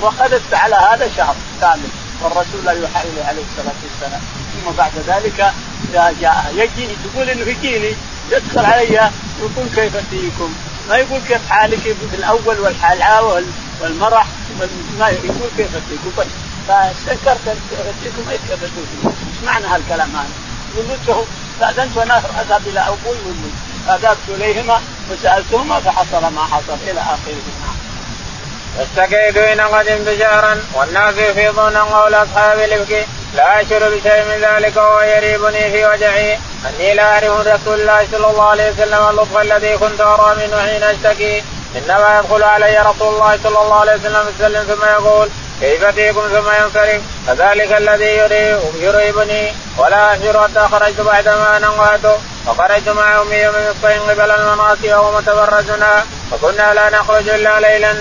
وأخذت 0.00 0.54
على 0.54 0.74
هذا 0.74 1.10
شهر 1.16 1.34
كامل. 1.60 1.88
والرسول 2.22 2.64
لا 2.64 2.72
يوحى 2.72 3.00
إليه 3.08 3.24
عليه 3.24 3.42
الصلاة 3.50 3.74
والسلام. 3.82 4.20
ثم 4.52 4.70
بعد 4.78 4.92
ذلك 5.06 5.52
جاء 5.92 6.52
يجيني 6.54 6.96
تقول 7.04 7.30
إنه 7.30 7.50
يجيني 7.50 7.94
يدخل 8.30 8.64
علي 8.64 9.10
يقول 9.40 9.68
كيف 9.74 9.96
فيكم؟ 9.96 10.54
ما 10.88 10.96
يقول 10.96 11.20
كيف 11.28 11.50
حالك؟ 11.50 11.78
في 11.80 12.16
الأول 12.16 12.60
والحلاوه 12.60 13.44
والمرح 13.80 14.26
ما 14.98 15.08
يقول 15.08 15.48
كيف 15.56 15.70
فيكم؟ 15.88 16.10
بس 16.18 16.26
فاستنكرت 16.68 17.38
فيكم 18.02 18.30
إيش 18.30 18.40
فيكم 18.40 18.84
إيش 19.06 19.44
معنى 19.44 19.66
هالكلام 19.66 20.16
هذا؟ 20.16 20.28
له 21.08 21.24
استاذنت 21.54 21.96
وأنا 21.96 22.18
أذهب 22.18 22.62
إلى 22.66 22.80
أبوي 22.80 23.16
وأمي. 23.26 23.52
فذهبت 23.86 24.28
إليهما 24.28 24.80
وسألتهما 25.10 25.80
فحصل 25.80 26.34
ما 26.34 26.44
حصل 26.44 26.76
إلى 26.90 27.00
آخره. 27.00 27.42
فاستكيت 28.78 29.38
حين 29.38 29.60
قدمت 29.60 30.18
شهرا 30.18 30.62
والناس 30.74 31.14
يفيضون 31.16 31.76
قول 31.76 32.14
أصحاب 32.14 32.58
الإفك. 32.58 33.06
لا 33.34 33.60
اشعر 33.60 33.78
بشيء 33.78 34.24
من 34.24 34.38
ذلك 34.40 34.76
وهو 34.76 35.00
يريبني 35.00 35.70
في 35.70 35.86
وجعي. 35.86 36.38
أني 36.68 36.94
لا 36.94 37.02
أعرف 37.02 37.46
رسول 37.46 37.80
الله 37.80 38.06
صلى 38.12 38.30
الله 38.30 38.48
عليه 38.48 38.72
وسلم 38.72 39.08
اللطف 39.10 39.36
الذي 39.36 39.78
كنت 39.78 40.00
أرى 40.00 40.46
منه 40.46 40.62
حين 40.62 40.82
أشتكي. 40.82 41.42
إنما 41.76 42.18
يدخل 42.18 42.42
علي 42.42 42.78
رسول 42.78 43.14
الله 43.14 43.38
صلى 43.44 43.62
الله 43.62 43.80
عليه 43.80 43.94
وسلم 43.94 44.24
يسلم 44.34 44.64
ثم 44.64 44.84
يقول 44.88 45.28
كيف 45.62 45.84
فيكم 45.84 46.20
ثم 46.20 46.64
ينصرف 46.64 47.02
فذلك 47.26 47.72
الذي 47.72 48.16
يريبني 48.80 49.52
ولا 49.78 50.14
اشعر 50.14 50.48
حتى 50.48 50.68
خرجت 50.68 51.00
بعدما 51.00 51.58
نوهت 51.58 52.16
وخرجت 52.46 52.88
مع 52.88 53.22
امي 53.22 53.46
من 53.46 53.74
الصين 53.74 54.00
قبل 54.00 54.30
المناصي 54.30 54.94
وهو 54.94 55.18
متبرجنا 55.18 56.04
فكنا 56.30 56.74
لا 56.74 56.90
نخرج 56.90 57.28
الا 57.28 57.60
ليلا 57.60 57.92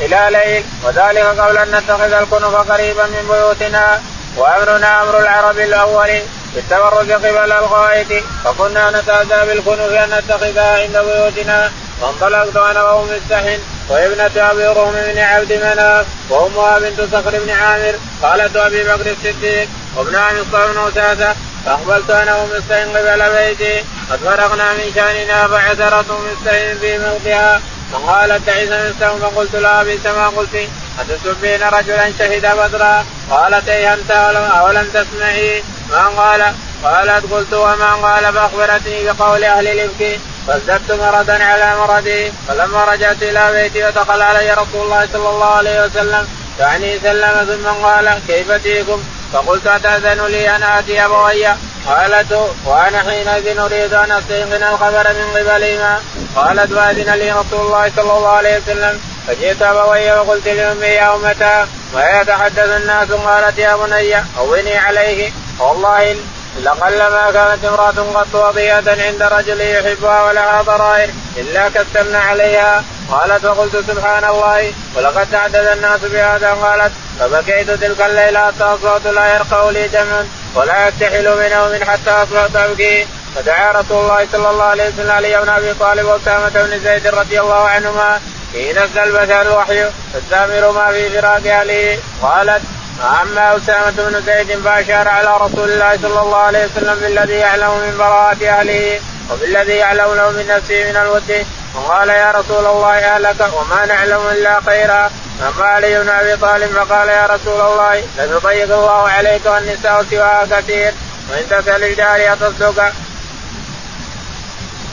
إلى 0.00 0.28
ليل 0.30 0.64
وذلك 0.84 1.40
قبل 1.40 1.58
أن 1.58 1.70
نتخذ 1.70 2.12
الكنف 2.12 2.54
قريبا 2.72 3.06
من 3.06 3.28
بيوتنا 3.30 4.02
وامرنا 4.36 5.02
أمر 5.02 5.18
العرب 5.18 5.58
الأول 5.58 6.10
بالتبرج 6.54 7.12
قبل 7.12 7.52
الغائط 7.52 8.24
فكنا 8.44 8.90
نتأذى 8.90 9.46
بالكنوف 9.46 9.92
ان 9.92 10.10
نتخذها 10.18 10.82
عند 10.82 10.96
بيوتنا 10.96 11.72
فانطلقت 12.00 12.56
أنا 12.56 12.82
وام 12.82 13.06
مستحن 13.06 13.58
وابنة 13.92 14.50
أبي 14.50 14.66
رهم 14.66 14.92
بن 14.92 15.18
عبد 15.18 15.52
مناف 15.52 16.06
وأمها 16.30 16.78
بنت 16.78 17.00
صخر 17.12 17.38
بن 17.44 17.50
عامر 17.50 17.94
قالت 18.22 18.56
أبي 18.56 18.84
بكر 18.84 19.10
الصديق 19.10 19.68
وابن 19.96 20.16
عم 20.16 20.34
بن 20.52 20.78
وساسه 20.78 21.34
فأقبلت 21.66 22.10
أنا 22.10 22.36
ومستحن 22.36 22.96
قبل 22.96 23.32
بيتي 23.32 23.84
قد 24.10 24.18
فرغنا 24.24 24.72
من 24.72 24.92
شأننا 24.94 25.48
فعثرت 25.48 26.06
مستحن 26.10 26.78
في 26.80 26.98
موتها 26.98 27.60
فقالت 27.92 28.46
تعيس 28.46 28.68
من 28.70 29.18
فقلت 29.22 29.54
لها 29.54 29.82
بئس 29.82 30.06
ما 30.06 30.28
قلت 30.28 30.68
أتسبين 31.00 31.62
رجلا 31.62 32.12
شهد 32.18 32.46
بدرا؟ 32.56 33.04
قالت 33.30 33.68
أي 33.68 33.94
أنت 33.94 34.10
أولم 34.10 34.88
تسمعي؟ 34.94 35.62
ما 35.90 36.06
قال. 36.06 36.52
قالت 36.84 37.32
قلت 37.32 37.52
وما 37.54 37.94
قال 37.94 38.34
فأخبرتني 38.34 39.12
بقول 39.12 39.44
أهل 39.44 39.68
الإفك 39.68 40.20
فازددت 40.46 40.92
مرضا 40.92 41.32
على 41.32 41.76
مرضي 41.76 42.32
فلما 42.48 42.84
رجعت 42.84 43.22
إلى 43.22 43.52
بيتي 43.52 43.84
ودخل 43.84 44.22
علي 44.22 44.50
رسول 44.52 44.82
الله 44.84 45.08
صلى 45.12 45.28
الله 45.28 45.46
عليه 45.46 45.84
وسلم 45.84 46.28
يعني 46.60 46.98
سلم 46.98 47.60
ثم 47.62 47.86
قال 47.86 48.18
كيف 48.28 48.52
تيكم 48.52 49.02
فقلت 49.32 49.66
أتأذن 49.66 50.26
لي 50.26 50.56
أن 50.56 50.62
آتي 50.62 51.04
أبوي؟ 51.04 51.46
قالت 51.86 52.32
وأنا 52.64 52.98
حينئذ 52.98 53.58
أريد 53.58 53.94
أن 53.94 54.12
أستيقن 54.12 54.62
الخبر 54.62 55.06
من 55.08 55.36
قبلهما. 55.36 56.00
قالت 56.36 56.72
فاذن 56.72 57.14
لي 57.14 57.30
رسول 57.30 57.60
الله 57.66 57.92
صلى 57.96 58.12
الله 58.16 58.28
عليه 58.28 58.58
وسلم 58.58 59.00
فجئت 59.26 59.62
أبوي 59.62 60.12
وقلت 60.12 60.48
لأمي 60.48 60.86
يا 60.86 61.14
امتا 61.14 61.68
ويتحدث 61.94 62.68
الناس؟ 62.76 63.12
قالت 63.12 63.58
يا 63.58 63.76
بني 63.76 64.14
هوني 64.38 64.78
عليه. 64.78 65.32
والله 65.58 66.16
لقلما 66.60 67.30
كانت 67.32 67.64
امرأة 67.64 68.20
قط 68.20 68.34
وضيئة 68.34 69.06
عند 69.06 69.22
رجل 69.22 69.60
يحبها 69.60 70.22
ولها 70.22 70.62
ضرائر 70.62 71.10
إلا 71.36 71.68
كسرنا 71.68 72.18
عليها 72.18 72.84
قالت 73.10 73.46
فقلت 73.46 73.76
سبحان 73.76 74.24
الله 74.24 74.72
ولقد 74.96 75.26
تعدد 75.32 75.54
الناس 75.54 76.00
بهذا 76.00 76.50
قالت 76.50 76.92
فبكيت 77.20 77.70
تلك 77.70 78.00
الليلة 78.00 78.46
حتى 78.46 78.64
أصبحت 78.64 79.06
لا 79.06 79.34
يرقى 79.34 79.72
لي 79.72 79.88
دم 79.88 80.26
ولا 80.54 80.88
يكتحل 80.88 81.28
من 81.28 81.84
حتى 81.84 82.10
اصبحت 82.10 82.56
أبكي. 82.56 83.06
فدعا 83.36 83.72
رسول 83.72 84.02
الله 84.02 84.26
صلى 84.32 84.50
الله 84.50 84.64
عليه 84.64 84.88
وسلم 84.88 85.10
علي 85.10 85.40
بن 85.40 85.48
ابي 85.48 85.74
طالب 85.74 86.06
واسامه 86.06 86.48
بن 86.48 86.80
زيد 86.84 87.06
رضي 87.06 87.40
الله 87.40 87.68
عنهما 87.68 88.20
حين 88.52 88.78
نزل 88.78 88.98
البشر 88.98 89.42
الوحي 89.42 89.84
فاستامر 90.12 90.72
ما 90.72 90.92
في 90.92 91.08
فراق 91.08 91.46
اهله 91.46 91.98
قالت 92.22 92.62
أما 93.02 93.56
أسامة 93.56 93.90
بن 93.90 94.22
زيد 94.26 94.58
فأشار 94.58 95.08
على 95.08 95.36
رسول 95.36 95.70
الله 95.72 95.98
صلى 96.02 96.20
الله 96.20 96.36
عليه 96.36 96.64
وسلم 96.66 96.94
بالذي 97.00 97.32
يعلم 97.32 97.70
من 97.70 97.94
براءة 97.98 98.48
أهله 98.48 99.00
وبالذي 99.30 99.72
يعلم 99.72 100.14
له 100.14 100.30
من 100.30 100.46
نفسه 100.46 100.90
من 100.90 100.96
الود 100.96 101.46
وقال 101.74 102.08
يا 102.08 102.30
رسول 102.30 102.66
الله 102.66 102.98
أهلك 102.98 103.40
وما 103.52 103.86
نعلم 103.86 104.20
إلا 104.30 104.60
خيرا 104.60 105.10
اما 105.48 105.64
علي 105.64 106.00
بن 106.00 106.08
أبي 106.08 106.36
طالب 106.36 106.72
فقال 106.72 107.08
يا 107.08 107.26
رسول 107.26 107.60
الله 107.60 107.94
لن 108.18 108.30
يضيق 108.36 108.78
الله 108.78 109.08
عليك 109.08 109.46
والنساء 109.46 110.04
سواها 110.10 110.46
كثير 110.50 110.94
وإن 111.30 111.48
تسأل 111.50 111.84
الجاريه 111.84 112.34
تصدق. 112.34 112.92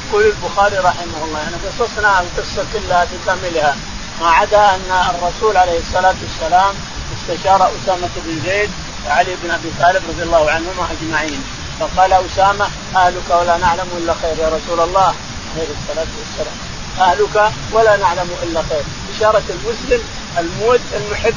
يقول 0.10 0.26
البخاري 0.26 0.78
رحمه 0.78 1.24
الله 1.24 1.40
يعني 1.40 1.56
قصصنا 1.66 2.20
القصة 2.20 2.66
كلها 2.74 3.08
بكاملها 3.12 3.76
ما 4.22 4.28
عدا 4.30 4.58
أن 4.58 5.16
الرسول 5.16 5.58
عليه 5.58 5.80
الصلاة 5.80 6.16
والسلام 6.22 6.76
استشار 7.30 7.72
أسامة 7.84 8.10
بن 8.26 8.42
زيد 8.46 8.70
وعلي 9.08 9.36
بن 9.44 9.52
أبي 9.52 9.72
طالب 9.80 10.04
رضي 10.10 10.24
الله 10.24 10.52
عنهما 10.52 10.88
أجمعين. 10.92 11.44
فقال 11.80 12.14
أسامة 12.14 12.68
أهلك 12.96 13.30
ولا 13.30 13.58
نعلم 13.58 13.88
إلا 13.98 14.14
خير 14.22 14.38
يا 14.40 14.48
رسول 14.48 14.80
الله. 14.88 15.14
عليه 15.56 15.68
الصلاة 15.78 16.08
والسلام. 16.20 16.58
أهلك 17.00 17.52
ولا 17.72 17.98
نعلم 17.98 18.30
إلا 18.44 18.62
خير. 18.70 18.84
إشارة 19.16 19.44
المسلم 19.50 20.04
المود 20.38 20.82
المحب 20.94 21.36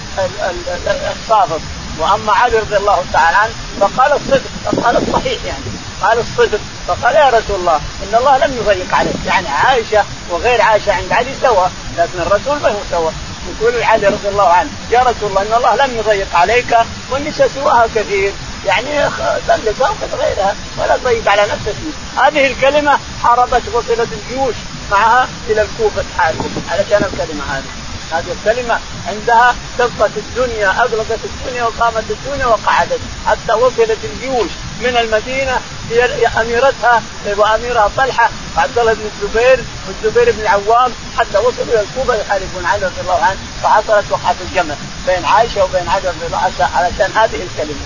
الصادق. 1.16 1.60
وأما 1.98 2.32
علي 2.32 2.58
رضي 2.58 2.76
الله 2.76 3.04
تعالى 3.12 3.36
عنه 3.36 3.52
فقال 3.80 4.12
الصدق. 4.12 4.50
فقال 4.64 4.96
الصحيح 4.96 5.44
يعني. 5.44 5.64
قال 6.02 6.18
الصدق. 6.18 6.60
فقال 6.88 7.14
يا 7.14 7.28
رسول 7.28 7.60
الله 7.60 7.76
إن 7.76 8.14
الله 8.14 8.38
لم 8.38 8.56
يضيق 8.56 8.94
عليك. 8.94 9.16
يعني 9.26 9.48
عائشة 9.48 10.04
وغير 10.30 10.62
عائشة 10.62 10.92
عند 10.92 11.12
علي 11.12 11.34
سوا 11.42 11.66
لكن 11.98 12.20
الرسول 12.20 12.60
ما 12.62 12.68
هو 12.68 12.78
سوا 12.90 13.10
يقول 13.50 13.82
علي 13.82 14.06
رضي 14.06 14.28
الله 14.28 14.48
عنه 14.48 14.70
يا 14.90 15.00
رسول 15.00 15.30
الله 15.30 15.42
إن 15.42 15.52
الله 15.52 15.86
لم 15.86 15.96
يضيق 15.96 16.36
عليك 16.36 16.76
والنساء 17.10 17.48
سواها 17.48 17.86
كثير 17.94 18.32
يعني 18.66 19.10
طلقها 19.48 19.90
وخذ 19.90 20.16
غيرها 20.18 20.54
ولا 20.78 20.96
تضيق 20.96 21.28
على 21.28 21.42
نفسك. 21.42 21.74
هذه 22.16 22.46
الكلمة 22.46 22.98
حاربت 23.22 23.62
وصلت 23.74 24.08
الجيوش 24.12 24.54
معها 24.90 25.28
إلى 25.50 25.62
الكوفة 25.62 26.04
تحارب 26.16 26.50
علشان 26.70 27.04
الكلمة 27.12 27.44
هذه. 27.50 27.64
هذه 28.12 28.36
الكلمة 28.40 28.78
عندها 29.08 29.54
دقت 29.78 30.10
الدنيا 30.16 30.70
أغلقت 30.70 31.18
الدنيا 31.24 31.64
وقامت 31.64 32.04
الدنيا 32.10 32.46
وقعدت 32.46 33.00
حتى 33.26 33.52
وصلت 33.52 33.98
الجيوش 34.04 34.50
من 34.80 34.96
المدينة 34.96 35.60
هي 35.92 36.26
أميرتها 36.26 37.02
وأميرها 37.36 37.90
طلحة 37.96 38.30
وعبد 38.56 38.78
الله 38.78 38.92
بن 38.92 39.10
الزبير 39.14 39.64
والزبير 39.88 40.32
بن 40.32 40.40
العوام 40.40 40.92
حتى 41.18 41.38
وصلوا 41.38 41.64
إلى 41.64 41.80
الكوفة 41.80 42.14
يحاربون 42.14 42.66
علي 42.66 42.86
رضي 42.86 43.00
الله 43.00 43.24
عنه 43.24 43.38
فحصلت 43.62 44.04
وقعة 44.10 44.36
الجمل 44.50 44.76
بين 45.06 45.24
عائشة 45.24 45.64
وبين 45.64 45.88
علي 45.88 46.08
رضي 46.08 46.26
الله 46.26 46.38
عنه 46.38 46.68
علشان 46.76 47.10
هذه 47.16 47.42
الكلمة. 47.42 47.80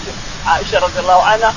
عائشة 0.47 0.79
رضي 0.79 1.01
الله 1.01 1.23
عنها 1.23 1.55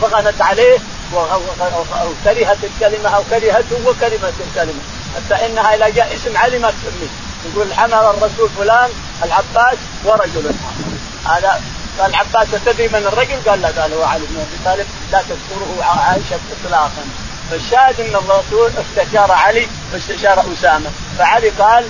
ضغطت 0.00 0.42
عليه 0.42 0.78
وكرهت 1.14 2.58
الكلمة 2.64 3.08
أو 3.08 3.22
كرهته 3.30 3.76
وكلمة 3.86 4.32
الكلمة. 4.48 4.80
حتى 5.16 5.46
إنها 5.46 5.74
إذا 5.74 5.88
جاء 5.88 6.14
اسم 6.14 6.36
علي 6.36 6.58
ما 6.58 6.70
تسميه. 6.70 7.08
يقول 7.46 7.74
حمل 7.74 7.94
الرسول 7.94 8.48
فلان 8.58 8.90
العباس 9.24 9.78
ورجل. 10.04 10.50
هذا 11.24 11.60
قال 11.98 12.10
العباس 12.10 12.48
تدري 12.64 12.88
من 12.88 13.06
الرجل؟ 13.06 13.38
قال 13.48 13.62
لا 13.62 13.68
قال 13.68 13.92
هو 13.92 14.02
علي 14.02 14.24
بن 14.30 14.36
أبي 14.36 14.58
طالب 14.64 14.86
لا 15.12 15.22
تذكره 15.22 15.84
عائشة 15.84 16.40
اطلاقا. 16.54 17.04
فالشاهد 17.50 18.00
أن 18.00 18.14
الرسول 18.14 18.70
استشار 18.82 19.32
علي 19.32 19.68
واستشار 19.92 20.44
أسامة. 20.52 20.90
فعلي 21.18 21.48
قال 21.48 21.84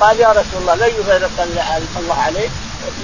قال 0.00 0.20
يا 0.20 0.28
رسول 0.28 0.60
الله 0.60 0.74
لن 0.74 0.92
يغيرك 0.98 1.30
الله 1.96 2.22
عليك 2.26 2.50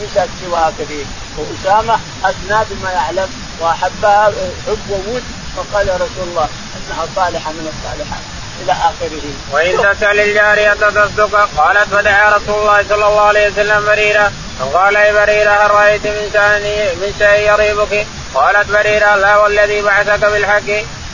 نساء 0.02 0.28
سواها 0.44 0.72
كثير 0.78 1.06
وأسامة 1.38 1.98
أثنى 2.24 2.58
بما 2.70 2.90
يعلم 2.92 3.28
وأحبها 3.60 4.32
حب 4.66 4.90
وود. 4.90 5.22
فقال 5.56 5.88
يا 5.88 5.94
رسول 5.94 6.28
الله 6.28 6.48
إنها 6.76 7.06
صالحة 7.16 7.50
من 7.50 7.72
الصالحات. 7.74 8.24
إلى 8.62 8.72
آخره. 8.72 9.22
وإن 9.52 9.96
تسأل 9.96 10.20
الجارية 10.20 10.72
تصدق 10.72 11.48
قالت 11.56 11.88
فدعا 11.88 12.36
رسول 12.36 12.60
الله 12.60 12.84
صلى 12.88 13.08
الله 13.08 13.20
عليه 13.20 13.50
وسلم 13.50 13.86
بريره 13.86 14.32
فقال 14.60 14.96
يا 14.96 15.12
بريره 15.12 15.50
هل 15.50 15.70
رايت 15.70 16.06
من 16.06 16.30
شيء 16.32 16.96
من 17.00 17.14
شيء 17.18 17.52
يريبك؟ 17.52 18.06
قالت 18.34 18.68
بريره 18.70 19.14
لا 19.14 19.36
والذي 19.36 19.82
بعثك 19.82 20.24
بالحق. 20.24 20.68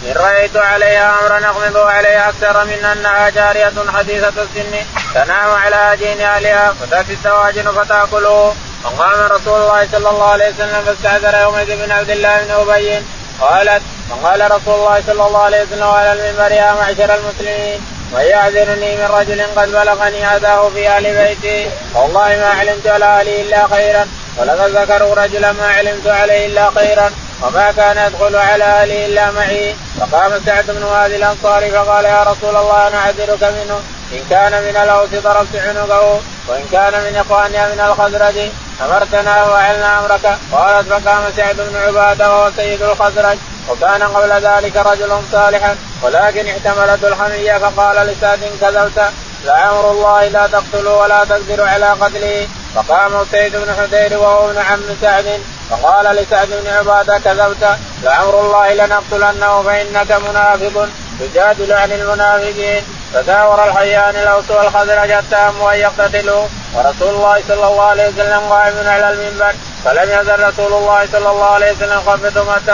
إن 0.06 0.12
رأيت 0.16 0.56
عليها 0.56 1.20
أمرا 1.20 1.48
أغمض 1.48 1.76
عليها 1.76 2.28
أكثر 2.28 2.64
من 2.64 2.84
أنها 2.84 3.28
جارية 3.28 3.72
حديثة 3.94 4.28
السن. 4.28 4.86
تنام 5.14 5.50
على 5.50 5.92
أجين 5.92 6.20
أهلها 6.20 6.74
فتأتي 6.80 7.12
الدواجن 7.12 7.72
فتأكله. 7.72 8.54
فقام 8.84 9.32
رسول 9.32 9.60
الله 9.60 9.88
صلى 9.92 10.10
الله 10.10 10.30
عليه 10.30 10.48
وسلم 10.48 10.82
فاستعذر 10.86 11.40
يومئذ 11.40 11.86
بن 11.86 11.92
عبد 11.92 12.10
الله 12.10 12.44
بن 12.44 12.50
أبي. 12.50 13.02
قالت 13.40 13.82
فقال 14.10 14.50
رسول 14.50 14.74
الله 14.74 15.02
صلى 15.06 15.26
الله 15.26 15.42
عليه 15.42 15.62
وسلم 15.62 15.82
على 15.82 16.12
المنبر 16.12 16.52
يا 16.52 16.72
معشر 16.72 17.14
المسلمين. 17.14 17.80
ويعذرني 18.14 18.96
من 18.96 19.08
رجل 19.10 19.42
قد 19.56 19.68
بلغني 19.72 20.36
أذاه 20.36 20.68
في 20.74 20.88
أهل 20.88 21.02
بيتي. 21.02 21.70
والله 21.94 22.28
ما 22.28 22.50
علمت 22.60 22.86
على 22.86 23.04
أهلي 23.04 23.42
إلا 23.42 23.66
خيرا 23.66 24.06
ولقد 24.38 24.70
ذكروا 24.70 25.14
رجلا 25.14 25.52
ما 25.52 25.66
علمت 25.66 26.06
عليه 26.06 26.46
إلا 26.46 26.70
خيرا 26.70 27.10
وما 27.42 27.72
كان 27.76 27.96
يدخل 28.06 28.36
على 28.36 28.64
أهلي 28.64 29.06
إلا 29.06 29.30
معي. 29.30 29.74
فقام 30.00 30.32
سعد 30.46 30.66
بن 30.66 30.82
هذه 30.82 31.16
الأنصاري 31.16 31.70
فقال 31.70 32.04
يا 32.04 32.22
رسول 32.22 32.56
الله 32.56 32.88
أنا 32.88 32.98
أعذرك 32.98 33.42
منه. 33.42 33.80
إن 34.12 34.24
كان 34.30 34.52
من 34.52 34.76
الأوس 34.82 35.08
ضربت 35.08 35.56
عنقه 35.56 36.20
وإن 36.48 36.64
كان 36.72 36.92
من 36.92 37.16
اخواننا 37.16 37.66
من 37.74 37.80
الخزرج 37.80 38.36
أمرتنا 38.84 39.44
وعلنا 39.44 39.98
أمرك. 39.98 40.38
قالت 40.52 40.88
فقام 40.88 41.24
سعد 41.36 41.56
بن 41.56 41.76
عبادة 41.86 42.30
وهو 42.30 42.50
سيد 42.56 42.82
الخزرج. 42.82 43.38
وكان 43.68 44.02
قبل 44.02 44.46
ذلك 44.46 44.76
رجل 44.76 45.18
صالحا 45.32 45.76
ولكن 46.02 46.48
احتملته 46.48 47.08
الحمية 47.08 47.58
فقال 47.58 48.06
لسعد 48.06 48.40
كذبت. 48.60 49.12
لعمر 49.44 49.90
الله 49.90 50.28
لا 50.28 50.46
تقتلوا 50.46 51.02
ولا 51.02 51.24
تقدروا 51.24 51.66
على 51.66 51.86
قتله 51.86 52.48
فقام 52.74 53.24
سيد 53.30 53.56
بن 53.56 53.74
حدير 53.74 54.18
وهو 54.18 54.50
ابن 54.50 54.58
عم 54.58 54.80
سعد 55.00 55.40
فقال 55.70 56.16
لسعد 56.16 56.48
بن 56.48 56.70
عبادة 56.70 57.18
كذبت. 57.18 57.78
لعمر 58.02 58.40
الله 58.40 58.74
لنقتلنه 58.74 59.62
فإنك 59.62 60.12
منافق. 60.12 60.88
تجادل 61.20 61.72
عن 61.72 61.92
المنافقين. 61.92 62.82
فداور 63.14 63.68
الحيان 63.68 64.16
الأوس 64.16 64.50
والخزرج 64.50 65.12
هموا 65.32 65.72
أن 65.72 65.78
يقتتلوا. 65.78 66.46
ورسول 66.74 67.14
الله 67.14 67.42
صلى 67.48 67.66
الله 67.66 67.82
عليه 67.82 68.08
وسلم 68.08 68.40
قائم 68.50 68.88
على 68.88 69.10
المنبر 69.10 69.54
فلم 69.84 70.20
يزل 70.20 70.48
رسول 70.48 70.72
الله 70.72 71.06
صلى 71.12 71.30
الله 71.30 71.50
عليه 71.50 71.72
وسلم 71.72 72.00
خفتهم 72.06 72.50
حتى 72.50 72.72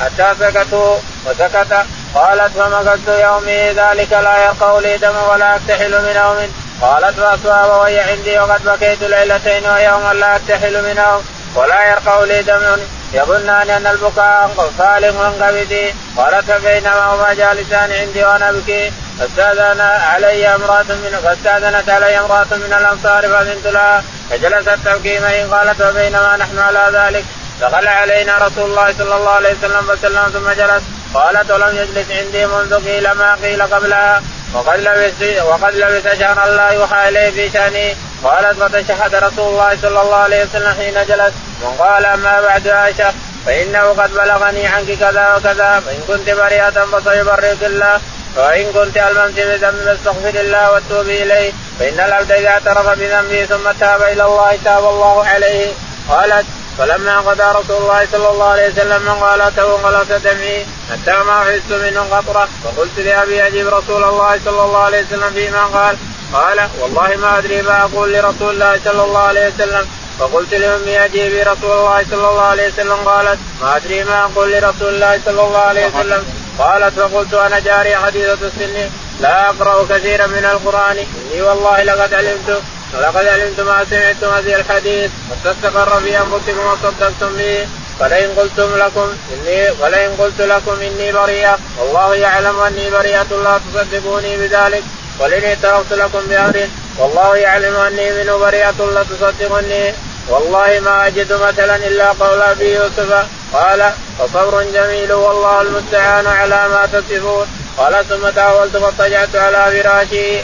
حتى 0.00 0.34
سكتوا 0.40 0.96
وسكت. 1.26 1.72
قالت 2.14 2.52
فمكثت 2.58 3.08
يومي 3.08 3.70
ذلك؟ 3.70 4.12
لا 4.12 4.44
يرقى 4.44 4.80
لي 4.82 4.96
دم 4.98 5.16
ولا 5.30 5.56
اكتحل 5.56 6.02
من 6.02 6.16
يوم. 6.16 6.52
قالت 6.82 7.16
فاصبح 7.20 7.64
وهي 7.64 8.00
عندي 8.00 8.38
وقد 8.38 8.64
بكيت 8.64 9.02
ليلتين 9.02 9.66
ويوما 9.70 10.12
لا 10.14 10.36
اكتحل 10.36 10.82
من 10.82 10.96
يوم 10.96 11.24
ولا 11.54 11.90
يرقى 11.90 12.26
لي 12.26 12.42
دم. 12.42 12.78
يظنان 13.14 13.70
أن 13.70 13.86
البكاء 13.86 14.70
فالغ 14.78 15.12
من 15.12 15.42
قبدي 15.42 15.94
قالت 16.16 16.50
فبينما 16.50 17.04
هما 17.14 17.34
جالسان 17.34 17.92
عندي 17.92 18.24
وأنا 18.24 18.50
ابكي 18.50 18.92
فاستاذن 19.18 19.80
علي 19.80 20.54
امرأة 20.54 20.82
من 20.82 21.20
فاستاذنت 21.24 21.90
علي 21.90 22.18
امرأة 22.18 22.46
من 22.50 22.76
الأنصار 22.78 23.28
فاذنت 23.28 23.66
لها 23.66 24.02
فجلست 24.30 24.78
تبكي 24.84 25.18
معي 25.18 25.44
قالت 25.44 25.80
وبينما 25.80 26.36
نحن 26.36 26.58
على 26.58 26.90
ذلك. 26.92 27.24
دخل 27.60 27.86
علينا 27.86 28.38
رسول 28.38 28.70
الله 28.70 28.94
صلى 28.98 29.16
الله 29.16 29.30
عليه 29.30 29.54
وسلم 29.58 29.96
فسلم 29.96 30.24
ثم 30.32 30.50
جلس. 30.62 30.82
قالت 31.14 31.50
ولم 31.50 31.76
يجلس 31.76 32.10
عندي 32.10 32.46
منذ 32.46 32.84
قيل 32.84 33.10
ما 33.10 33.34
قيل 33.34 33.62
قبلها. 33.62 34.22
وقد 34.54 34.80
لبث 34.80 35.42
وقد 35.42 35.74
لبث 35.74 36.18
شهرا 36.18 36.46
لا 36.46 36.68
يوحى 36.68 37.08
إليه 37.08 37.30
في 37.30 37.50
شاني 37.52 37.96
قالت 38.24 38.62
فتشهد 38.62 39.14
رسول 39.14 39.48
الله 39.52 39.76
صلى 39.82 40.00
الله 40.00 40.16
عليه 40.16 40.44
وسلم 40.44 40.74
حين 40.78 40.94
جلس. 41.08 41.32
وقال 41.62 42.06
اما 42.06 42.40
بعد 42.40 42.68
عائشة 42.68 43.12
فإنه 43.46 43.80
قد 43.80 44.14
بلغني 44.14 44.66
عنك 44.66 44.98
كذا 45.00 45.34
وكذا 45.36 45.82
فإن 45.86 46.00
كنت 46.08 46.30
بريئة 46.30 46.70
فسيبرئك 46.70 47.64
الله 47.64 48.00
وإن 48.36 48.72
كنت 48.72 48.96
ألممت 48.96 49.36
بذنب 49.36 49.82
فاستغفر 49.84 50.40
الله 50.40 50.72
واتوب 50.72 51.06
إليه 51.06 51.52
فإن 51.78 52.00
العبد 52.00 52.32
إذا 52.32 52.48
اعترف 52.48 52.88
بذنبه 52.88 53.44
ثم 53.44 53.70
تاب 53.80 54.02
إلى 54.02 54.24
الله 54.24 54.58
تاب 54.64 54.84
الله 54.84 55.26
عليه. 55.26 55.72
قالت 56.08 56.46
فلما 56.78 57.20
قضى 57.20 57.42
رسول 57.42 57.82
الله 57.82 58.06
صلى 58.12 58.28
الله 58.28 58.48
عليه 58.48 58.68
وسلم 58.68 59.02
من 59.02 59.14
قالته 59.20 59.66
وغلس 59.66 60.08
دمي 60.12 60.66
حتى 60.92 61.16
ما 61.26 61.40
حست 61.40 61.72
منه 61.72 62.16
قطرة 62.16 62.48
فقلت 62.64 62.98
لأبي 62.98 63.46
أجيب 63.46 63.68
رسول 63.68 64.04
الله 64.04 64.40
صلى 64.44 64.62
الله 64.64 64.82
عليه 64.82 65.02
وسلم 65.02 65.30
فيما 65.34 65.64
قال. 65.64 65.96
قال 66.32 66.68
والله 66.80 67.16
ما 67.16 67.38
أدري 67.38 67.62
ما 67.62 67.82
أقول 67.82 68.12
لرسول 68.12 68.50
الله 68.50 68.80
صلى 68.84 69.04
الله 69.04 69.20
عليه 69.20 69.48
وسلم. 69.48 69.86
فقلت 70.18 70.54
لامي 70.54 71.04
اجيبي 71.04 71.42
رسول 71.42 71.70
الله 71.70 72.04
صلى 72.10 72.28
الله 72.30 72.42
عليه 72.42 72.68
وسلم 72.68 72.92
قالت 72.92 73.38
ما 73.62 73.76
أدري 73.76 74.04
ما 74.04 74.24
أقول 74.24 74.52
لرسول 74.52 74.94
الله 74.94 75.20
صلى 75.26 75.40
الله 75.40 75.58
عليه 75.58 75.86
وسلم. 75.86 76.24
قالت 76.58 77.00
فقلت 77.00 77.34
أنا 77.34 77.58
جاري 77.58 77.96
حديثة 77.96 78.32
السن. 78.32 78.90
لا 79.20 79.48
أقرأ 79.48 79.86
كثيرا 79.90 80.26
من 80.26 80.44
القرآن. 80.44 80.96
إني 80.96 81.42
والله 81.42 81.82
لقد 81.82 82.14
علمت 82.14 82.62
ولقد 82.94 83.26
علمت 83.26 83.60
ما 83.60 83.84
سمعتم 83.90 84.34
هذه 84.34 84.54
الحديث. 84.54 85.10
واستقر 85.30 86.00
في 86.00 86.18
أنفسكم 86.18 86.66
وصدقتم 86.66 87.36
به. 87.36 87.68
فلئن 88.00 88.30
قلتم 88.36 88.76
لكم 88.76 89.08
إني 89.32 89.70
ولئن 89.80 90.10
قلت 90.18 90.40
لكم 90.40 90.76
إني 90.82 91.12
بريئه 91.12 91.58
والله 91.78 92.14
يعلم 92.14 92.60
أني 92.60 92.90
بريئه 92.90 93.30
لا 93.44 93.60
تصدقوني 93.64 94.36
بذلك. 94.36 94.82
ولئن 95.18 95.44
اعترفت 95.44 95.92
لكم 95.92 96.20
بأمر. 96.28 96.68
والله 96.98 97.36
يعلم 97.36 97.76
أني 97.76 98.12
منه 98.12 98.36
بريئه 98.36 98.90
لا 98.94 99.02
تصدقني. 99.02 99.94
والله 100.28 100.80
ما 100.80 101.06
أجد 101.06 101.32
مثلا 101.32 101.76
إلا 101.76 102.12
قول 102.12 102.42
أبي 102.42 102.74
يوسف. 102.74 103.26
قال 103.52 103.92
فصبر 104.18 104.62
جميل 104.62 105.12
والله 105.12 105.60
المستعان 105.62 106.26
على 106.26 106.68
ما 106.68 106.86
تصفون. 106.86 107.46
قال 107.76 108.08
ثم 108.08 108.30
تحولت 108.30 108.76
فاضطجعت 108.76 109.36
على 109.36 109.82
فراشي. 109.82 110.42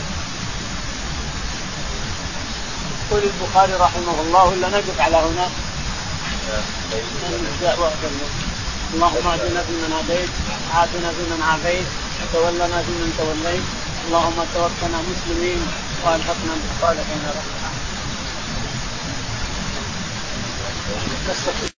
يقول 3.11 3.23
البخاري 3.23 3.73
رحمه 3.73 4.21
الله 4.21 4.45
ولا 4.45 4.69
نقف 4.69 5.01
على 5.01 5.16
هنا؟ 5.16 5.49
اللهم 8.95 9.27
اهدنا 9.27 9.62
فيمن 9.66 9.93
هديت 9.99 10.29
عافنا 10.75 11.09
فيمن 11.16 11.43
عافيت 11.43 11.87
وتولنا 12.23 12.83
فيمن 12.83 13.12
توليت. 13.19 13.62
اللهم 14.09 14.45
توفنا 14.55 14.99
مسلمين 15.11 15.61
والحقنا 16.05 16.55
بالصالحين 16.63 17.23
رب 17.29 17.49
العالمين. 17.53 17.89